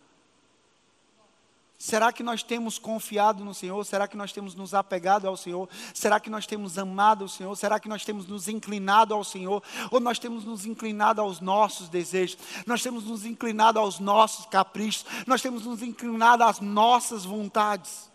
Será 1.81 2.13
que 2.13 2.21
nós 2.21 2.43
temos 2.43 2.77
confiado 2.77 3.43
no 3.43 3.55
Senhor? 3.55 3.83
Será 3.83 4.07
que 4.07 4.15
nós 4.15 4.31
temos 4.31 4.53
nos 4.53 4.71
apegado 4.75 5.27
ao 5.27 5.35
Senhor? 5.35 5.67
Será 5.95 6.19
que 6.19 6.29
nós 6.29 6.45
temos 6.45 6.77
amado 6.77 7.25
o 7.25 7.27
Senhor? 7.27 7.55
Será 7.55 7.79
que 7.79 7.89
nós 7.89 8.05
temos 8.05 8.27
nos 8.27 8.47
inclinado 8.47 9.15
ao 9.15 9.23
Senhor? 9.23 9.63
Ou 9.89 9.99
nós 9.99 10.19
temos 10.19 10.45
nos 10.45 10.63
inclinado 10.63 11.19
aos 11.21 11.39
nossos 11.39 11.89
desejos? 11.89 12.37
Nós 12.67 12.83
temos 12.83 13.05
nos 13.05 13.25
inclinado 13.25 13.79
aos 13.79 13.97
nossos 13.97 14.45
caprichos? 14.45 15.07
Nós 15.25 15.41
temos 15.41 15.65
nos 15.65 15.81
inclinado 15.81 16.43
às 16.43 16.59
nossas 16.59 17.25
vontades? 17.25 18.11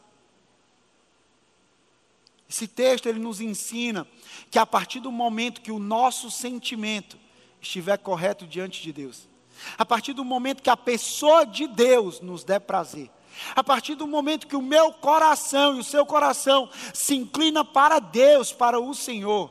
Esse 2.49 2.69
texto 2.69 3.09
ele 3.09 3.19
nos 3.19 3.41
ensina 3.41 4.07
que 4.49 4.61
a 4.61 4.65
partir 4.65 5.01
do 5.01 5.11
momento 5.11 5.61
que 5.61 5.73
o 5.73 5.81
nosso 5.81 6.31
sentimento 6.31 7.19
estiver 7.61 7.99
correto 7.99 8.47
diante 8.47 8.81
de 8.81 8.93
Deus, 8.93 9.29
a 9.77 9.85
partir 9.85 10.13
do 10.13 10.25
momento 10.25 10.63
que 10.63 10.71
a 10.71 10.77
pessoa 10.77 11.45
de 11.45 11.67
Deus 11.67 12.21
nos 12.21 12.45
der 12.45 12.61
prazer, 12.61 13.11
a 13.55 13.63
partir 13.63 13.95
do 13.95 14.07
momento 14.07 14.47
que 14.47 14.57
o 14.57 14.63
meu 14.63 14.93
coração 14.93 15.77
e 15.77 15.81
o 15.81 15.85
seu 15.85 16.05
coração 16.07 16.69
se 16.93 17.15
inclina 17.15 17.65
para 17.65 17.99
Deus, 17.99 18.53
para 18.53 18.81
o 18.81 18.95
Senhor, 18.95 19.51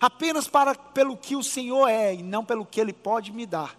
apenas 0.00 0.48
para 0.48 0.74
pelo 0.74 1.16
que 1.16 1.36
o 1.36 1.42
Senhor 1.42 1.88
é 1.88 2.14
e 2.14 2.22
não 2.22 2.44
pelo 2.44 2.64
que 2.64 2.80
ele 2.80 2.92
pode 2.92 3.32
me 3.32 3.46
dar. 3.46 3.78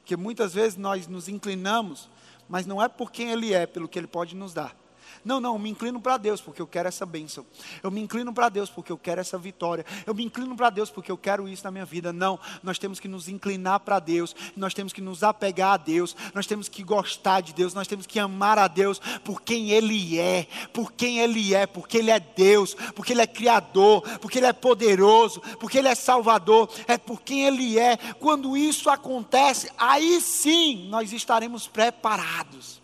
Porque 0.00 0.16
muitas 0.16 0.54
vezes 0.54 0.76
nós 0.76 1.06
nos 1.06 1.28
inclinamos, 1.28 2.08
mas 2.48 2.66
não 2.66 2.82
é 2.82 2.88
por 2.88 3.12
quem 3.12 3.30
ele 3.30 3.52
é, 3.52 3.66
pelo 3.66 3.88
que 3.88 3.98
ele 3.98 4.08
pode 4.08 4.34
nos 4.34 4.52
dar. 4.52 4.79
Não, 5.24 5.40
não, 5.40 5.54
eu 5.54 5.58
me 5.58 5.70
inclino 5.70 6.00
para 6.00 6.16
Deus 6.16 6.40
porque 6.40 6.62
eu 6.62 6.66
quero 6.66 6.88
essa 6.88 7.04
bênção. 7.04 7.44
Eu 7.82 7.90
me 7.90 8.00
inclino 8.00 8.32
para 8.32 8.48
Deus 8.48 8.70
porque 8.70 8.90
eu 8.90 8.96
quero 8.96 9.20
essa 9.20 9.36
vitória. 9.36 9.84
Eu 10.06 10.14
me 10.14 10.24
inclino 10.24 10.56
para 10.56 10.70
Deus 10.70 10.90
porque 10.90 11.12
eu 11.12 11.18
quero 11.18 11.48
isso 11.48 11.64
na 11.64 11.70
minha 11.70 11.84
vida. 11.84 12.12
Não, 12.12 12.38
nós 12.62 12.78
temos 12.78 12.98
que 12.98 13.06
nos 13.06 13.28
inclinar 13.28 13.80
para 13.80 13.98
Deus. 13.98 14.34
Nós 14.56 14.72
temos 14.72 14.92
que 14.92 15.00
nos 15.00 15.22
apegar 15.22 15.74
a 15.74 15.76
Deus. 15.76 16.16
Nós 16.34 16.46
temos 16.46 16.68
que 16.68 16.82
gostar 16.82 17.42
de 17.42 17.52
Deus. 17.52 17.74
Nós 17.74 17.86
temos 17.86 18.06
que 18.06 18.18
amar 18.18 18.58
a 18.58 18.66
Deus 18.66 18.98
por 19.22 19.42
quem 19.42 19.70
Ele 19.70 20.18
é. 20.18 20.46
Por 20.72 20.92
quem 20.92 21.20
Ele 21.20 21.54
é. 21.54 21.66
Porque 21.66 21.98
Ele 21.98 22.10
é 22.10 22.18
Deus. 22.18 22.74
Porque 22.94 23.12
Ele 23.12 23.22
é 23.22 23.26
Criador. 23.26 24.02
Porque 24.20 24.38
Ele 24.38 24.46
é 24.46 24.52
poderoso. 24.52 25.40
Porque 25.58 25.78
Ele 25.78 25.88
é 25.88 25.94
Salvador. 25.94 26.70
É 26.88 26.96
por 26.96 27.20
quem 27.20 27.46
Ele 27.46 27.78
é. 27.78 27.96
Quando 28.18 28.56
isso 28.56 28.88
acontece, 28.88 29.70
aí 29.76 30.20
sim 30.20 30.88
nós 30.88 31.12
estaremos 31.12 31.66
preparados 31.66 32.79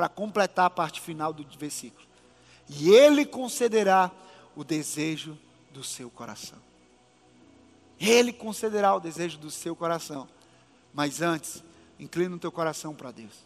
para 0.00 0.08
completar 0.08 0.64
a 0.64 0.70
parte 0.70 0.98
final 0.98 1.30
do 1.30 1.44
versículo. 1.58 2.06
E 2.70 2.88
Ele 2.88 3.26
concederá 3.26 4.10
o 4.56 4.64
desejo 4.64 5.36
do 5.74 5.84
seu 5.84 6.08
coração. 6.08 6.56
Ele 8.00 8.32
concederá 8.32 8.96
o 8.96 9.00
desejo 9.00 9.36
do 9.36 9.50
seu 9.50 9.76
coração. 9.76 10.26
Mas 10.94 11.20
antes, 11.20 11.62
inclina 11.98 12.34
o 12.34 12.38
teu 12.38 12.50
coração 12.50 12.94
para 12.94 13.10
Deus. 13.10 13.44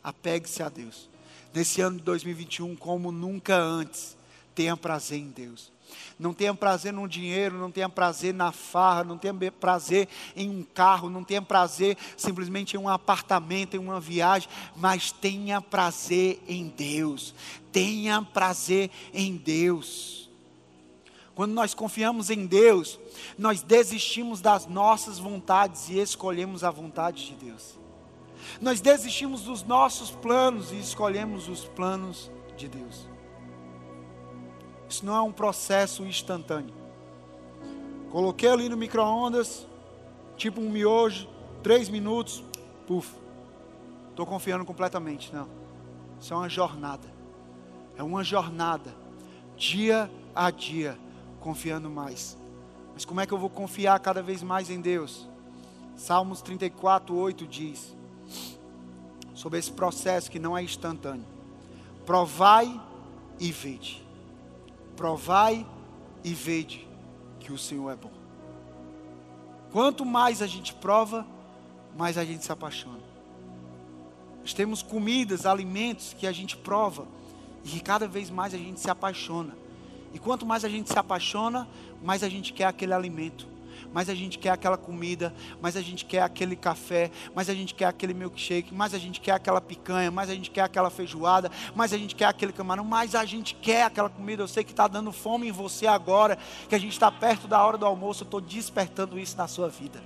Apegue-se 0.00 0.62
a 0.62 0.68
Deus. 0.68 1.10
Nesse 1.52 1.80
ano 1.80 1.96
de 1.96 2.04
2021, 2.04 2.76
como 2.76 3.10
nunca 3.10 3.56
antes, 3.56 4.16
tenha 4.56 4.76
prazer 4.76 5.20
em 5.20 5.28
Deus. 5.28 5.70
Não 6.18 6.32
tenha 6.32 6.54
prazer 6.54 6.92
no 6.92 7.06
dinheiro, 7.06 7.58
não 7.58 7.70
tenha 7.70 7.88
prazer 7.88 8.32
na 8.32 8.50
farra, 8.50 9.04
não 9.04 9.18
tenha 9.18 9.34
prazer 9.52 10.08
em 10.34 10.48
um 10.48 10.62
carro, 10.62 11.10
não 11.10 11.22
tenha 11.22 11.42
prazer 11.42 11.96
simplesmente 12.16 12.74
em 12.74 12.78
um 12.80 12.88
apartamento, 12.88 13.76
em 13.76 13.78
uma 13.78 14.00
viagem, 14.00 14.48
mas 14.74 15.12
tenha 15.12 15.60
prazer 15.60 16.42
em 16.48 16.68
Deus. 16.68 17.34
Tenha 17.70 18.22
prazer 18.22 18.90
em 19.12 19.36
Deus. 19.36 20.30
Quando 21.34 21.52
nós 21.52 21.74
confiamos 21.74 22.30
em 22.30 22.46
Deus, 22.46 22.98
nós 23.36 23.60
desistimos 23.60 24.40
das 24.40 24.66
nossas 24.66 25.18
vontades 25.18 25.90
e 25.90 25.98
escolhemos 25.98 26.64
a 26.64 26.70
vontade 26.70 27.26
de 27.26 27.34
Deus. 27.34 27.78
Nós 28.58 28.80
desistimos 28.80 29.42
dos 29.42 29.62
nossos 29.62 30.10
planos 30.10 30.72
e 30.72 30.76
escolhemos 30.76 31.46
os 31.46 31.66
planos 31.66 32.30
de 32.56 32.68
Deus. 32.68 33.15
Isso 34.88 35.04
não 35.04 35.16
é 35.16 35.22
um 35.22 35.32
processo 35.32 36.04
instantâneo. 36.04 36.74
Coloquei 38.10 38.48
ali 38.48 38.68
no 38.68 38.76
micro-ondas, 38.76 39.66
tipo 40.36 40.60
um 40.60 40.70
miojo, 40.70 41.28
três 41.62 41.88
minutos, 41.88 42.42
puf. 42.86 43.12
Estou 44.10 44.24
confiando 44.24 44.64
completamente. 44.64 45.34
Não. 45.34 45.48
Isso 46.20 46.32
é 46.32 46.36
uma 46.36 46.48
jornada. 46.48 47.08
É 47.96 48.02
uma 48.02 48.22
jornada. 48.22 48.94
Dia 49.56 50.10
a 50.34 50.50
dia, 50.50 50.98
confiando 51.40 51.90
mais. 51.90 52.36
Mas 52.94 53.04
como 53.04 53.20
é 53.20 53.26
que 53.26 53.34
eu 53.34 53.38
vou 53.38 53.50
confiar 53.50 53.98
cada 54.00 54.22
vez 54.22 54.42
mais 54.42 54.70
em 54.70 54.80
Deus? 54.80 55.28
Salmos 55.96 56.40
34, 56.40 57.14
8 57.14 57.46
diz 57.46 57.94
sobre 59.34 59.58
esse 59.58 59.70
processo 59.70 60.30
que 60.30 60.38
não 60.38 60.56
é 60.56 60.62
instantâneo. 60.62 61.26
Provai 62.06 62.80
e 63.38 63.52
vede 63.52 64.05
Provai 64.96 65.66
e 66.24 66.32
vede 66.32 66.88
que 67.38 67.52
o 67.52 67.58
Senhor 67.58 67.90
é 67.90 67.96
bom. 67.96 68.10
Quanto 69.70 70.04
mais 70.04 70.42
a 70.42 70.46
gente 70.46 70.74
prova, 70.74 71.26
mais 71.96 72.16
a 72.16 72.24
gente 72.24 72.44
se 72.44 72.50
apaixona. 72.50 73.04
Nós 74.40 74.52
temos 74.52 74.82
comidas, 74.82 75.44
alimentos 75.44 76.14
que 76.14 76.26
a 76.26 76.32
gente 76.32 76.56
prova 76.56 77.06
e 77.64 77.68
que 77.68 77.80
cada 77.80 78.08
vez 78.08 78.30
mais 78.30 78.54
a 78.54 78.58
gente 78.58 78.80
se 78.80 78.88
apaixona. 78.88 79.56
E 80.14 80.18
quanto 80.18 80.46
mais 80.46 80.64
a 80.64 80.68
gente 80.68 80.90
se 80.90 80.98
apaixona, 80.98 81.68
mais 82.02 82.22
a 82.22 82.28
gente 82.28 82.52
quer 82.52 82.64
aquele 82.64 82.94
alimento 82.94 83.55
mais 83.92 84.08
a 84.08 84.14
gente 84.14 84.38
quer 84.38 84.50
aquela 84.50 84.76
comida, 84.76 85.34
mais 85.60 85.76
a 85.76 85.80
gente 85.80 86.04
quer 86.04 86.22
aquele 86.22 86.56
café, 86.56 87.10
mais 87.34 87.48
a 87.48 87.54
gente 87.54 87.74
quer 87.74 87.86
aquele 87.86 88.14
milkshake, 88.14 88.74
mais 88.74 88.94
a 88.94 88.98
gente 88.98 89.20
quer 89.20 89.32
aquela 89.32 89.60
picanha, 89.60 90.10
mais 90.10 90.30
a 90.30 90.34
gente 90.34 90.50
quer 90.50 90.62
aquela 90.62 90.90
feijoada, 90.90 91.50
mais 91.74 91.92
a 91.92 91.98
gente 91.98 92.14
quer 92.14 92.26
aquele 92.26 92.52
camarão, 92.52 92.84
mais 92.84 93.14
a 93.14 93.24
gente 93.24 93.54
quer 93.54 93.84
aquela 93.84 94.08
comida. 94.08 94.42
Eu 94.42 94.48
sei 94.48 94.64
que 94.64 94.72
está 94.72 94.86
dando 94.86 95.12
fome 95.12 95.48
em 95.48 95.52
você 95.52 95.86
agora, 95.86 96.38
que 96.68 96.74
a 96.74 96.78
gente 96.78 96.92
está 96.92 97.10
perto 97.10 97.48
da 97.48 97.64
hora 97.64 97.78
do 97.78 97.86
almoço, 97.86 98.22
eu 98.22 98.26
estou 98.26 98.40
despertando 98.40 99.18
isso 99.18 99.36
na 99.36 99.48
sua 99.48 99.68
vida. 99.68 100.02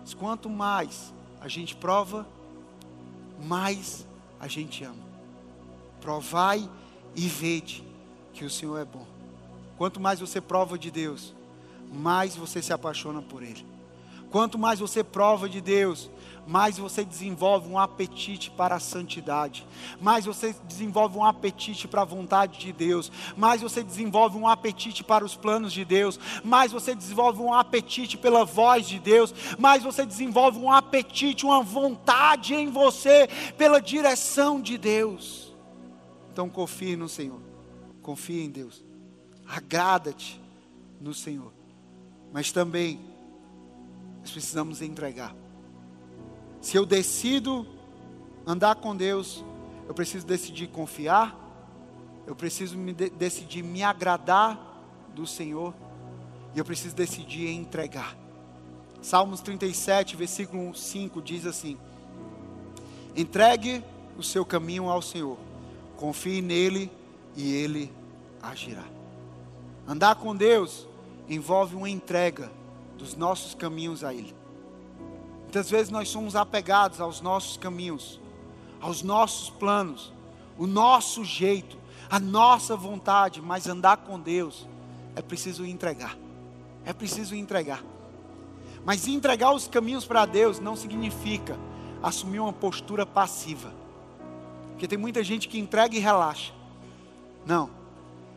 Mas 0.00 0.14
quanto 0.14 0.48
mais 0.48 1.12
a 1.40 1.48
gente 1.48 1.76
prova, 1.76 2.26
mais 3.42 4.06
a 4.40 4.48
gente 4.48 4.82
ama. 4.84 5.06
Provai 6.00 6.68
e 7.14 7.26
vede 7.26 7.84
que 8.32 8.44
o 8.44 8.50
Senhor 8.50 8.78
é 8.78 8.84
bom. 8.84 9.17
Quanto 9.78 10.00
mais 10.00 10.18
você 10.18 10.40
prova 10.40 10.76
de 10.76 10.90
Deus, 10.90 11.32
mais 11.88 12.34
você 12.34 12.60
se 12.60 12.72
apaixona 12.72 13.22
por 13.22 13.44
Ele. 13.44 13.64
Quanto 14.28 14.58
mais 14.58 14.80
você 14.80 15.04
prova 15.04 15.48
de 15.48 15.60
Deus, 15.60 16.10
mais 16.46 16.76
você 16.76 17.04
desenvolve 17.04 17.68
um 17.68 17.78
apetite 17.78 18.50
para 18.50 18.74
a 18.74 18.80
santidade, 18.80 19.64
mais 20.00 20.24
você 20.24 20.54
desenvolve 20.66 21.16
um 21.16 21.24
apetite 21.24 21.86
para 21.86 22.02
a 22.02 22.04
vontade 22.04 22.58
de 22.58 22.72
Deus, 22.72 23.10
mais 23.36 23.62
você 23.62 23.82
desenvolve 23.82 24.36
um 24.36 24.48
apetite 24.48 25.04
para 25.04 25.24
os 25.24 25.36
planos 25.36 25.72
de 25.72 25.84
Deus, 25.84 26.18
mais 26.42 26.72
você 26.72 26.94
desenvolve 26.94 27.40
um 27.40 27.54
apetite 27.54 28.18
pela 28.18 28.44
voz 28.44 28.86
de 28.86 28.98
Deus, 28.98 29.32
mais 29.58 29.84
você 29.84 30.04
desenvolve 30.04 30.58
um 30.58 30.72
apetite, 30.72 31.46
uma 31.46 31.62
vontade 31.62 32.52
em 32.52 32.68
você 32.68 33.28
pela 33.56 33.80
direção 33.80 34.60
de 34.60 34.76
Deus. 34.76 35.54
Então 36.32 36.50
confie 36.50 36.96
no 36.96 37.08
Senhor, 37.08 37.40
confie 38.02 38.42
em 38.42 38.50
Deus 38.50 38.87
agrada-te 39.48 40.40
no 41.00 41.14
Senhor. 41.14 41.52
Mas 42.32 42.52
também 42.52 43.00
nós 44.20 44.30
precisamos 44.30 44.82
entregar. 44.82 45.34
Se 46.60 46.76
eu 46.76 46.84
decido 46.84 47.66
andar 48.46 48.76
com 48.76 48.94
Deus, 48.94 49.44
eu 49.86 49.94
preciso 49.94 50.26
decidir 50.26 50.68
confiar, 50.68 51.36
eu 52.26 52.36
preciso 52.36 52.76
me 52.76 52.92
de 52.92 53.08
decidir 53.08 53.62
me 53.62 53.82
agradar 53.82 54.58
do 55.14 55.26
Senhor, 55.26 55.74
e 56.54 56.58
eu 56.58 56.64
preciso 56.64 56.94
decidir 56.94 57.48
entregar. 57.48 58.16
Salmos 59.00 59.40
37, 59.40 60.16
versículo 60.16 60.74
5 60.74 61.22
diz 61.22 61.46
assim: 61.46 61.78
Entregue 63.16 63.82
o 64.16 64.22
seu 64.22 64.44
caminho 64.44 64.90
ao 64.90 65.00
Senhor, 65.00 65.38
confie 65.96 66.42
nele 66.42 66.90
e 67.36 67.54
ele 67.54 67.92
agirá. 68.42 68.97
Andar 69.88 70.16
com 70.16 70.36
Deus 70.36 70.86
envolve 71.26 71.74
uma 71.74 71.88
entrega 71.88 72.52
dos 72.98 73.16
nossos 73.16 73.54
caminhos 73.54 74.04
a 74.04 74.12
Ele. 74.12 74.36
Muitas 75.44 75.70
vezes 75.70 75.88
nós 75.88 76.10
somos 76.10 76.36
apegados 76.36 77.00
aos 77.00 77.22
nossos 77.22 77.56
caminhos, 77.56 78.20
aos 78.82 79.02
nossos 79.02 79.48
planos, 79.48 80.12
o 80.58 80.66
nosso 80.66 81.24
jeito, 81.24 81.78
a 82.10 82.20
nossa 82.20 82.76
vontade, 82.76 83.40
mas 83.40 83.66
andar 83.66 83.96
com 83.96 84.20
Deus 84.20 84.68
é 85.16 85.22
preciso 85.22 85.64
entregar. 85.64 86.18
É 86.84 86.92
preciso 86.92 87.34
entregar. 87.34 87.82
Mas 88.84 89.08
entregar 89.08 89.52
os 89.52 89.68
caminhos 89.68 90.04
para 90.04 90.26
Deus 90.26 90.60
não 90.60 90.76
significa 90.76 91.58
assumir 92.02 92.40
uma 92.40 92.52
postura 92.52 93.06
passiva. 93.06 93.72
Porque 94.70 94.86
tem 94.86 94.98
muita 94.98 95.24
gente 95.24 95.48
que 95.48 95.58
entrega 95.58 95.96
e 95.96 95.98
relaxa. 95.98 96.52
Não. 97.46 97.70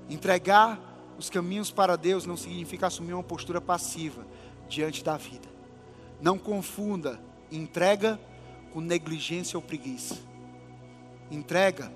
Entregar 0.10 0.91
os 1.22 1.30
caminhos 1.30 1.70
para 1.70 1.96
Deus 1.96 2.26
não 2.26 2.36
significa 2.36 2.88
assumir 2.88 3.14
uma 3.14 3.22
postura 3.22 3.62
passiva 3.62 4.26
diante 4.68 5.04
da 5.04 5.18
vida. 5.18 5.48
Não 6.20 6.36
confunda 6.36 7.22
entrega 7.52 8.20
com 8.74 8.82
negligência 8.82 9.56
ou 9.56 9.62
preguiça. 9.62 10.18
Entrega 11.30 11.92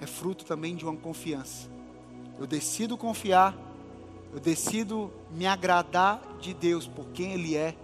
é 0.00 0.06
fruto 0.06 0.44
também 0.44 0.76
de 0.76 0.84
uma 0.84 0.94
confiança. 0.96 1.68
Eu 2.38 2.46
decido 2.46 2.96
confiar, 2.96 3.56
eu 4.32 4.38
decido 4.38 5.12
me 5.32 5.44
agradar 5.44 6.22
de 6.40 6.54
Deus 6.54 6.86
por 6.86 7.06
quem 7.06 7.32
Ele 7.32 7.56
é, 7.56 7.74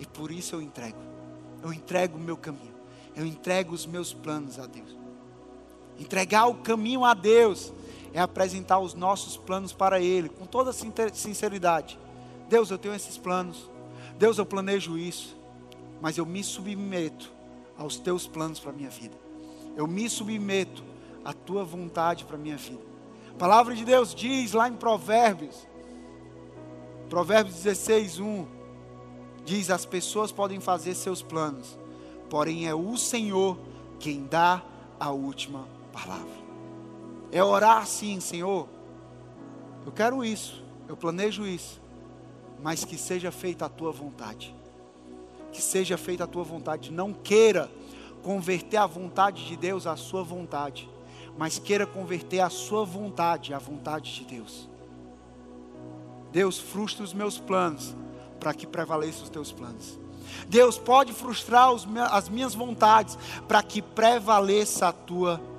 e 0.00 0.06
por 0.06 0.30
isso 0.30 0.54
eu 0.54 0.62
entrego. 0.62 0.98
Eu 1.62 1.70
entrego 1.70 2.16
o 2.16 2.20
meu 2.20 2.38
caminho, 2.38 2.74
eu 3.14 3.26
entrego 3.26 3.74
os 3.74 3.84
meus 3.84 4.14
planos 4.14 4.58
a 4.58 4.64
Deus. 4.64 4.96
Entregar 5.98 6.46
o 6.46 6.54
caminho 6.54 7.04
a 7.04 7.12
Deus 7.12 7.74
é 8.12 8.20
apresentar 8.20 8.78
os 8.78 8.94
nossos 8.94 9.36
planos 9.36 9.72
para 9.72 10.00
Ele, 10.00 10.28
com 10.28 10.46
toda 10.46 10.72
sinceridade. 10.72 11.98
Deus, 12.48 12.70
eu 12.70 12.78
tenho 12.78 12.94
esses 12.94 13.16
planos. 13.16 13.70
Deus, 14.18 14.38
eu 14.38 14.46
planejo 14.46 14.98
isso. 14.98 15.36
Mas 16.00 16.18
eu 16.18 16.26
me 16.26 16.42
submeto 16.44 17.30
aos 17.78 17.96
teus 17.96 18.26
planos 18.26 18.60
para 18.60 18.70
a 18.70 18.74
minha 18.74 18.90
vida. 18.90 19.16
Eu 19.76 19.86
me 19.86 20.08
submeto 20.10 20.84
à 21.24 21.32
tua 21.32 21.64
vontade 21.64 22.24
para 22.24 22.36
a 22.36 22.38
minha 22.38 22.56
vida. 22.56 22.82
A 23.30 23.38
palavra 23.38 23.74
de 23.74 23.84
Deus 23.84 24.14
diz 24.14 24.52
lá 24.52 24.68
em 24.68 24.74
Provérbios, 24.74 25.66
Provérbios 27.08 27.56
16, 27.56 28.20
1, 28.20 28.46
diz: 29.44 29.70
As 29.70 29.86
pessoas 29.86 30.30
podem 30.30 30.60
fazer 30.60 30.94
seus 30.94 31.22
planos, 31.22 31.78
porém 32.28 32.66
é 32.66 32.74
o 32.74 32.96
Senhor 32.96 33.58
quem 33.98 34.26
dá 34.26 34.62
a 35.00 35.10
última 35.10 35.66
palavra. 35.92 36.41
É 37.32 37.42
orar 37.42 37.78
assim, 37.78 38.20
Senhor. 38.20 38.68
Eu 39.86 39.90
quero 39.90 40.22
isso, 40.22 40.62
eu 40.86 40.96
planejo 40.96 41.46
isso, 41.46 41.80
mas 42.62 42.84
que 42.84 42.98
seja 42.98 43.32
feita 43.32 43.64
a 43.64 43.68
tua 43.68 43.90
vontade. 43.90 44.54
Que 45.50 45.60
seja 45.60 45.96
feita 45.96 46.24
a 46.24 46.26
tua 46.26 46.44
vontade. 46.44 46.92
Não 46.92 47.12
queira 47.12 47.70
converter 48.22 48.76
a 48.76 48.86
vontade 48.86 49.46
de 49.46 49.56
Deus 49.56 49.86
à 49.86 49.96
sua 49.96 50.22
vontade, 50.22 50.88
mas 51.36 51.58
queira 51.58 51.86
converter 51.86 52.40
a 52.40 52.50
sua 52.50 52.84
vontade 52.84 53.54
à 53.54 53.58
vontade 53.58 54.14
de 54.14 54.24
Deus. 54.24 54.68
Deus, 56.30 56.58
frustra 56.58 57.02
os 57.02 57.12
meus 57.12 57.38
planos 57.38 57.96
para 58.38 58.54
que 58.54 58.66
prevaleçam 58.66 59.24
os 59.24 59.30
teus 59.30 59.50
planos. 59.50 59.98
Deus 60.48 60.78
pode 60.78 61.12
frustrar 61.12 61.70
as 62.10 62.28
minhas 62.28 62.54
vontades 62.54 63.18
para 63.48 63.62
que 63.62 63.82
prevaleça 63.82 64.88
a 64.88 64.92
tua 64.92 65.36
vontade. 65.36 65.51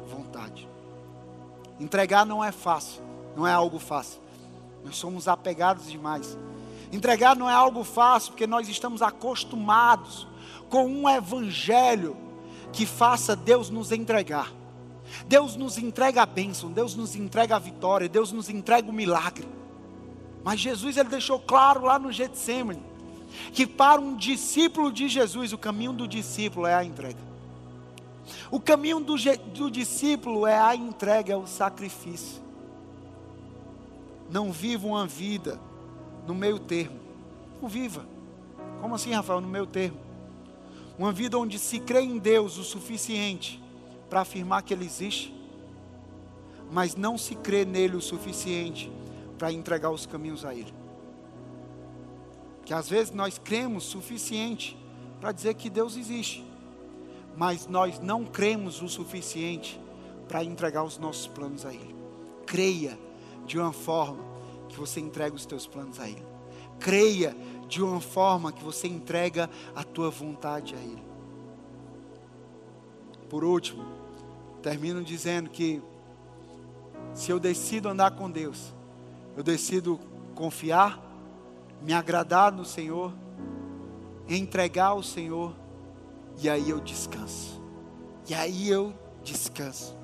Entregar 1.80 2.26
não 2.26 2.44
é 2.44 2.52
fácil, 2.52 3.02
não 3.36 3.48
é 3.48 3.52
algo 3.52 3.80
fácil. 3.80 4.22
Nós 4.84 4.96
somos 4.96 5.28
apegados 5.28 5.90
demais. 5.90 6.38
Entregar 6.92 7.36
não 7.36 7.50
é 7.50 7.54
algo 7.54 7.84
fácil 7.84 8.32
porque 8.32 8.46
nós 8.46 8.70
estamos 8.70 9.02
acostumados 9.02 10.28
com 10.70 10.86
um 10.86 11.10
evangelho 11.10 12.16
que 12.72 12.86
faça 12.86 13.36
Deus 13.36 13.70
nos 13.70 13.92
entregar. 13.92 14.52
Deus 15.28 15.56
nos 15.56 15.78
entrega 15.78 16.24
a 16.24 16.26
bênção, 16.26 16.72
Deus 16.72 16.96
nos 16.96 17.16
entrega 17.16 17.56
a 17.56 17.60
vitória, 17.60 18.10
Deus 18.10 18.32
nos 18.32 18.50
entrega 18.50 18.90
o 18.90 18.94
milagre. 18.94 19.48
Mas 20.44 20.60
Jesus 20.60 20.98
ele 20.98 21.10
deixou 21.10 21.40
claro 21.40 21.86
lá 21.86 21.98
no 21.98 22.12
Getsemane 22.12 22.82
que 23.52 23.66
para 23.66 24.00
um 24.00 24.16
discípulo 24.16 24.92
de 24.92 25.08
Jesus 25.08 25.54
o 25.54 25.58
caminho 25.58 25.94
do 25.94 26.08
discípulo 26.08 26.68
é 26.68 26.76
a 26.76 26.84
entrega. 26.84 27.33
O 28.50 28.60
caminho 28.60 29.00
do, 29.00 29.16
do 29.54 29.70
discípulo 29.70 30.48
é 30.48 30.58
a 30.58 30.76
entrega, 30.76 31.34
é 31.34 31.38
o 31.38 31.48
sacrifício. 31.48 32.42
Não 34.30 34.52
viva 34.52 34.88
uma 34.88 35.06
vida 35.06 35.60
no 36.26 36.34
meio 36.34 36.60
termo. 36.60 37.00
Não 37.62 37.70
viva. 37.70 38.06
Como 38.82 38.96
assim, 38.96 39.12
Rafael, 39.12 39.42
no 39.42 39.48
meio 39.48 39.66
termo? 39.66 39.98
Uma 40.98 41.12
vida 41.12 41.38
onde 41.38 41.58
se 41.58 41.80
crê 41.80 42.02
em 42.02 42.18
Deus 42.18 42.58
o 42.58 42.64
suficiente 42.64 43.62
para 44.10 44.22
afirmar 44.22 44.62
que 44.62 44.74
Ele 44.74 44.86
existe, 44.86 45.34
mas 46.72 46.96
não 46.96 47.18
se 47.18 47.36
crê 47.36 47.66
nele 47.66 47.96
o 47.96 48.02
suficiente 48.02 48.92
para 49.38 49.52
entregar 49.52 49.90
os 49.90 50.06
caminhos 50.06 50.46
a 50.46 50.54
Ele. 50.54 50.74
Que 52.66 52.74
às 52.74 52.88
vezes 52.88 53.14
nós 53.14 53.38
cremos 53.38 53.84
suficiente 53.84 54.78
para 55.20 55.32
dizer 55.32 55.54
que 55.56 55.70
Deus 55.70 55.98
existe, 55.98 56.46
mas 57.36 57.68
nós 57.68 58.00
não 58.00 58.26
cremos 58.26 58.82
o 58.82 58.88
suficiente 58.88 59.80
para 60.28 60.44
entregar 60.44 60.84
os 60.84 60.98
nossos 60.98 61.28
planos 61.28 61.66
a 61.66 61.74
Ele. 61.74 61.96
Creia 62.46 62.98
de 63.46 63.60
uma 63.60 63.74
forma 63.74 64.24
que 64.70 64.78
você 64.78 65.00
entrega 65.00 65.36
os 65.36 65.46
teus 65.46 65.68
planos 65.68 66.00
a 66.00 66.08
Ele. 66.08 66.26
Creia 66.80 67.36
de 67.68 67.82
uma 67.82 68.02
forma 68.02 68.52
que 68.52 68.64
você 68.64 68.88
entrega 68.88 69.50
a 69.76 69.84
tua 69.84 70.10
vontade 70.10 70.76
a 70.76 70.80
Ele. 70.80 71.04
Por 73.30 73.44
último, 73.44 73.84
termino 74.62 75.04
dizendo 75.04 75.50
que 75.50 75.82
se 77.14 77.32
eu 77.32 77.40
decido 77.40 77.90
andar 77.90 78.12
com 78.12 78.30
Deus, 78.30 78.74
eu 79.36 79.44
decido 79.44 80.00
confiar, 80.36 81.02
me 81.82 81.94
agradar 81.94 82.52
no 82.52 82.64
Senhor, 82.64 83.14
entregar 84.28 84.88
ao 84.88 85.04
Senhor, 85.04 85.54
e 86.42 86.50
aí 86.50 86.70
eu 86.70 86.80
descanso. 86.80 87.62
E 88.28 88.34
aí 88.34 88.70
eu 88.70 88.94
descanso. 89.24 89.96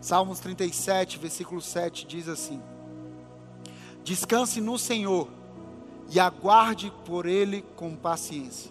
Salmos 0.00 0.40
37, 0.40 1.18
versículo 1.18 1.60
7 1.60 2.06
diz 2.06 2.28
assim: 2.28 2.62
Descanse 4.02 4.60
no 4.60 4.78
Senhor 4.78 5.28
e 6.10 6.18
aguarde 6.18 6.92
por 7.04 7.26
Ele 7.26 7.64
com 7.76 7.94
paciência. 7.94 8.70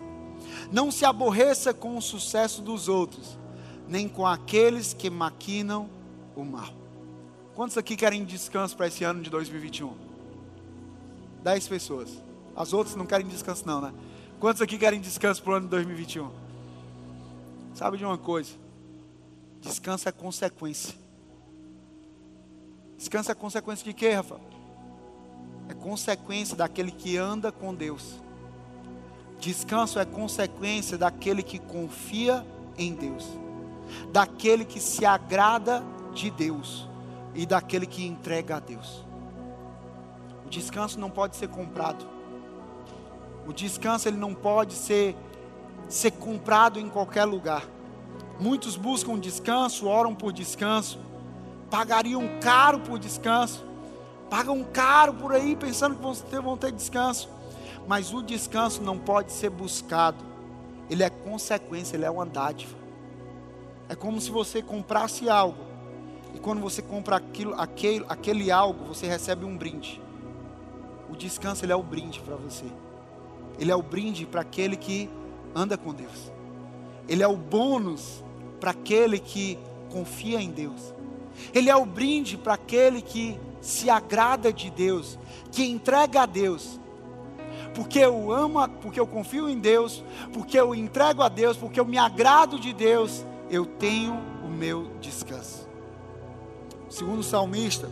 Não 0.71 0.91
se 0.91 1.05
aborreça 1.05 1.73
com 1.73 1.97
o 1.97 2.01
sucesso 2.01 2.61
dos 2.61 2.87
outros, 2.87 3.37
nem 3.87 4.07
com 4.07 4.25
aqueles 4.25 4.93
que 4.93 5.09
maquinam 5.09 5.89
o 6.35 6.43
mal. 6.43 6.73
Quantos 7.55 7.77
aqui 7.77 7.95
querem 7.95 8.23
descanso 8.23 8.75
para 8.75 8.87
esse 8.87 9.03
ano 9.03 9.21
de 9.21 9.29
2021? 9.29 9.93
Dez 11.43 11.67
pessoas. 11.67 12.09
As 12.55 12.73
outras 12.73 12.95
não 12.95 13.05
querem 13.05 13.27
descanso, 13.27 13.65
não, 13.65 13.81
né? 13.81 13.93
Quantos 14.39 14.61
aqui 14.61 14.77
querem 14.77 14.99
descanso 14.99 15.43
para 15.43 15.53
o 15.53 15.55
ano 15.55 15.65
de 15.65 15.71
2021? 15.71 16.48
Sabe 17.79 17.95
de 17.97 18.03
uma 18.03 18.17
coisa? 18.17 18.51
Descanso 19.61 20.09
é 20.09 20.11
consequência. 20.11 20.93
Descanso 22.97 23.31
é 23.31 23.33
consequência 23.33 23.85
de 23.85 23.93
quê, 23.93 24.09
Rafa? 24.09 24.37
É 25.69 25.73
consequência 25.73 26.57
daquele 26.57 26.91
que 26.91 27.15
anda 27.15 27.53
com 27.53 27.73
Deus. 27.73 28.21
Descanso 29.39 29.97
é 29.97 30.03
consequência 30.03 30.97
daquele 30.97 31.41
que 31.41 31.57
confia 31.57 32.45
em 32.77 32.93
Deus, 32.93 33.25
daquele 34.11 34.65
que 34.65 34.81
se 34.81 35.05
agrada 35.05 35.81
de 36.13 36.29
Deus 36.29 36.85
e 37.33 37.45
daquele 37.45 37.85
que 37.85 38.05
entrega 38.05 38.57
a 38.57 38.59
Deus. 38.59 39.05
O 40.45 40.49
descanso 40.49 40.99
não 40.99 41.09
pode 41.09 41.37
ser 41.37 41.47
comprado. 41.47 42.05
O 43.47 43.53
descanso 43.53 44.05
ele 44.09 44.17
não 44.17 44.35
pode 44.35 44.73
ser 44.73 45.15
ser 45.89 46.11
comprado 46.11 46.79
em 46.79 46.87
qualquer 46.87 47.25
lugar. 47.25 47.63
Muitos 48.39 48.77
buscam 48.77 49.19
descanso, 49.19 49.87
oram 49.87 50.15
por 50.15 50.31
descanso, 50.31 50.99
pagariam 51.69 52.39
caro 52.39 52.79
por 52.79 52.97
descanso, 52.97 53.65
pagam 54.29 54.63
caro 54.63 55.13
por 55.15 55.33
aí 55.33 55.55
pensando 55.55 55.95
que 55.95 56.01
vão 56.01 56.15
ter, 56.15 56.41
vão 56.41 56.57
ter 56.57 56.71
descanso. 56.71 57.27
Mas 57.87 58.13
o 58.13 58.21
descanso 58.21 58.81
não 58.83 58.97
pode 58.97 59.31
ser 59.31 59.49
buscado, 59.49 60.23
ele 60.89 61.03
é 61.03 61.09
consequência, 61.09 61.97
ele 61.97 62.05
é 62.05 62.09
uma 62.09 62.25
dádiva. 62.25 62.77
É 63.89 63.95
como 63.95 64.21
se 64.21 64.29
você 64.29 64.61
comprasse 64.61 65.27
algo 65.27 65.69
e 66.33 66.39
quando 66.39 66.61
você 66.61 66.81
compra 66.81 67.15
aquilo, 67.15 67.55
aquele, 67.59 68.05
aquele 68.07 68.51
algo, 68.51 68.85
você 68.85 69.07
recebe 69.07 69.43
um 69.43 69.57
brinde. 69.57 69.99
O 71.09 71.15
descanso 71.15 71.65
ele 71.65 71.73
é 71.73 71.75
o 71.75 71.81
brinde 71.81 72.19
para 72.19 72.35
você. 72.35 72.65
Ele 73.57 73.71
é 73.71 73.75
o 73.75 73.81
brinde 73.81 74.25
para 74.27 74.41
aquele 74.41 74.77
que 74.77 75.09
anda 75.55 75.77
com 75.77 75.93
Deus. 75.93 76.31
Ele 77.07 77.23
é 77.23 77.27
o 77.27 77.35
bônus 77.35 78.23
para 78.59 78.71
aquele 78.71 79.19
que 79.19 79.57
confia 79.91 80.41
em 80.41 80.51
Deus. 80.51 80.93
Ele 81.53 81.69
é 81.69 81.75
o 81.75 81.85
brinde 81.85 82.37
para 82.37 82.53
aquele 82.53 83.01
que 83.01 83.39
se 83.61 83.89
agrada 83.89 84.51
de 84.53 84.69
Deus, 84.69 85.17
que 85.51 85.65
entrega 85.65 86.23
a 86.23 86.25
Deus. 86.25 86.79
Porque 87.73 87.99
eu 87.99 88.31
amo, 88.31 88.67
porque 88.81 88.99
eu 88.99 89.07
confio 89.07 89.49
em 89.49 89.59
Deus, 89.59 90.03
porque 90.33 90.59
eu 90.59 90.73
entrego 90.73 91.21
a 91.21 91.29
Deus, 91.29 91.57
porque 91.57 91.79
eu 91.79 91.85
me 91.85 91.97
agrado 91.97 92.59
de 92.59 92.73
Deus, 92.73 93.25
eu 93.49 93.65
tenho 93.65 94.13
o 94.43 94.47
meu 94.47 94.91
descanso. 94.99 95.67
Segundo 96.89 97.19
o 97.19 97.23
salmista, 97.23 97.89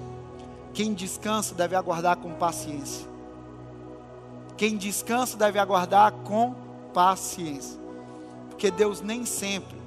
quem 0.74 0.94
descansa 0.94 1.54
deve 1.56 1.76
aguardar 1.76 2.18
com 2.18 2.34
paciência. 2.34 3.08
Quem 4.58 4.76
descansa 4.76 5.38
deve 5.38 5.60
aguardar 5.60 6.12
com 6.12 6.52
paciência. 6.52 6.67
Porque 8.50 8.72
Deus 8.72 9.02
nem 9.02 9.26
sempre, 9.26 9.78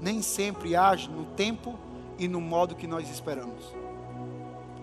nem 0.00 0.20
sempre 0.20 0.76
age 0.76 1.08
no 1.08 1.24
tempo 1.24 1.78
e 2.18 2.28
no 2.28 2.40
modo 2.40 2.74
que 2.74 2.86
nós 2.86 3.08
esperamos. 3.08 3.72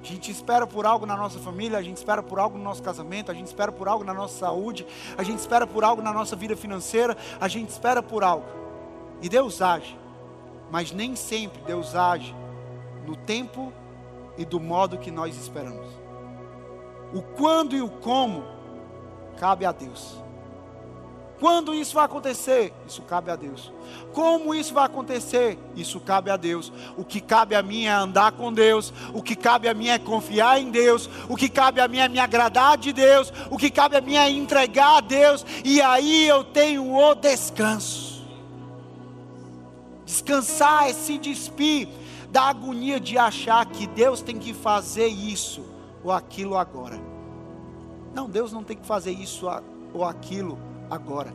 A 0.02 0.04
gente 0.04 0.32
espera 0.32 0.66
por 0.66 0.86
algo 0.88 1.06
na 1.06 1.16
nossa 1.16 1.38
família, 1.38 1.78
a 1.78 1.82
gente 1.84 1.98
espera 1.98 2.24
por 2.24 2.40
algo 2.40 2.58
no 2.58 2.64
nosso 2.64 2.82
casamento, 2.82 3.30
a 3.30 3.34
gente 3.36 3.46
espera 3.46 3.72
por 3.72 3.88
algo 3.88 4.04
na 4.04 4.14
nossa 4.14 4.40
saúde, 4.40 4.88
a 5.16 5.22
gente 5.22 5.38
espera 5.38 5.68
por 5.68 5.84
algo 5.84 6.02
na 6.02 6.12
nossa 6.12 6.36
vida 6.36 6.56
financeira, 6.56 7.16
a 7.40 7.48
gente 7.48 7.70
espera 7.70 8.02
por 8.02 8.24
algo. 8.24 8.48
E 9.22 9.30
Deus 9.30 9.62
age 9.62 9.96
Mas 10.72 10.92
nem 10.92 11.16
sempre 11.16 11.62
Deus 11.62 11.94
age 11.94 12.34
no 13.06 13.16
tempo 13.16 13.72
e 14.38 14.46
do 14.46 14.60
modo 14.60 14.98
que 14.98 15.12
nós 15.12 15.38
esperamos. 15.38 15.86
O 17.14 17.22
quando 17.22 17.76
e 17.76 17.82
o 17.82 17.90
como 17.90 18.44
cabe 19.38 19.66
a 19.66 19.72
Deus. 19.72 20.21
Quando 21.42 21.74
isso 21.74 21.96
vai 21.96 22.06
acontecer? 22.06 22.72
Isso 22.88 23.02
cabe 23.02 23.32
a 23.32 23.36
Deus. 23.36 23.74
Como 24.14 24.54
isso 24.54 24.76
vai 24.76 24.86
acontecer? 24.86 25.58
Isso 25.76 26.00
cabe 26.00 26.30
a 26.30 26.38
Deus. 26.38 26.72
O 26.96 27.04
que 27.04 27.20
cabe 27.20 27.56
a 27.56 27.64
mim 27.64 27.86
é 27.86 27.92
andar 27.92 28.34
com 28.34 28.54
Deus. 28.54 28.94
O 29.12 29.24
que 29.24 29.36
cabe 29.36 29.68
a 29.68 29.74
mim 29.74 29.88
é 29.88 29.98
confiar 29.98 30.62
em 30.62 30.70
Deus. 30.70 31.10
O 31.28 31.36
que 31.36 31.50
cabe 31.50 31.82
a 31.82 31.88
mim 31.88 31.98
é 31.98 32.08
me 32.08 32.20
agradar 32.20 32.78
de 32.78 32.94
Deus. 32.94 33.34
O 33.50 33.58
que 33.58 33.72
cabe 33.72 33.98
a 33.98 34.02
mim 34.02 34.18
é 34.18 34.30
entregar 34.30 34.98
a 34.98 35.02
Deus. 35.02 35.44
E 35.66 35.82
aí 35.82 36.28
eu 36.28 36.44
tenho 36.44 36.96
o 36.96 37.16
descanso. 37.16 38.24
Descansar 40.06 40.90
é 40.90 40.94
se 40.94 41.18
despir 41.18 41.88
da 42.30 42.44
agonia 42.44 43.00
de 43.00 43.18
achar 43.18 43.66
que 43.66 43.88
Deus 43.88 44.22
tem 44.22 44.38
que 44.38 44.54
fazer 44.54 45.08
isso 45.08 45.66
ou 46.04 46.12
aquilo 46.12 46.56
agora. 46.56 47.02
Não, 48.14 48.30
Deus 48.30 48.54
não 48.54 48.64
tem 48.64 48.78
que 48.78 48.86
fazer 48.86 49.12
isso 49.12 49.48
ou 49.92 50.06
aquilo 50.06 50.70
agora. 50.92 51.34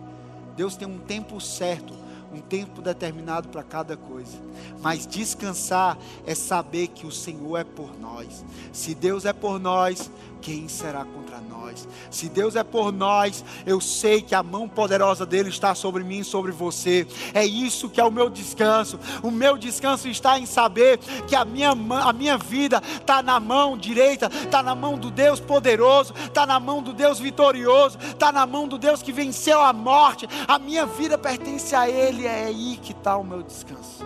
Deus 0.55 0.77
tem 0.77 0.87
um 0.87 0.99
tempo 0.99 1.41
certo, 1.41 1.95
um 2.33 2.41
tempo 2.41 2.83
determinado 2.83 3.49
para 3.49 3.63
cada 3.63 3.97
coisa. 3.97 4.39
Mas 4.83 5.07
descansar 5.07 5.99
é 6.27 6.35
saber 6.35 6.89
que 6.89 7.07
o 7.07 7.13
Senhor 7.13 7.57
é 7.59 7.65
por 7.65 7.99
nós. 7.99 8.45
Se 8.73 8.95
Deus 8.95 9.25
é 9.25 9.33
por 9.33 9.59
nós, 9.59 10.11
quem 10.41 10.69
será 10.69 11.05
contra 11.05 11.41
nós? 11.41 11.89
Se 12.11 12.29
Deus 12.29 12.55
é 12.55 12.63
por 12.63 12.93
nós, 12.93 13.45
eu 13.65 13.81
sei 13.81 14.23
que 14.23 14.35
a 14.35 14.43
mão 14.43 14.69
poderosa 14.69 15.27
dele 15.27 15.49
está 15.49 15.75
sobre 15.75 16.05
mim 16.05 16.21
e 16.21 16.25
sobre 16.25 16.53
você. 16.53 17.07
É 17.35 17.45
isso 17.45 17.89
que 17.89 18.01
é 18.01 18.05
o 18.05 18.13
meu 18.13 18.31
descanso. 18.31 18.99
O 19.23 19.31
meu 19.31 19.57
descanso 19.57 20.09
está 20.09 20.39
em 20.39 20.47
saber 20.47 20.99
que 21.27 21.35
a 21.35 21.45
minha, 21.45 21.71
a 21.71 22.13
minha 22.13 22.39
vida 22.39 22.81
está 23.01 23.23
na 23.23 23.41
mão 23.41 23.77
direita, 23.77 24.27
está 24.27 24.63
na 24.63 24.75
mão 24.75 24.99
do 24.99 25.11
Deus 25.11 25.41
poderoso, 25.41 26.15
está 26.15 26.47
na 26.47 26.61
mão 26.61 26.83
do 26.83 26.93
Deus 26.93 27.19
vitorioso, 27.19 27.99
está 27.99 28.31
na 28.31 28.47
mão 28.47 28.69
do 28.69 28.79
Deus 28.79 29.03
que 29.03 29.13
venceu 29.13 29.61
a 29.61 29.73
morte. 29.73 30.29
A 30.47 30.59
minha 30.59 30.87
vida 30.87 31.19
pertence 31.19 31.75
a 31.75 31.89
Ele. 31.89 32.26
É 32.27 32.47
aí 32.47 32.77
que 32.83 32.93
está 32.93 33.17
o 33.17 33.23
meu 33.23 33.43
descanso. 33.43 34.05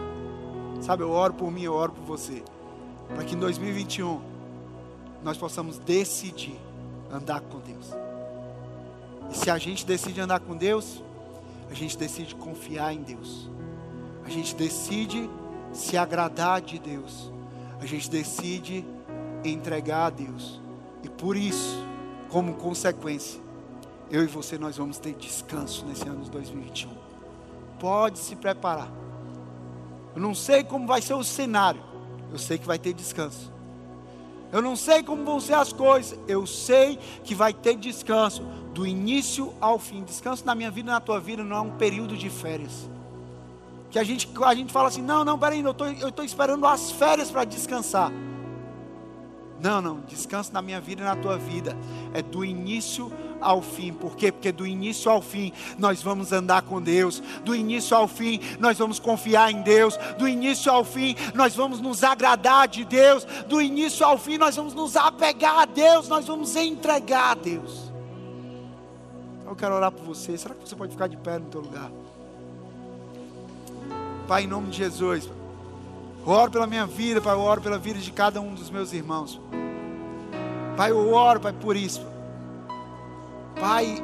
Sabe, 0.82 1.02
eu 1.02 1.10
oro 1.10 1.32
por 1.32 1.50
mim, 1.50 1.62
eu 1.62 1.72
oro 1.72 1.92
por 1.92 2.04
você. 2.04 2.42
Para 3.08 3.24
que 3.24 3.34
em 3.34 3.38
2021 3.38 4.20
nós 5.22 5.38
possamos 5.38 5.78
decidir 5.78 6.58
andar 7.10 7.40
com 7.40 7.58
Deus. 7.60 7.90
E 9.30 9.36
se 9.36 9.50
a 9.50 9.56
gente 9.56 9.86
decide 9.86 10.20
andar 10.20 10.40
com 10.40 10.56
Deus, 10.56 11.02
a 11.70 11.74
gente 11.74 11.96
decide 11.96 12.34
confiar 12.34 12.92
em 12.92 13.02
Deus. 13.02 13.48
A 14.24 14.28
gente 14.28 14.54
decide 14.54 15.28
se 15.72 15.96
agradar 15.96 16.60
de 16.60 16.78
Deus. 16.78 17.30
A 17.80 17.86
gente 17.86 18.10
decide 18.10 18.84
entregar 19.42 20.06
a 20.06 20.10
Deus. 20.10 20.60
E 21.02 21.08
por 21.08 21.36
isso, 21.36 21.82
como 22.28 22.54
consequência, 22.54 23.40
eu 24.10 24.22
e 24.22 24.26
você 24.26 24.58
nós 24.58 24.76
vamos 24.76 24.98
ter 24.98 25.14
descanso 25.14 25.86
nesse 25.86 26.06
ano 26.06 26.22
de 26.22 26.30
2021. 26.30 26.99
Pode 27.80 28.18
se 28.18 28.36
preparar. 28.36 28.88
Eu 30.14 30.22
não 30.22 30.34
sei 30.34 30.62
como 30.62 30.86
vai 30.86 31.02
ser 31.02 31.14
o 31.14 31.24
cenário. 31.24 31.82
Eu 32.30 32.38
sei 32.38 32.58
que 32.58 32.66
vai 32.66 32.78
ter 32.78 32.92
descanso. 32.92 33.50
Eu 34.52 34.60
não 34.60 34.74
sei 34.74 35.02
como 35.02 35.24
vão 35.24 35.40
ser 35.40 35.54
as 35.54 35.72
coisas, 35.72 36.18
eu 36.26 36.44
sei 36.44 36.98
que 37.22 37.36
vai 37.36 37.52
ter 37.52 37.76
descanso 37.76 38.42
do 38.74 38.84
início 38.84 39.54
ao 39.60 39.78
fim. 39.78 40.02
Descanso 40.02 40.44
na 40.44 40.54
minha 40.54 40.70
vida 40.70 40.90
e 40.90 40.92
na 40.92 41.00
tua 41.00 41.20
vida 41.20 41.44
não 41.44 41.56
é 41.56 41.60
um 41.60 41.70
período 41.70 42.16
de 42.16 42.28
férias. 42.28 42.90
Que 43.90 43.98
a 43.98 44.04
gente, 44.04 44.28
a 44.44 44.54
gente 44.54 44.72
fala 44.72 44.88
assim: 44.88 45.02
não, 45.02 45.24
não, 45.24 45.38
peraí, 45.38 45.60
eu 45.60 46.08
estou 46.08 46.24
esperando 46.24 46.66
as 46.66 46.90
férias 46.90 47.30
para 47.30 47.44
descansar. 47.44 48.12
Não, 49.62 49.80
não, 49.80 50.00
descanso 50.00 50.52
na 50.52 50.62
minha 50.62 50.80
vida 50.80 51.02
e 51.02 51.04
na 51.04 51.14
tua 51.14 51.36
vida. 51.36 51.76
É 52.12 52.22
do 52.22 52.44
início 52.44 53.04
ao 53.06 53.29
fim. 53.62 53.92
Por 53.92 54.16
quê? 54.16 54.30
Porque 54.30 54.52
do 54.52 54.66
início 54.66 55.10
ao 55.10 55.22
fim 55.22 55.52
nós 55.78 56.02
vamos 56.02 56.32
andar 56.32 56.62
com 56.62 56.80
Deus. 56.80 57.22
Do 57.44 57.54
início 57.54 57.96
ao 57.96 58.06
fim 58.06 58.40
nós 58.58 58.78
vamos 58.78 58.98
confiar 58.98 59.50
em 59.50 59.62
Deus. 59.62 59.96
Do 60.18 60.28
início 60.28 60.70
ao 60.70 60.84
fim 60.84 61.16
nós 61.34 61.54
vamos 61.54 61.80
nos 61.80 62.04
agradar 62.04 62.68
de 62.68 62.84
Deus. 62.84 63.24
Do 63.46 63.60
início 63.60 64.04
ao 64.04 64.18
fim 64.18 64.38
nós 64.38 64.56
vamos 64.56 64.74
nos 64.74 64.96
apegar 64.96 65.60
a 65.60 65.64
Deus. 65.64 66.08
Nós 66.08 66.26
vamos 66.26 66.54
entregar 66.56 67.32
a 67.32 67.34
Deus. 67.34 67.90
Eu 69.46 69.56
quero 69.56 69.74
orar 69.74 69.90
por 69.90 70.04
você. 70.04 70.36
Será 70.38 70.54
que 70.54 70.68
você 70.68 70.76
pode 70.76 70.92
ficar 70.92 71.08
de 71.08 71.16
pé 71.16 71.38
no 71.38 71.46
teu 71.46 71.60
lugar? 71.60 71.90
Pai, 74.28 74.44
em 74.44 74.46
nome 74.46 74.68
de 74.68 74.76
Jesus. 74.76 75.28
Eu 76.24 76.32
oro 76.32 76.50
pela 76.50 76.66
minha 76.66 76.86
vida, 76.86 77.20
Pai, 77.20 77.34
eu 77.34 77.40
oro 77.40 77.60
pela 77.60 77.78
vida 77.78 77.98
de 77.98 78.12
cada 78.12 78.40
um 78.40 78.54
dos 78.54 78.70
meus 78.70 78.92
irmãos. 78.92 79.40
Pai, 80.76 80.90
eu 80.92 81.12
oro, 81.12 81.40
Pai, 81.40 81.52
por 81.52 81.74
isso. 81.74 82.09
Pai, 83.60 84.02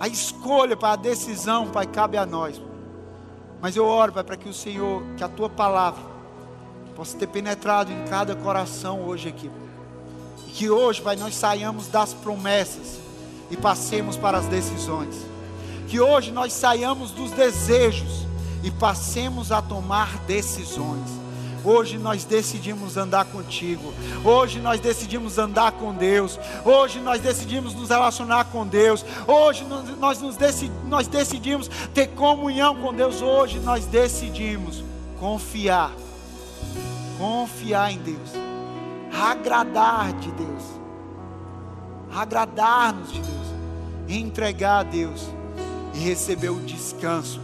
a 0.00 0.08
escolha, 0.08 0.76
Pai, 0.76 0.92
a 0.92 0.96
decisão, 0.96 1.68
Pai, 1.68 1.86
cabe 1.86 2.16
a 2.16 2.26
nós. 2.26 2.60
Mas 3.60 3.76
eu 3.76 3.86
oro, 3.86 4.12
Pai, 4.12 4.24
para 4.24 4.36
que 4.36 4.48
o 4.48 4.52
Senhor, 4.52 5.02
que 5.16 5.22
a 5.22 5.28
Tua 5.28 5.48
palavra 5.48 6.02
possa 6.96 7.16
ter 7.16 7.28
penetrado 7.28 7.92
em 7.92 8.04
cada 8.08 8.34
coração 8.34 9.02
hoje 9.02 9.28
aqui. 9.28 9.50
E 10.48 10.50
que 10.50 10.68
hoje, 10.68 11.00
Pai, 11.00 11.14
nós 11.16 11.34
saiamos 11.36 11.86
das 11.86 12.12
promessas 12.12 13.00
e 13.50 13.56
passemos 13.56 14.16
para 14.16 14.38
as 14.38 14.46
decisões. 14.46 15.14
Que 15.86 16.00
hoje 16.00 16.32
nós 16.32 16.52
saiamos 16.52 17.12
dos 17.12 17.30
desejos 17.30 18.26
e 18.62 18.70
passemos 18.70 19.52
a 19.52 19.62
tomar 19.62 20.18
decisões. 20.26 21.21
Hoje 21.64 21.96
nós 21.98 22.24
decidimos 22.24 22.96
andar 22.96 23.24
contigo. 23.26 23.92
Hoje 24.24 24.60
nós 24.60 24.80
decidimos 24.80 25.38
andar 25.38 25.72
com 25.72 25.94
Deus. 25.94 26.38
Hoje 26.64 27.00
nós 27.00 27.20
decidimos 27.20 27.74
nos 27.74 27.88
relacionar 27.88 28.46
com 28.46 28.66
Deus. 28.66 29.04
Hoje 29.26 29.64
nós, 29.64 30.20
nós 30.88 31.06
decidimos 31.06 31.68
ter 31.94 32.08
comunhão 32.08 32.74
com 32.76 32.92
Deus. 32.92 33.22
Hoje 33.22 33.60
nós 33.60 33.86
decidimos 33.86 34.82
confiar. 35.20 35.92
Confiar 37.18 37.92
em 37.92 37.98
Deus. 37.98 38.30
Agradar 39.12 40.12
de 40.14 40.32
Deus. 40.32 40.62
Agradar-nos 42.12 43.12
de 43.12 43.20
Deus. 43.20 43.46
Entregar 44.08 44.80
a 44.80 44.82
Deus. 44.82 45.28
E 45.94 45.98
receber 45.98 46.48
o 46.48 46.60
descanso 46.60 47.38